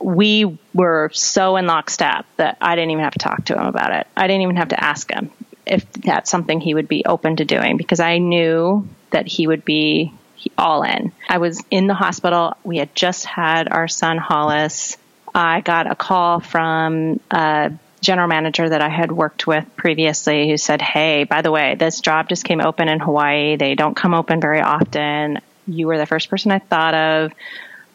we 0.00 0.58
were 0.74 1.10
so 1.12 1.56
in 1.56 1.66
lockstep 1.66 2.26
that 2.36 2.58
I 2.60 2.76
didn't 2.76 2.90
even 2.90 3.04
have 3.04 3.14
to 3.14 3.18
talk 3.18 3.46
to 3.46 3.54
him 3.54 3.66
about 3.66 3.92
it. 3.92 4.06
I 4.16 4.26
didn't 4.26 4.42
even 4.42 4.56
have 4.56 4.68
to 4.68 4.82
ask 4.82 5.10
him 5.10 5.30
if 5.68 5.90
that's 5.92 6.30
something 6.30 6.60
he 6.60 6.74
would 6.74 6.88
be 6.88 7.04
open 7.04 7.36
to 7.36 7.44
doing 7.44 7.76
because 7.76 8.00
I 8.00 8.18
knew 8.18 8.88
that 9.10 9.26
he 9.26 9.46
would 9.46 9.64
be 9.64 10.12
all 10.56 10.82
in. 10.82 11.12
I 11.28 11.38
was 11.38 11.62
in 11.70 11.86
the 11.86 11.94
hospital. 11.94 12.56
We 12.64 12.78
had 12.78 12.94
just 12.94 13.24
had 13.24 13.68
our 13.68 13.88
son 13.88 14.18
Hollis. 14.18 14.96
I 15.34 15.60
got 15.60 15.90
a 15.90 15.94
call 15.94 16.40
from 16.40 17.20
a 17.30 17.72
general 18.00 18.28
manager 18.28 18.68
that 18.68 18.80
I 18.80 18.88
had 18.88 19.10
worked 19.10 19.46
with 19.46 19.64
previously 19.76 20.48
who 20.48 20.56
said, 20.56 20.80
Hey, 20.80 21.24
by 21.24 21.42
the 21.42 21.50
way, 21.50 21.74
this 21.74 22.00
job 22.00 22.28
just 22.28 22.44
came 22.44 22.60
open 22.60 22.88
in 22.88 23.00
Hawaii. 23.00 23.56
They 23.56 23.74
don't 23.74 23.96
come 23.96 24.14
open 24.14 24.40
very 24.40 24.60
often. 24.60 25.40
You 25.66 25.88
were 25.88 25.98
the 25.98 26.06
first 26.06 26.30
person 26.30 26.52
I 26.52 26.60
thought 26.60 26.94
of. 26.94 27.32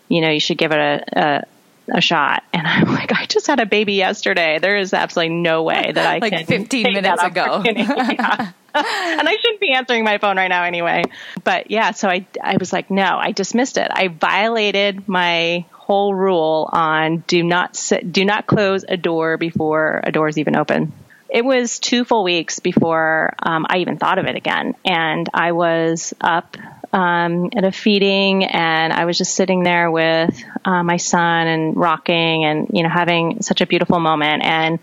You 0.09 0.21
know, 0.21 0.29
you 0.29 0.39
should 0.39 0.57
give 0.57 0.71
it 0.71 0.77
a, 0.77 1.19
a 1.19 1.43
a 1.89 2.01
shot. 2.01 2.43
And 2.53 2.67
I'm 2.67 2.93
like, 2.93 3.11
I 3.11 3.25
just 3.25 3.47
had 3.47 3.59
a 3.59 3.65
baby 3.65 3.93
yesterday. 3.93 4.59
There 4.59 4.77
is 4.77 4.93
absolutely 4.93 5.35
no 5.35 5.63
way 5.63 5.91
that 5.93 6.05
I 6.05 6.17
like 6.21 6.31
can. 6.31 6.45
15 6.45 6.83
minutes 6.93 7.23
ago. 7.23 7.61
yeah. 7.65 8.51
and 8.75 9.27
I 9.27 9.37
shouldn't 9.41 9.59
be 9.59 9.73
answering 9.73 10.03
my 10.03 10.17
phone 10.17 10.37
right 10.37 10.47
now 10.47 10.63
anyway. 10.63 11.03
But 11.43 11.71
yeah, 11.71 11.91
so 11.91 12.07
I, 12.07 12.25
I 12.41 12.57
was 12.57 12.71
like, 12.71 12.89
no, 12.89 13.17
I 13.19 13.31
dismissed 13.31 13.77
it. 13.77 13.89
I 13.91 14.07
violated 14.07 15.09
my 15.09 15.65
whole 15.71 16.13
rule 16.13 16.69
on 16.71 17.23
do 17.27 17.43
not 17.43 17.75
sit, 17.75 18.13
do 18.13 18.23
not 18.23 18.47
close 18.47 18.85
a 18.87 18.95
door 18.95 19.37
before 19.37 19.99
a 20.03 20.11
door 20.11 20.29
is 20.29 20.37
even 20.37 20.55
open. 20.55 20.93
It 21.29 21.43
was 21.43 21.79
two 21.79 22.05
full 22.05 22.23
weeks 22.23 22.59
before 22.59 23.33
um, 23.39 23.65
I 23.67 23.79
even 23.79 23.97
thought 23.97 24.19
of 24.19 24.25
it 24.25 24.35
again, 24.35 24.75
and 24.85 25.27
I 25.33 25.51
was 25.51 26.13
up 26.21 26.55
um, 26.93 27.49
at 27.55 27.63
a 27.63 27.71
feeding, 27.71 28.45
and 28.45 28.93
I 28.93 29.05
was 29.05 29.17
just 29.17 29.35
sitting 29.35 29.63
there 29.63 29.89
with 29.91 30.41
uh, 30.63 30.83
my 30.83 30.97
son 30.97 31.47
and 31.47 31.75
rocking, 31.75 32.45
and 32.45 32.69
you 32.71 32.83
know 32.83 32.89
having 32.89 33.41
such 33.41 33.61
a 33.61 33.65
beautiful 33.65 33.99
moment, 33.99 34.43
and 34.43 34.79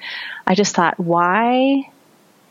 I 0.46 0.54
just 0.54 0.74
thought, 0.74 0.98
why, 0.98 1.88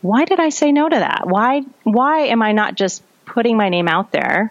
why 0.00 0.24
did 0.24 0.40
I 0.40 0.48
say 0.48 0.72
no 0.72 0.88
to 0.88 0.96
that? 0.96 1.26
Why, 1.26 1.62
why 1.84 2.26
am 2.28 2.42
I 2.42 2.52
not 2.52 2.74
just 2.74 3.02
putting 3.26 3.56
my 3.56 3.68
name 3.68 3.86
out 3.86 4.10
there? 4.10 4.50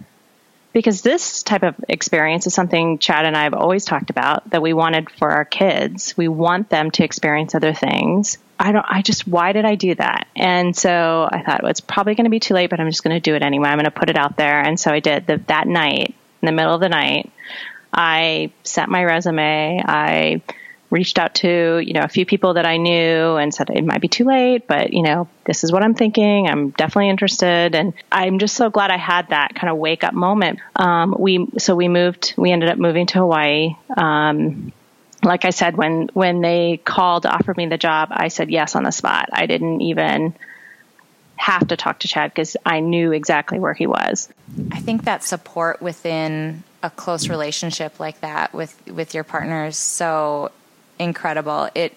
because 0.72 1.02
this 1.02 1.44
type 1.44 1.64
of 1.64 1.76
experience 1.88 2.48
is 2.48 2.54
something 2.54 3.00
Chad 3.00 3.26
and 3.26 3.36
I 3.36 3.44
have 3.44 3.54
always 3.54 3.86
talked 3.86 4.10
about 4.10 4.50
that 4.52 4.62
we 4.62 4.74
wanted 4.74 5.10
for 5.10 5.30
our 5.32 5.46
kids. 5.46 6.16
We 6.16 6.28
want 6.28 6.70
them 6.70 6.92
to 6.92 7.04
experience 7.04 7.56
other 7.56 7.74
things. 7.74 8.38
I 8.60 8.74
don't, 8.74 8.86
I 8.88 9.02
just, 9.02 9.26
why 9.26 9.54
did 9.54 9.64
I 9.64 9.76
do 9.76 9.96
that? 9.96 10.28
And 10.36 10.76
so 10.76 11.28
I 11.32 11.42
thought, 11.42 11.64
well, 11.64 11.72
it's 11.72 11.80
probably 11.80 12.16
going 12.16 12.26
to 12.26 12.30
be 12.30 12.42
too 12.42 12.54
late, 12.54 12.70
but 12.70 12.82
I'm 12.82 12.90
just 12.90 13.04
going 13.04 13.16
to 13.16 13.22
do 13.22 13.36
it 13.36 13.42
anyway. 13.42 13.70
I'm 13.70 13.78
going 13.78 13.86
to 13.86 13.92
put 13.92 14.10
it 14.10 14.18
out 14.18 14.36
there. 14.36 14.60
And 14.60 14.78
so 14.78 14.92
I 14.92 15.00
did 15.00 15.26
the, 15.28 15.38
that 15.48 15.66
night, 15.66 16.14
in 16.42 16.46
the 16.46 16.52
middle 16.52 16.74
of 16.74 16.82
the 16.82 16.90
night, 16.90 17.32
I 17.94 18.52
sent 18.64 18.90
my 18.90 19.04
resume. 19.04 19.82
I 19.86 20.42
reached 20.90 21.20
out 21.20 21.36
to 21.36 21.80
you 21.86 21.94
know 21.94 22.02
a 22.02 22.08
few 22.08 22.26
people 22.26 22.56
that 22.56 22.66
I 22.66 22.78
knew 22.78 23.36
and 23.36 23.54
said 23.54 23.70
it 23.70 23.86
might 23.86 24.02
be 24.02 24.08
too 24.08 24.26
late, 24.26 24.68
but 24.68 24.94
you 24.94 25.04
know 25.04 25.28
this 25.46 25.64
is 25.64 25.72
what 25.72 25.84
I'm 25.84 25.94
thinking. 25.94 26.48
I'm 26.48 26.72
definitely 26.72 27.10
interested, 27.10 27.76
and 27.76 27.94
I'm 28.12 28.40
just 28.40 28.56
so 28.56 28.70
glad 28.70 28.92
I 28.92 28.98
had 28.98 29.30
that 29.30 29.56
kind 29.56 29.70
of 29.70 29.78
wake 29.78 30.04
up 30.04 30.14
moment. 30.14 30.60
Um, 30.76 31.16
we 31.18 31.48
so 31.58 31.76
we 31.76 31.88
moved. 31.88 32.34
We 32.38 32.52
ended 32.52 32.70
up 32.70 32.78
moving 32.78 33.06
to 33.08 33.20
Hawaii. 33.20 33.76
Um, 33.96 34.72
like 35.24 35.46
I 35.46 35.50
said, 35.50 35.76
when 35.78 36.10
when 36.14 36.42
they 36.42 36.78
called 36.78 37.24
to 37.24 37.34
offer 37.34 37.54
me 37.56 37.68
the 37.68 37.78
job, 37.78 38.10
I 38.12 38.30
said 38.30 38.50
yes 38.50 38.76
on 38.76 38.84
the 38.84 38.92
spot. 38.92 39.30
I 39.34 39.46
didn't 39.46 39.82
even 39.82 40.36
have 41.36 41.68
to 41.70 41.78
talk 41.78 42.00
to 42.00 42.08
Chad 42.08 42.32
because 42.32 42.58
I 42.66 42.80
knew 42.80 43.12
exactly 43.12 43.60
where 43.60 43.74
he 43.74 43.88
was. 43.88 44.30
I 44.72 44.80
think 44.80 45.06
that 45.06 45.24
support 45.24 45.82
within 45.82 46.64
a 46.84 46.90
close 46.90 47.30
relationship 47.30 48.00
like 48.00 48.22
that 48.22 48.54
with 48.54 48.76
with 48.88 49.14
your 49.14 49.24
partners 49.24 49.78
so 49.78 50.52
incredible. 51.00 51.70
It 51.76 51.94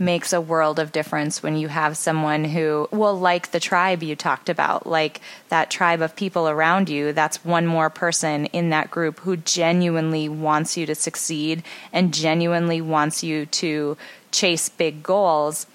makes 0.00 0.32
a 0.32 0.40
world 0.40 0.78
of 0.78 0.92
difference 0.92 1.42
when 1.42 1.56
you 1.56 1.68
have 1.68 1.96
someone 1.96 2.42
who, 2.42 2.88
well, 2.90 3.16
like 3.16 3.50
the 3.50 3.60
tribe 3.60 4.02
you 4.02 4.16
talked 4.16 4.48
about, 4.48 4.86
like 4.86 5.20
that 5.50 5.70
tribe 5.70 6.00
of 6.00 6.16
people 6.16 6.48
around 6.48 6.88
you, 6.88 7.12
that's 7.12 7.44
one 7.44 7.66
more 7.66 7.90
person 7.90 8.46
in 8.46 8.70
that 8.70 8.90
group 8.90 9.20
who 9.20 9.36
genuinely 9.36 10.26
wants 10.26 10.76
you 10.76 10.86
to 10.86 10.94
succeed 10.94 11.62
and 11.92 12.14
genuinely 12.14 12.80
wants 12.80 13.22
you 13.22 13.44
to 13.44 13.96
chase 14.32 14.70
big 14.70 15.02
goals, 15.02 15.66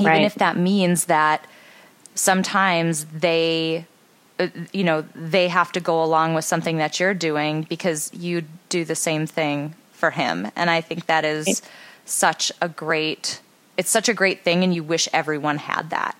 even 0.00 0.06
right. 0.06 0.22
if 0.22 0.34
that 0.34 0.56
means 0.56 1.04
that 1.04 1.46
sometimes 2.16 3.04
they 3.06 3.86
uh, 4.40 4.48
you 4.72 4.82
know 4.82 5.04
they 5.14 5.46
have 5.46 5.70
to 5.70 5.80
go 5.80 6.02
along 6.02 6.34
with 6.34 6.44
something 6.44 6.78
that 6.78 6.98
you're 6.98 7.14
doing 7.14 7.62
because 7.62 8.12
you 8.12 8.42
do 8.68 8.84
the 8.84 8.96
same 8.96 9.26
thing 9.26 9.74
for 9.92 10.10
him. 10.10 10.50
And 10.56 10.70
i 10.70 10.80
think 10.80 11.06
that 11.06 11.24
is 11.24 11.62
such 12.04 12.52
a 12.60 12.68
great 12.68 13.40
it's 13.76 13.90
such 13.90 14.08
a 14.08 14.14
great 14.14 14.44
thing 14.44 14.64
and 14.64 14.74
you 14.74 14.82
wish 14.82 15.08
everyone 15.12 15.58
had 15.58 15.90
that. 15.90 16.16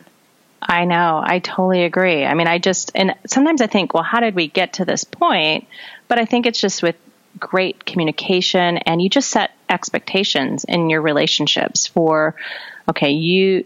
I 0.61 0.87
know. 0.87 1.23
I 1.23 1.41
totally 1.41 1.85
agree. 1.85 2.25
I 2.25 2.35
mean, 2.35 2.47
I 2.47 2.59
just 2.59 2.93
and 2.95 3.15
sometimes 3.27 3.61
I 3.61 3.67
think, 3.67 3.93
well, 3.93 4.03
how 4.03 4.21
did 4.21 4.35
we 4.35 4.49
get 4.49 4.75
to 4.75 4.85
this 4.85 5.05
point? 5.05 5.67
But 6.09 6.19
I 6.19 6.25
think 6.25 6.47
it's 6.47 6.61
just 6.61 6.83
with 6.83 6.97
great 7.39 7.85
communication 7.85 8.79
and 8.79 9.03
you 9.03 9.11
just 9.11 9.31
set 9.31 9.51
expectations 9.69 10.65
in 10.65 10.89
your 10.89 11.03
relationships 11.03 11.87
for 11.87 12.35
okay, 12.89 13.11
you 13.11 13.65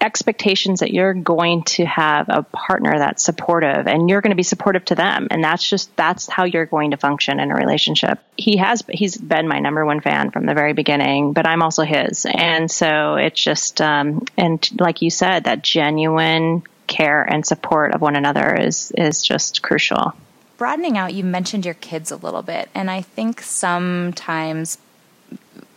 expectations 0.00 0.80
that 0.80 0.92
you're 0.92 1.14
going 1.14 1.62
to 1.64 1.84
have 1.84 2.26
a 2.28 2.42
partner 2.42 2.98
that's 2.98 3.24
supportive 3.24 3.86
and 3.86 4.08
you're 4.08 4.20
going 4.20 4.30
to 4.30 4.36
be 4.36 4.42
supportive 4.42 4.84
to 4.86 4.94
them. 4.94 5.28
And 5.30 5.42
that's 5.42 5.68
just 5.68 5.94
that's 5.96 6.28
how 6.28 6.44
you're 6.44 6.66
going 6.66 6.92
to 6.92 6.96
function 6.96 7.40
in 7.40 7.50
a 7.50 7.54
relationship. 7.54 8.20
He 8.36 8.58
has 8.58 8.82
he's 8.88 9.16
been 9.16 9.48
my 9.48 9.58
number 9.58 9.84
one 9.84 10.00
fan 10.00 10.30
from 10.30 10.46
the 10.46 10.54
very 10.54 10.72
beginning 10.72 11.32
but 11.32 11.46
i'm 11.46 11.62
also 11.62 11.82
his. 11.82 12.26
And 12.26 12.70
so 12.70 13.16
it's 13.16 13.42
just 13.42 13.80
um, 13.80 14.24
and 14.36 14.68
like 14.80 15.02
you 15.02 15.10
said 15.10 15.44
that 15.44 15.62
genuine 15.62 16.62
care 16.86 17.22
and 17.22 17.44
support 17.44 17.92
of 17.92 18.00
one 18.00 18.16
another 18.16 18.54
is 18.54 18.92
is 18.96 19.22
just 19.22 19.62
crucial. 19.62 20.12
Broadening 20.56 20.96
out 20.96 21.14
you 21.14 21.24
mentioned 21.24 21.64
your 21.64 21.74
kids 21.74 22.10
a 22.10 22.16
little 22.16 22.42
bit 22.42 22.68
and 22.74 22.90
i 22.90 23.00
think 23.00 23.40
sometimes 23.40 24.78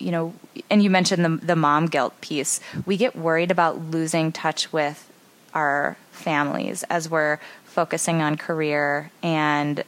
you 0.02 0.12
know, 0.12 0.34
and 0.70 0.84
you 0.84 0.90
mentioned 0.90 1.24
the 1.24 1.46
the 1.46 1.56
mom 1.56 1.88
guilt 1.88 2.20
piece. 2.22 2.60
We 2.86 2.98
get 2.98 3.16
worried 3.16 3.52
about 3.52 3.80
losing 3.80 4.32
touch 4.32 4.72
with 4.72 5.10
our 5.54 5.98
families 6.12 6.84
as 6.84 7.10
we're 7.10 7.40
focusing 7.66 8.22
on 8.22 8.38
career 8.38 9.12
and 9.24 9.84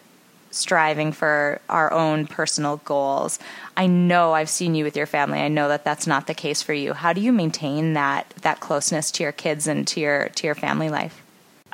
striving 0.52 1.12
for 1.12 1.60
our 1.68 1.92
own 1.92 2.28
personal 2.28 2.78
goals. 2.78 3.40
I 3.76 3.88
know 3.88 4.34
I've 4.34 4.50
seen 4.50 4.76
you 4.76 4.84
with 4.84 4.96
your 4.96 5.06
family. 5.06 5.40
I 5.40 5.48
know 5.48 5.68
that 5.70 5.84
that's 5.84 6.06
not 6.06 6.28
the 6.28 6.34
case 6.34 6.62
for 6.62 6.74
you. 6.74 6.94
How 6.94 7.14
do 7.14 7.22
you 7.22 7.32
maintain 7.32 7.94
that 7.94 8.30
that 8.42 8.60
closeness 8.60 9.12
to 9.12 9.24
your 9.24 9.32
kids 9.32 9.68
and 9.68 9.88
to 9.88 10.00
your 10.00 10.30
to 10.30 10.48
your 10.48 10.56
family 10.56 10.90
life? 10.90 11.22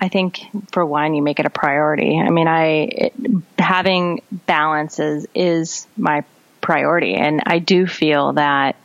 I 0.02 0.08
think 0.08 0.40
for 0.72 0.86
one, 0.86 1.14
you 1.14 1.22
make 1.22 1.40
it 1.40 1.46
a 1.46 1.50
priority. 1.50 2.18
I 2.18 2.30
mean, 2.30 2.48
I 2.48 2.88
it, 2.92 3.14
having 3.58 4.22
balance 4.32 4.98
is, 4.98 5.28
is 5.36 5.88
my 5.98 6.24
priority. 6.70 7.16
And 7.16 7.42
I 7.48 7.58
do 7.58 7.88
feel 7.88 8.34
that 8.34 8.76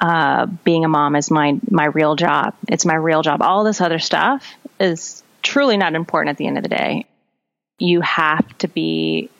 uh, 0.00 0.46
being 0.46 0.84
a 0.84 0.88
mom 0.88 1.14
is 1.14 1.30
my 1.30 1.56
my 1.70 1.84
real 1.84 2.16
job. 2.16 2.56
It's 2.66 2.84
my 2.84 2.96
real 2.96 3.22
job. 3.22 3.42
All 3.42 3.62
this 3.62 3.80
other 3.80 4.00
stuff 4.00 4.44
is 4.80 5.22
truly 5.40 5.76
not 5.76 5.94
important 5.94 6.30
at 6.30 6.36
the 6.36 6.48
end 6.48 6.56
of 6.56 6.64
the 6.64 6.68
day. 6.68 7.06
You 7.78 8.00
have 8.00 8.58
to 8.58 8.66
be 8.66 9.30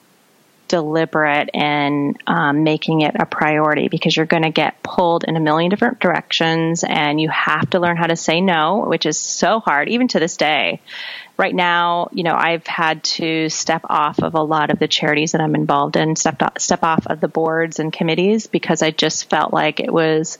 deliberate 0.73 1.51
in 1.53 2.17
um, 2.27 2.65
making 2.65 3.03
it 3.03 3.15
a 3.21 3.27
priority 3.27 3.89
because 3.89 4.17
you're 4.17 4.25
going 4.25 4.43
to 4.43 4.51
get 4.51 4.83
pulled 4.83 5.23
in 5.23 5.37
a 5.37 5.41
million 5.41 5.69
different 5.69 6.01
directions 6.01 6.83
and 6.83 7.21
you 7.21 7.29
have 7.29 7.69
to 7.69 7.79
learn 7.79 7.99
how 7.99 8.07
to 8.07 8.17
say 8.17 8.41
no, 8.41 8.87
which 8.89 9.05
is 9.05 9.19
so 9.19 9.61
hard, 9.61 9.91
even 9.91 10.09
to 10.09 10.19
this 10.19 10.39
day. 10.39 10.81
Right 11.37 11.55
now, 11.55 12.09
you 12.13 12.23
know, 12.23 12.35
I've 12.35 12.67
had 12.67 13.05
to 13.05 13.51
step 13.51 13.83
off 13.91 14.23
of 14.23 14.35
a 14.35 14.43
lot 14.43 14.71
of 14.71 14.79
the 14.79 14.89
charities 14.89 15.33
that 15.33 15.43
I'm 15.43 15.55
involved 15.55 15.97
in, 15.97 16.17
step 16.17 16.41
off, 16.41 16.59
step 16.59 16.83
off 16.83 17.07
of 17.07 17.21
the 17.21 17.29
boards 17.29 17.79
and 17.79 17.93
committees 17.93 18.47
because 18.47 18.81
I 18.81 18.93
just 18.93 19.29
felt 19.29 19.53
like 19.53 19.79
it 19.79 19.93
was 19.93 20.39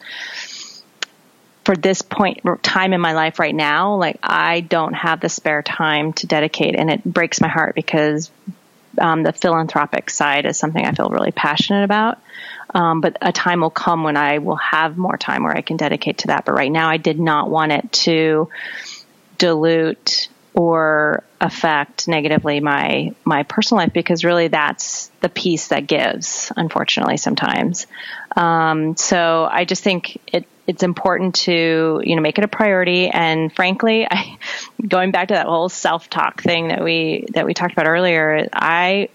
for 1.67 1.77
this 1.77 2.01
point 2.01 2.41
time 2.63 2.95
in 2.95 3.03
my 3.03 3.13
life 3.13 3.39
right 3.39 3.55
now, 3.55 3.97
like 3.97 4.19
I 4.23 4.61
don't 4.61 4.95
have 4.95 5.21
the 5.21 5.29
spare 5.29 5.63
time 5.63 6.15
to 6.15 6.27
dedicate, 6.27 6.75
and 6.75 6.91
it 6.91 7.05
breaks 7.05 7.39
my 7.39 7.49
heart 7.49 7.75
because 7.75 8.31
um, 8.99 9.23
the 9.23 9.33
philanthropic 9.33 10.11
side 10.11 10.47
is 10.47 10.57
something 10.57 10.85
I 10.85 10.93
feel 10.93 11.09
really 11.09 11.33
passionate 11.33 11.85
about. 11.85 12.19
Um, 12.75 13.01
but 13.01 13.19
a 13.21 13.33
time 13.33 13.61
will 13.61 13.71
come 13.71 14.03
when 14.03 14.17
I 14.17 14.39
will 14.39 14.57
have 14.57 14.97
more 14.97 15.17
time 15.17 15.43
where 15.43 15.57
I 15.57 15.61
can 15.61 15.77
dedicate 15.77 16.19
to 16.19 16.29
that. 16.29 16.45
But 16.45 16.53
right 16.53 16.73
now, 16.73 16.89
I 16.89 16.97
did 16.97 17.21
not 17.21 17.51
want 17.51 17.73
it 17.73 17.93
to 17.93 18.49
dilute 19.37 20.29
or 20.55 21.25
affect 21.41 22.09
negatively 22.09 22.61
my 22.61 23.15
my 23.25 23.43
personal 23.43 23.83
life 23.83 23.93
because 23.93 24.25
really 24.25 24.49
that's 24.49 25.09
the 25.21 25.29
piece 25.29 25.69
that 25.69 25.87
gives 25.87 26.53
unfortunately 26.57 27.17
sometimes 27.17 27.87
um, 28.37 28.97
so 28.97 29.49
i 29.51 29.65
just 29.65 29.83
think 29.83 30.21
it 30.27 30.47
it's 30.67 30.83
important 30.83 31.35
to 31.35 32.01
you 32.05 32.17
know 32.17 32.23
make 32.23 32.39
it 32.39 32.45
a 32.45 32.49
priority. 32.49 33.09
And 33.09 33.53
frankly 33.55 34.07
I, 34.11 34.39
going 34.87 35.11
back 35.11 35.29
to 35.29 35.35
that 35.35 35.47
whole 35.47 35.69
self-talk 35.69 36.43
thing 36.43 36.69
that 36.69 36.83
we 36.83 37.27
that 37.35 37.47
we 37.47 37.55
talked 37.55 37.73
about 37.73 37.87
earlier 37.87 38.49
i 38.53 39.09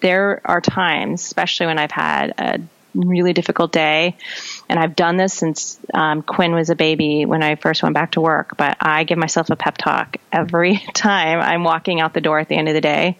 there 0.00 0.40
are 0.44 0.60
times 0.60 1.22
especially 1.22 1.66
when 1.66 1.78
i've 1.78 1.90
had 1.90 2.34
a 2.38 2.60
really 2.94 3.32
difficult 3.32 3.70
day 3.70 4.16
and 4.68 4.78
i've 4.78 4.96
done 4.96 5.16
this 5.16 5.32
since 5.32 5.78
um, 5.94 6.22
quinn 6.22 6.52
was 6.52 6.70
a 6.70 6.74
baby 6.74 7.24
when 7.24 7.42
i 7.42 7.54
first 7.54 7.82
went 7.82 7.94
back 7.94 8.12
to 8.12 8.20
work 8.20 8.56
but 8.56 8.76
i 8.80 9.04
give 9.04 9.16
myself 9.16 9.48
a 9.50 9.56
pep 9.56 9.78
talk 9.78 10.16
every 10.32 10.76
time 10.94 11.38
i'm 11.40 11.64
walking 11.64 12.00
out 12.00 12.12
the 12.14 12.20
door 12.20 12.38
at 12.38 12.48
the 12.48 12.56
end 12.56 12.68
of 12.68 12.74
the 12.74 12.80
day 12.80 13.16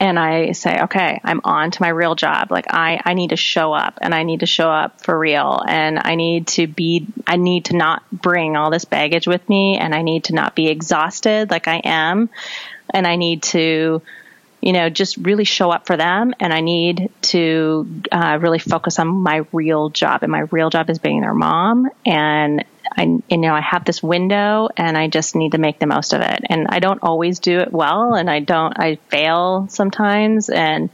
and 0.00 0.18
I 0.18 0.52
say, 0.52 0.80
okay, 0.82 1.20
I'm 1.22 1.40
on 1.44 1.70
to 1.70 1.82
my 1.82 1.88
real 1.88 2.14
job. 2.14 2.50
Like 2.50 2.66
I, 2.70 3.00
I 3.04 3.14
need 3.14 3.30
to 3.30 3.36
show 3.36 3.72
up 3.72 3.98
and 4.00 4.14
I 4.14 4.24
need 4.24 4.40
to 4.40 4.46
show 4.46 4.68
up 4.68 5.02
for 5.02 5.16
real. 5.16 5.62
And 5.66 6.00
I 6.02 6.16
need 6.16 6.48
to 6.48 6.66
be, 6.66 7.06
I 7.26 7.36
need 7.36 7.66
to 7.66 7.76
not 7.76 8.02
bring 8.10 8.56
all 8.56 8.70
this 8.70 8.84
baggage 8.84 9.26
with 9.26 9.48
me 9.48 9.78
and 9.78 9.94
I 9.94 10.02
need 10.02 10.24
to 10.24 10.34
not 10.34 10.56
be 10.56 10.68
exhausted 10.68 11.50
like 11.50 11.68
I 11.68 11.80
am. 11.84 12.30
And 12.92 13.06
I 13.06 13.16
need 13.16 13.44
to, 13.44 14.02
you 14.60 14.72
know, 14.72 14.88
just 14.90 15.16
really 15.18 15.44
show 15.44 15.70
up 15.70 15.86
for 15.86 15.96
them. 15.96 16.34
And 16.40 16.52
I 16.52 16.60
need 16.60 17.10
to 17.22 18.02
uh, 18.10 18.38
really 18.40 18.58
focus 18.58 18.98
on 18.98 19.08
my 19.08 19.44
real 19.52 19.90
job. 19.90 20.22
And 20.22 20.32
my 20.32 20.46
real 20.50 20.70
job 20.70 20.90
is 20.90 20.98
being 20.98 21.20
their 21.20 21.34
mom. 21.34 21.88
And 22.04 22.64
I, 22.96 23.02
you 23.28 23.38
know, 23.38 23.54
I 23.54 23.60
have 23.60 23.84
this 23.84 24.02
window 24.02 24.68
and 24.76 24.96
I 24.96 25.08
just 25.08 25.34
need 25.34 25.52
to 25.52 25.58
make 25.58 25.78
the 25.78 25.86
most 25.86 26.12
of 26.12 26.20
it. 26.20 26.40
And 26.48 26.66
I 26.68 26.78
don't 26.78 27.02
always 27.02 27.38
do 27.38 27.58
it 27.60 27.72
well 27.72 28.14
and 28.14 28.30
I 28.30 28.40
don't, 28.40 28.78
I 28.78 28.96
fail 29.08 29.68
sometimes. 29.68 30.48
And, 30.48 30.90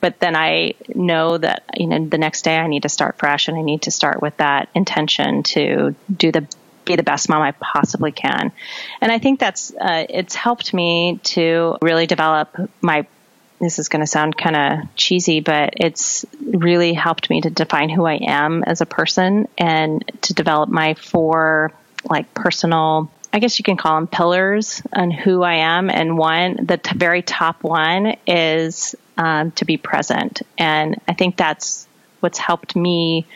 but 0.00 0.20
then 0.20 0.36
I 0.36 0.74
know 0.94 1.38
that 1.38 1.64
you 1.74 1.86
know 1.86 2.06
the 2.06 2.18
next 2.18 2.42
day 2.42 2.56
I 2.56 2.66
need 2.68 2.82
to 2.82 2.88
start 2.88 3.18
fresh 3.18 3.48
and 3.48 3.56
I 3.56 3.62
need 3.62 3.82
to 3.82 3.90
start 3.90 4.20
with 4.20 4.36
that 4.36 4.68
intention 4.74 5.42
to 5.44 5.94
do 6.14 6.30
the 6.30 6.46
be 6.84 6.96
the 6.96 7.02
best 7.02 7.28
mom 7.28 7.42
I 7.42 7.52
possibly 7.52 8.12
can. 8.12 8.52
And 9.00 9.12
I 9.12 9.18
think 9.18 9.40
that's 9.40 9.74
uh, 9.74 10.06
it's 10.08 10.34
helped 10.34 10.72
me 10.72 11.18
to 11.24 11.76
really 11.82 12.06
develop 12.06 12.56
my 12.80 13.06
this 13.60 13.78
is 13.78 13.88
going 13.88 14.00
to 14.00 14.06
sound 14.06 14.36
kind 14.36 14.56
of 14.56 14.96
cheesy, 14.96 15.40
but 15.40 15.74
it's 15.76 16.24
really 16.40 16.92
helped 16.92 17.30
me 17.30 17.40
to 17.40 17.50
define 17.50 17.88
who 17.88 18.04
I 18.04 18.18
am 18.22 18.62
as 18.64 18.80
a 18.80 18.86
person 18.86 19.48
and 19.56 20.04
to 20.22 20.34
develop 20.34 20.68
my 20.68 20.94
four 20.94 21.72
like 22.08 22.32
personal 22.34 23.10
I 23.32 23.38
guess 23.38 23.58
you 23.58 23.64
can 23.64 23.76
call 23.76 23.96
them 23.96 24.06
pillars 24.06 24.80
on 24.94 25.10
who 25.10 25.42
I 25.42 25.56
am. 25.56 25.90
And 25.90 26.16
one, 26.16 26.64
the 26.64 26.78
t- 26.78 26.96
very 26.96 27.20
top 27.20 27.62
one 27.62 28.16
is 28.26 28.94
um, 29.18 29.50
to 29.52 29.66
be 29.66 29.76
present. 29.76 30.40
And 30.56 30.98
I 31.06 31.12
think 31.12 31.36
that's 31.36 31.86
what's 32.20 32.38
helped 32.38 32.74
me 32.74 33.26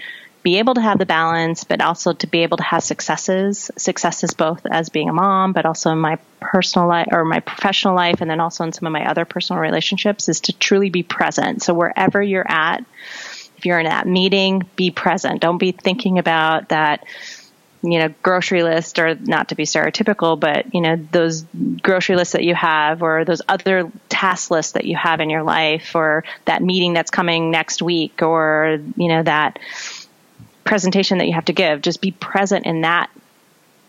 be 0.42 0.58
able 0.58 0.74
to 0.74 0.80
have 0.80 0.98
the 0.98 1.06
balance, 1.06 1.64
but 1.64 1.80
also 1.80 2.12
to 2.14 2.26
be 2.26 2.42
able 2.42 2.56
to 2.56 2.62
have 2.62 2.82
successes, 2.82 3.70
successes 3.76 4.32
both 4.32 4.64
as 4.70 4.88
being 4.88 5.08
a 5.08 5.12
mom, 5.12 5.52
but 5.52 5.66
also 5.66 5.90
in 5.90 5.98
my 5.98 6.16
personal 6.40 6.88
life 6.88 7.08
or 7.12 7.24
my 7.24 7.40
professional 7.40 7.94
life, 7.94 8.20
and 8.20 8.30
then 8.30 8.40
also 8.40 8.64
in 8.64 8.72
some 8.72 8.86
of 8.86 8.92
my 8.92 9.06
other 9.06 9.24
personal 9.24 9.60
relationships, 9.60 10.28
is 10.28 10.40
to 10.40 10.52
truly 10.52 10.88
be 10.88 11.02
present. 11.02 11.62
So 11.62 11.74
wherever 11.74 12.22
you're 12.22 12.50
at, 12.50 12.84
if 13.58 13.66
you're 13.66 13.80
in 13.80 13.86
that 13.86 14.06
meeting, 14.06 14.62
be 14.76 14.90
present. 14.90 15.42
Don't 15.42 15.58
be 15.58 15.72
thinking 15.72 16.18
about 16.18 16.70
that 16.70 17.04
you 17.82 17.98
know 17.98 18.12
grocery 18.22 18.62
list 18.62 18.98
or 18.98 19.14
not 19.14 19.48
to 19.48 19.54
be 19.54 19.64
stereotypical 19.64 20.38
but 20.38 20.74
you 20.74 20.80
know 20.80 20.96
those 21.12 21.44
grocery 21.82 22.14
lists 22.14 22.32
that 22.32 22.44
you 22.44 22.54
have 22.54 23.02
or 23.02 23.24
those 23.24 23.40
other 23.48 23.90
task 24.08 24.50
lists 24.50 24.72
that 24.72 24.84
you 24.84 24.96
have 24.96 25.20
in 25.20 25.30
your 25.30 25.42
life 25.42 25.94
or 25.94 26.24
that 26.44 26.62
meeting 26.62 26.92
that's 26.92 27.10
coming 27.10 27.50
next 27.50 27.80
week 27.80 28.22
or 28.22 28.78
you 28.96 29.08
know 29.08 29.22
that 29.22 29.58
presentation 30.64 31.18
that 31.18 31.26
you 31.26 31.34
have 31.34 31.44
to 31.46 31.52
give 31.52 31.82
just 31.82 32.00
be 32.00 32.10
present 32.12 32.66
in 32.66 32.82
that 32.82 33.10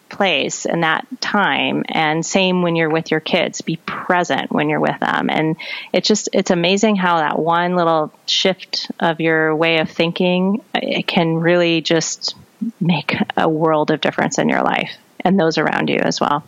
place 0.09 0.65
and 0.65 0.83
that 0.83 1.07
time 1.21 1.85
and 1.87 2.25
same 2.25 2.61
when 2.63 2.75
you're 2.75 2.89
with 2.89 3.11
your 3.11 3.21
kids 3.21 3.61
be 3.61 3.77
present 3.77 4.51
when 4.51 4.67
you're 4.67 4.79
with 4.79 4.99
them 4.99 5.29
and 5.29 5.55
it's 5.93 6.07
just 6.07 6.27
it's 6.33 6.51
amazing 6.51 6.97
how 6.97 7.19
that 7.19 7.39
one 7.39 7.75
little 7.75 8.11
shift 8.25 8.91
of 8.99 9.21
your 9.21 9.55
way 9.55 9.79
of 9.79 9.89
thinking 9.89 10.61
uh, 10.75 10.79
it 10.81 11.07
can 11.07 11.35
really 11.35 11.79
just 11.79 12.35
make 12.79 13.15
a 13.37 13.47
world 13.47 13.89
of 13.89 14.01
difference 14.01 14.37
in 14.37 14.49
your 14.49 14.61
life 14.61 14.91
and 15.23 15.39
those 15.39 15.57
around 15.57 15.89
you 15.89 15.97
as 15.97 16.19
well. 16.19 16.43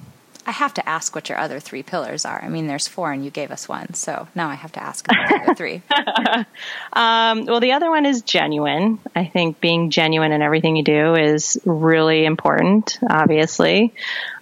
I 0.46 0.52
have 0.52 0.74
to 0.76 0.88
ask 0.88 1.16
what 1.16 1.30
your 1.30 1.38
other 1.38 1.60
three 1.60 1.84
pillars 1.84 2.26
are. 2.26 2.42
I 2.44 2.50
mean, 2.50 2.68
there's 2.68 2.88
four 2.88 3.12
and 3.12 3.24
you 3.24 3.32
gave 3.32 3.52
us 3.52 3.70
one. 3.70 3.94
So 3.94 4.28
now 4.36 4.50
I 4.50 4.56
have 4.56 4.74
to 4.74 4.84
ask 4.84 5.08
the 5.08 5.40
other 5.42 5.56
three. 5.56 5.82
um, 6.94 7.46
well, 7.46 7.60
the 7.60 7.72
other 7.72 7.90
one 7.90 8.06
is 8.06 8.22
genuine. 8.22 9.00
I 9.16 9.26
think 9.26 9.62
being 9.62 9.90
genuine 9.90 10.32
in 10.32 10.42
everything 10.42 10.76
you 10.76 10.84
do 10.84 11.16
is 11.16 11.60
really 11.66 12.26
important, 12.26 13.00
obviously. 13.10 13.94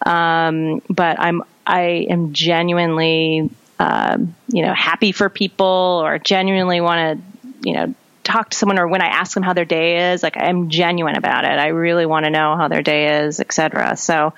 Um, 0.05 0.81
but 0.89 1.19
I'm, 1.19 1.43
I 1.67 2.07
am 2.09 2.33
genuinely, 2.33 3.49
um, 3.77 4.35
you 4.47 4.65
know, 4.65 4.73
happy 4.73 5.11
for 5.11 5.29
people 5.29 6.01
or 6.03 6.17
genuinely 6.17 6.81
want 6.81 7.19
to, 7.19 7.67
you 7.69 7.73
know, 7.73 7.95
talk 8.31 8.49
to 8.49 8.57
someone 8.57 8.79
or 8.79 8.87
when 8.87 9.01
I 9.01 9.07
ask 9.07 9.33
them 9.33 9.43
how 9.43 9.53
their 9.53 9.65
day 9.65 10.11
is, 10.11 10.23
like 10.23 10.37
I'm 10.37 10.69
genuine 10.69 11.15
about 11.15 11.45
it. 11.45 11.59
I 11.59 11.67
really 11.67 12.05
want 12.05 12.25
to 12.25 12.29
know 12.29 12.55
how 12.55 12.67
their 12.67 12.81
day 12.81 13.23
is, 13.23 13.39
etc. 13.39 13.95
So 13.97 14.33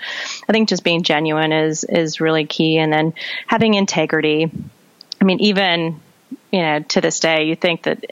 I 0.48 0.52
think 0.52 0.70
just 0.70 0.84
being 0.84 1.04
genuine 1.04 1.52
is 1.52 1.84
is 1.84 2.20
really 2.20 2.46
key 2.46 2.78
and 2.78 2.92
then 2.92 3.14
having 3.48 3.74
integrity. 3.74 4.50
I 5.22 5.24
mean 5.26 5.40
even 5.42 6.00
you 6.52 6.62
know 6.62 6.80
to 6.80 7.02
this 7.02 7.20
day 7.20 7.46
you 7.46 7.56
think 7.56 7.84
that 7.84 8.06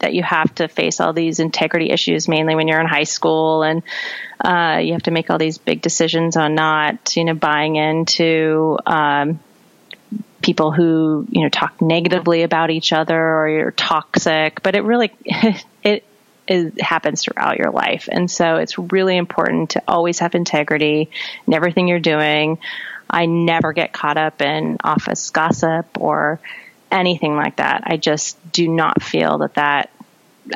that 0.00 0.14
you 0.14 0.22
have 0.22 0.54
to 0.54 0.68
face 0.68 1.00
all 1.00 1.12
these 1.12 1.40
integrity 1.40 1.90
issues 1.90 2.28
mainly 2.28 2.54
when 2.54 2.68
you're 2.68 2.80
in 2.80 2.86
high 2.86 3.04
school 3.04 3.62
and 3.62 3.82
uh, 4.40 4.78
you 4.80 4.92
have 4.92 5.02
to 5.02 5.10
make 5.10 5.30
all 5.30 5.38
these 5.38 5.58
big 5.58 5.82
decisions 5.82 6.36
on 6.36 6.54
not 6.54 7.16
you 7.16 7.24
know 7.24 7.34
buying 7.34 7.76
into 7.76 8.78
um, 8.86 9.40
people 10.42 10.72
who 10.72 11.26
you 11.30 11.42
know 11.42 11.48
talk 11.48 11.80
negatively 11.82 12.42
about 12.42 12.70
each 12.70 12.92
other 12.92 13.18
or 13.18 13.48
you're 13.48 13.70
toxic 13.72 14.62
but 14.62 14.76
it 14.76 14.82
really 14.84 15.12
it, 15.82 16.04
it 16.48 16.80
happens 16.80 17.22
throughout 17.22 17.58
your 17.58 17.70
life. 17.70 18.08
And 18.10 18.30
so 18.30 18.56
it's 18.56 18.78
really 18.78 19.16
important 19.16 19.70
to 19.70 19.82
always 19.86 20.20
have 20.20 20.34
integrity 20.34 21.10
in 21.46 21.54
everything 21.54 21.88
you're 21.88 22.00
doing. 22.00 22.58
I 23.08 23.26
never 23.26 23.74
get 23.74 23.92
caught 23.92 24.16
up 24.16 24.40
in 24.40 24.78
office 24.82 25.28
gossip 25.28 25.86
or 26.00 26.40
anything 26.90 27.36
like 27.36 27.56
that. 27.56 27.82
I 27.84 27.98
just 27.98 28.38
do 28.50 28.66
not 28.66 29.02
feel 29.02 29.38
that 29.38 29.54
that 29.54 29.90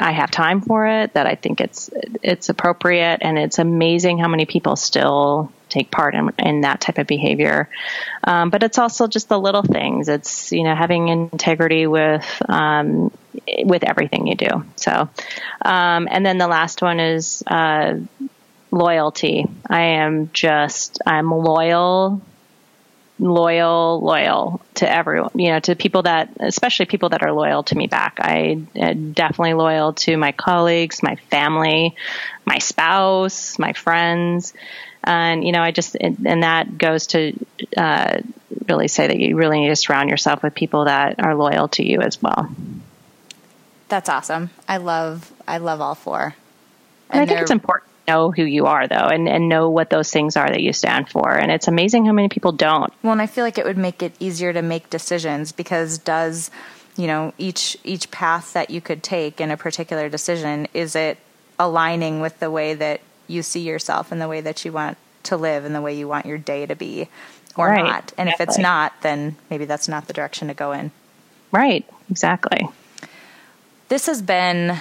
I 0.00 0.12
have 0.12 0.30
time 0.30 0.62
for 0.62 0.86
it, 0.86 1.12
that 1.12 1.26
I 1.26 1.34
think 1.34 1.60
it's 1.60 1.90
it's 2.22 2.48
appropriate, 2.48 3.18
and 3.20 3.38
it's 3.38 3.58
amazing 3.58 4.18
how 4.18 4.28
many 4.28 4.46
people 4.46 4.76
still 4.76 5.52
take 5.72 5.90
part 5.90 6.14
in, 6.14 6.30
in 6.38 6.60
that 6.60 6.80
type 6.80 6.98
of 6.98 7.06
behavior. 7.06 7.68
Um, 8.24 8.50
but 8.50 8.62
it's 8.62 8.78
also 8.78 9.06
just 9.06 9.28
the 9.28 9.38
little 9.38 9.62
things. 9.62 10.08
It's 10.08 10.52
you 10.52 10.64
know 10.64 10.74
having 10.74 11.08
integrity 11.08 11.86
with 11.86 12.26
um, 12.48 13.10
with 13.64 13.84
everything 13.84 14.26
you 14.26 14.36
do. 14.36 14.64
So, 14.76 15.08
um, 15.64 16.08
and 16.10 16.24
then 16.24 16.38
the 16.38 16.48
last 16.48 16.82
one 16.82 17.00
is 17.00 17.42
uh, 17.46 17.98
loyalty. 18.70 19.46
I 19.68 19.80
am 19.80 20.30
just 20.32 21.00
I'm 21.06 21.30
loyal 21.30 22.20
loyal, 23.18 24.00
loyal 24.02 24.60
to 24.74 24.90
everyone, 24.90 25.30
you 25.36 25.50
know, 25.50 25.60
to 25.60 25.76
people 25.76 26.02
that, 26.02 26.30
especially 26.40 26.86
people 26.86 27.10
that 27.10 27.22
are 27.22 27.32
loyal 27.32 27.62
to 27.62 27.76
me 27.76 27.86
back. 27.86 28.16
I 28.18 28.64
am 28.74 29.12
definitely 29.12 29.54
loyal 29.54 29.92
to 29.92 30.16
my 30.16 30.32
colleagues, 30.32 31.02
my 31.02 31.14
family, 31.30 31.94
my 32.44 32.58
spouse, 32.58 33.58
my 33.58 33.72
friends 33.74 34.52
and 35.04 35.44
you 35.44 35.52
know, 35.52 35.60
I 35.60 35.70
just 35.70 35.96
and 35.96 36.42
that 36.42 36.78
goes 36.78 37.08
to 37.08 37.32
uh, 37.76 38.20
really 38.68 38.88
say 38.88 39.06
that 39.06 39.18
you 39.18 39.36
really 39.36 39.60
need 39.60 39.68
to 39.68 39.76
surround 39.76 40.10
yourself 40.10 40.42
with 40.42 40.54
people 40.54 40.84
that 40.84 41.22
are 41.24 41.34
loyal 41.34 41.68
to 41.68 41.84
you 41.84 42.00
as 42.00 42.20
well. 42.22 42.50
That's 43.88 44.08
awesome. 44.08 44.50
I 44.68 44.78
love 44.78 45.32
I 45.46 45.58
love 45.58 45.80
all 45.80 45.94
four. 45.94 46.22
And, 46.22 46.34
and 47.10 47.20
I 47.20 47.26
think 47.26 47.42
it's 47.42 47.50
important 47.50 47.90
to 48.06 48.12
know 48.12 48.30
who 48.30 48.44
you 48.44 48.66
are 48.66 48.88
though 48.88 48.94
and, 48.94 49.28
and 49.28 49.48
know 49.48 49.70
what 49.70 49.90
those 49.90 50.10
things 50.10 50.36
are 50.36 50.48
that 50.48 50.62
you 50.62 50.72
stand 50.72 51.08
for. 51.08 51.30
And 51.30 51.50
it's 51.50 51.68
amazing 51.68 52.06
how 52.06 52.12
many 52.12 52.28
people 52.28 52.52
don't. 52.52 52.92
Well, 53.02 53.12
and 53.12 53.20
I 53.20 53.26
feel 53.26 53.44
like 53.44 53.58
it 53.58 53.64
would 53.64 53.76
make 53.76 54.02
it 54.02 54.14
easier 54.18 54.52
to 54.52 54.62
make 54.62 54.88
decisions 54.88 55.52
because 55.52 55.98
does 55.98 56.50
you 56.96 57.06
know 57.06 57.32
each 57.38 57.76
each 57.84 58.10
path 58.10 58.52
that 58.52 58.70
you 58.70 58.80
could 58.80 59.02
take 59.02 59.40
in 59.40 59.50
a 59.50 59.56
particular 59.56 60.08
decision 60.08 60.68
is 60.74 60.94
it 60.94 61.18
aligning 61.58 62.20
with 62.20 62.38
the 62.40 62.50
way 62.50 62.74
that 62.74 63.00
you 63.32 63.42
see 63.42 63.60
yourself 63.60 64.12
and 64.12 64.20
the 64.20 64.28
way 64.28 64.40
that 64.40 64.64
you 64.64 64.72
want 64.72 64.96
to 65.24 65.36
live 65.36 65.64
and 65.64 65.74
the 65.74 65.80
way 65.80 65.96
you 65.96 66.08
want 66.08 66.26
your 66.26 66.38
day 66.38 66.66
to 66.66 66.76
be 66.76 67.08
or 67.56 67.68
right. 67.68 67.84
not. 67.84 68.12
And 68.16 68.28
exactly. 68.28 68.32
if 68.44 68.48
it's 68.48 68.58
not, 68.58 68.92
then 69.02 69.36
maybe 69.50 69.64
that's 69.64 69.88
not 69.88 70.06
the 70.06 70.12
direction 70.12 70.48
to 70.48 70.54
go 70.54 70.72
in. 70.72 70.90
Right, 71.50 71.86
exactly. 72.10 72.68
This 73.88 74.06
has 74.06 74.22
been 74.22 74.80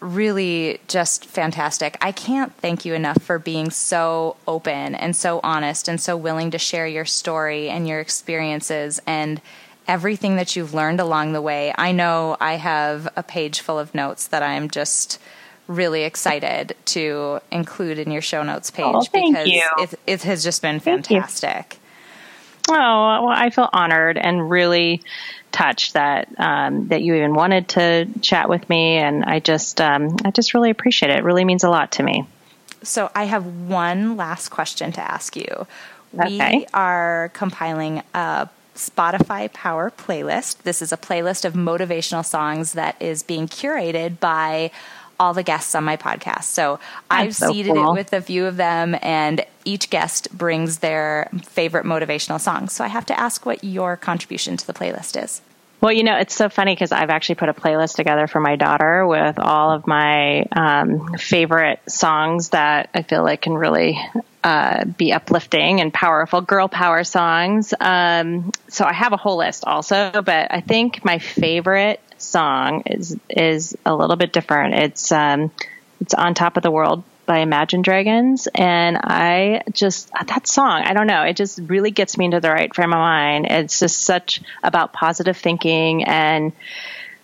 really 0.00 0.80
just 0.88 1.24
fantastic. 1.24 1.96
I 2.00 2.12
can't 2.12 2.54
thank 2.56 2.84
you 2.84 2.94
enough 2.94 3.22
for 3.22 3.38
being 3.38 3.70
so 3.70 4.36
open 4.46 4.94
and 4.94 5.16
so 5.16 5.40
honest 5.42 5.88
and 5.88 6.00
so 6.00 6.16
willing 6.16 6.50
to 6.50 6.58
share 6.58 6.86
your 6.86 7.06
story 7.06 7.70
and 7.70 7.88
your 7.88 8.00
experiences 8.00 9.00
and 9.06 9.40
everything 9.88 10.36
that 10.36 10.54
you've 10.54 10.74
learned 10.74 11.00
along 11.00 11.32
the 11.32 11.40
way. 11.40 11.72
I 11.78 11.92
know 11.92 12.36
I 12.40 12.54
have 12.54 13.08
a 13.16 13.22
page 13.22 13.60
full 13.60 13.78
of 13.78 13.94
notes 13.94 14.26
that 14.28 14.42
I'm 14.42 14.68
just 14.68 15.18
really 15.66 16.04
excited 16.04 16.76
to 16.86 17.40
include 17.50 17.98
in 17.98 18.10
your 18.10 18.22
show 18.22 18.42
notes 18.42 18.70
page 18.70 18.86
oh, 18.86 19.00
because 19.12 19.48
it, 19.48 20.00
it, 20.06 20.22
has 20.22 20.44
just 20.44 20.62
been 20.62 20.80
fantastic. 20.80 21.78
Oh, 22.68 22.72
well, 22.72 23.28
I 23.28 23.50
feel 23.50 23.68
honored 23.72 24.18
and 24.18 24.50
really 24.50 25.02
touched 25.52 25.94
that 25.94 26.28
um, 26.38 26.88
that 26.88 27.02
you 27.02 27.14
even 27.14 27.34
wanted 27.34 27.68
to 27.70 28.08
chat 28.20 28.48
with 28.48 28.68
me, 28.68 28.96
and 28.96 29.24
I 29.24 29.38
just 29.40 29.80
um, 29.80 30.16
I 30.24 30.30
just 30.30 30.54
really 30.54 30.70
appreciate 30.70 31.10
it. 31.10 31.18
It 31.18 31.24
really 31.24 31.44
means 31.44 31.64
a 31.64 31.70
lot 31.70 31.92
to 31.92 32.02
me. 32.02 32.26
So 32.82 33.10
I 33.14 33.24
have 33.24 33.46
one 33.46 34.16
last 34.16 34.50
question 34.50 34.92
to 34.92 35.00
ask 35.00 35.36
you. 35.36 35.66
Okay. 36.18 36.58
We 36.58 36.66
are 36.72 37.30
compiling 37.34 38.02
a 38.14 38.48
Spotify 38.74 39.52
Power 39.52 39.90
playlist. 39.90 40.62
This 40.62 40.82
is 40.82 40.92
a 40.92 40.96
playlist 40.96 41.44
of 41.44 41.54
motivational 41.54 42.24
songs 42.24 42.72
that 42.72 43.00
is 43.00 43.22
being 43.22 43.48
curated 43.48 44.20
by 44.20 44.70
all 45.18 45.34
the 45.34 45.42
guests 45.42 45.74
on 45.74 45.84
my 45.84 45.96
podcast. 45.96 46.44
So 46.44 46.78
That's 46.78 47.04
I've 47.10 47.34
so 47.34 47.52
seeded 47.52 47.74
cool. 47.74 47.92
it 47.92 47.94
with 47.94 48.12
a 48.12 48.20
few 48.20 48.46
of 48.46 48.56
them, 48.56 48.96
and 49.02 49.44
each 49.64 49.90
guest 49.90 50.36
brings 50.36 50.78
their 50.78 51.30
favorite 51.44 51.84
motivational 51.84 52.40
songs. 52.40 52.72
So 52.72 52.84
I 52.84 52.88
have 52.88 53.06
to 53.06 53.18
ask 53.18 53.46
what 53.46 53.64
your 53.64 53.96
contribution 53.96 54.56
to 54.56 54.66
the 54.66 54.72
playlist 54.72 55.22
is. 55.22 55.40
Well, 55.80 55.92
you 55.92 56.04
know, 56.04 56.16
it's 56.16 56.34
so 56.34 56.48
funny 56.48 56.74
because 56.74 56.90
I've 56.90 57.10
actually 57.10 57.34
put 57.34 57.50
a 57.50 57.54
playlist 57.54 57.96
together 57.96 58.26
for 58.26 58.40
my 58.40 58.56
daughter 58.56 59.06
with 59.06 59.38
all 59.38 59.72
of 59.72 59.86
my 59.86 60.42
um, 60.52 61.14
favorite 61.18 61.80
songs 61.86 62.50
that 62.50 62.88
I 62.94 63.02
feel 63.02 63.22
like 63.22 63.42
can 63.42 63.52
really 63.52 63.98
uh, 64.42 64.84
be 64.84 65.12
uplifting 65.12 65.80
and 65.80 65.92
powerful 65.92 66.40
girl 66.40 66.68
power 66.68 67.04
songs. 67.04 67.74
Um, 67.78 68.52
so 68.68 68.86
I 68.86 68.94
have 68.94 69.12
a 69.12 69.16
whole 69.18 69.36
list 69.36 69.64
also, 69.66 70.10
but 70.12 70.52
I 70.52 70.60
think 70.60 71.04
my 71.04 71.18
favorite 71.18 72.00
song 72.22 72.82
is 72.86 73.16
is 73.28 73.76
a 73.84 73.94
little 73.94 74.16
bit 74.16 74.32
different. 74.32 74.74
It's 74.74 75.12
um, 75.12 75.50
it's 76.00 76.14
on 76.14 76.34
top 76.34 76.56
of 76.56 76.62
the 76.62 76.70
world 76.70 77.04
by 77.26 77.38
Imagine 77.38 77.82
Dragons, 77.82 78.48
and 78.54 78.96
I 78.96 79.62
just 79.72 80.10
that 80.12 80.46
song. 80.46 80.82
I 80.82 80.94
don't 80.94 81.06
know. 81.06 81.22
It 81.22 81.36
just 81.36 81.58
really 81.58 81.90
gets 81.90 82.16
me 82.16 82.26
into 82.26 82.40
the 82.40 82.50
right 82.50 82.74
frame 82.74 82.92
of 82.92 82.98
mind. 82.98 83.46
It's 83.50 83.80
just 83.80 83.98
such 84.02 84.40
about 84.62 84.92
positive 84.92 85.36
thinking 85.36 86.04
and 86.04 86.52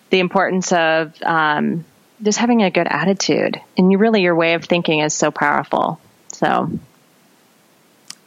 the 0.09 0.19
importance 0.19 0.71
of 0.71 1.13
um, 1.23 1.85
just 2.21 2.37
having 2.37 2.61
a 2.61 2.69
good 2.69 2.87
attitude. 2.87 3.59
And 3.77 3.91
you 3.91 3.97
really, 3.97 4.21
your 4.21 4.35
way 4.35 4.53
of 4.53 4.65
thinking 4.65 4.99
is 4.99 5.13
so 5.13 5.31
powerful. 5.31 5.99
So 6.33 6.69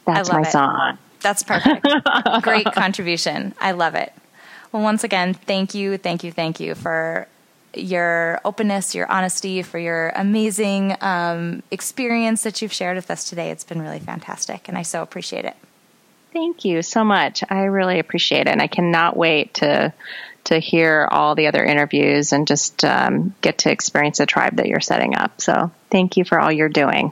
that's 0.05 0.31
my 0.31 0.41
it. 0.41 0.51
song. 0.51 0.97
That's 1.21 1.43
perfect. 1.43 1.85
Great 2.41 2.65
contribution. 2.65 3.53
I 3.59 3.71
love 3.71 3.95
it. 3.95 4.13
Well, 4.71 4.83
once 4.83 5.03
again, 5.03 5.33
thank 5.33 5.73
you, 5.73 5.97
thank 5.97 6.23
you, 6.23 6.31
thank 6.31 6.59
you 6.59 6.75
for 6.75 7.27
your 7.73 8.41
openness, 8.43 8.95
your 8.95 9.09
honesty, 9.09 9.61
for 9.61 9.79
your 9.79 10.09
amazing 10.15 10.95
um, 11.01 11.63
experience 11.71 12.43
that 12.43 12.61
you've 12.61 12.73
shared 12.73 12.95
with 12.95 13.09
us 13.11 13.29
today. 13.29 13.51
It's 13.51 13.63
been 13.63 13.81
really 13.81 13.99
fantastic, 13.99 14.67
and 14.67 14.77
I 14.77 14.81
so 14.81 15.01
appreciate 15.01 15.45
it. 15.45 15.55
Thank 16.33 16.65
you 16.65 16.81
so 16.81 17.03
much. 17.03 17.43
I 17.49 17.63
really 17.63 17.99
appreciate 17.99 18.41
it, 18.41 18.49
and 18.49 18.61
I 18.61 18.67
cannot 18.67 19.15
wait 19.17 19.55
to 19.55 19.93
to 20.45 20.59
hear 20.59 21.05
all 21.11 21.35
the 21.35 21.47
other 21.47 21.63
interviews 21.63 22.31
and 22.31 22.47
just 22.47 22.85
um, 22.85 23.35
get 23.41 23.57
to 23.59 23.71
experience 23.71 24.19
the 24.19 24.25
tribe 24.25 24.55
that 24.55 24.67
you're 24.67 24.79
setting 24.79 25.13
up. 25.13 25.41
So, 25.41 25.71
thank 25.91 26.15
you 26.15 26.23
for 26.23 26.39
all 26.39 26.51
you're 26.51 26.69
doing. 26.69 27.11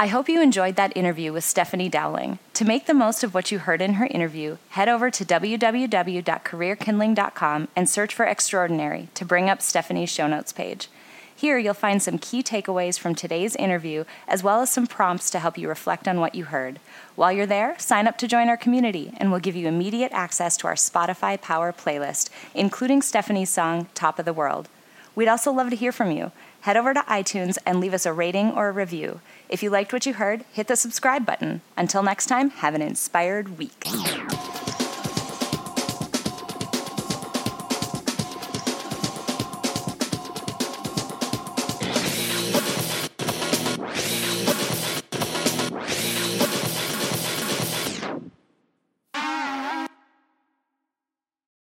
I 0.00 0.06
hope 0.06 0.30
you 0.30 0.40
enjoyed 0.40 0.76
that 0.76 0.96
interview 0.96 1.30
with 1.30 1.44
Stephanie 1.44 1.90
Dowling. 1.90 2.38
To 2.54 2.64
make 2.64 2.86
the 2.86 2.94
most 2.94 3.22
of 3.22 3.34
what 3.34 3.52
you 3.52 3.58
heard 3.58 3.82
in 3.82 3.92
her 3.94 4.06
interview, 4.06 4.56
head 4.70 4.88
over 4.88 5.10
to 5.10 5.24
www.careerkindling.com 5.26 7.68
and 7.76 7.86
search 7.86 8.14
for 8.14 8.24
Extraordinary 8.24 9.08
to 9.12 9.26
bring 9.26 9.50
up 9.50 9.60
Stephanie's 9.60 10.08
show 10.08 10.26
notes 10.26 10.54
page. 10.54 10.88
Here, 11.36 11.58
you'll 11.58 11.74
find 11.74 12.02
some 12.02 12.16
key 12.16 12.42
takeaways 12.42 12.98
from 12.98 13.14
today's 13.14 13.54
interview, 13.56 14.04
as 14.26 14.42
well 14.42 14.62
as 14.62 14.70
some 14.70 14.86
prompts 14.86 15.28
to 15.32 15.38
help 15.38 15.58
you 15.58 15.68
reflect 15.68 16.08
on 16.08 16.18
what 16.18 16.34
you 16.34 16.46
heard. 16.46 16.80
While 17.14 17.32
you're 17.32 17.44
there, 17.44 17.78
sign 17.78 18.08
up 18.08 18.16
to 18.18 18.26
join 18.26 18.48
our 18.48 18.56
community, 18.56 19.12
and 19.18 19.30
we'll 19.30 19.40
give 19.40 19.54
you 19.54 19.68
immediate 19.68 20.12
access 20.12 20.56
to 20.56 20.66
our 20.66 20.76
Spotify 20.76 21.38
Power 21.38 21.74
playlist, 21.74 22.30
including 22.54 23.02
Stephanie's 23.02 23.50
song, 23.50 23.86
Top 23.94 24.18
of 24.18 24.24
the 24.24 24.32
World. 24.32 24.70
We'd 25.14 25.28
also 25.28 25.52
love 25.52 25.68
to 25.68 25.76
hear 25.76 25.92
from 25.92 26.10
you. 26.10 26.32
Head 26.62 26.76
over 26.76 26.92
to 26.92 27.00
iTunes 27.00 27.56
and 27.64 27.80
leave 27.80 27.94
us 27.94 28.04
a 28.04 28.12
rating 28.12 28.52
or 28.52 28.68
a 28.68 28.72
review. 28.72 29.20
If 29.48 29.62
you 29.62 29.70
liked 29.70 29.92
what 29.92 30.04
you 30.04 30.14
heard, 30.14 30.44
hit 30.52 30.68
the 30.68 30.76
subscribe 30.76 31.24
button. 31.24 31.62
Until 31.76 32.02
next 32.02 32.26
time, 32.26 32.50
have 32.50 32.74
an 32.74 32.82
inspired 32.82 33.58
week. 33.58 33.86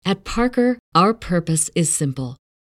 At 0.03 0.23
Parker, 0.23 0.79
our 0.95 1.13
purpose 1.13 1.69
is 1.75 1.93
simple. 1.93 2.37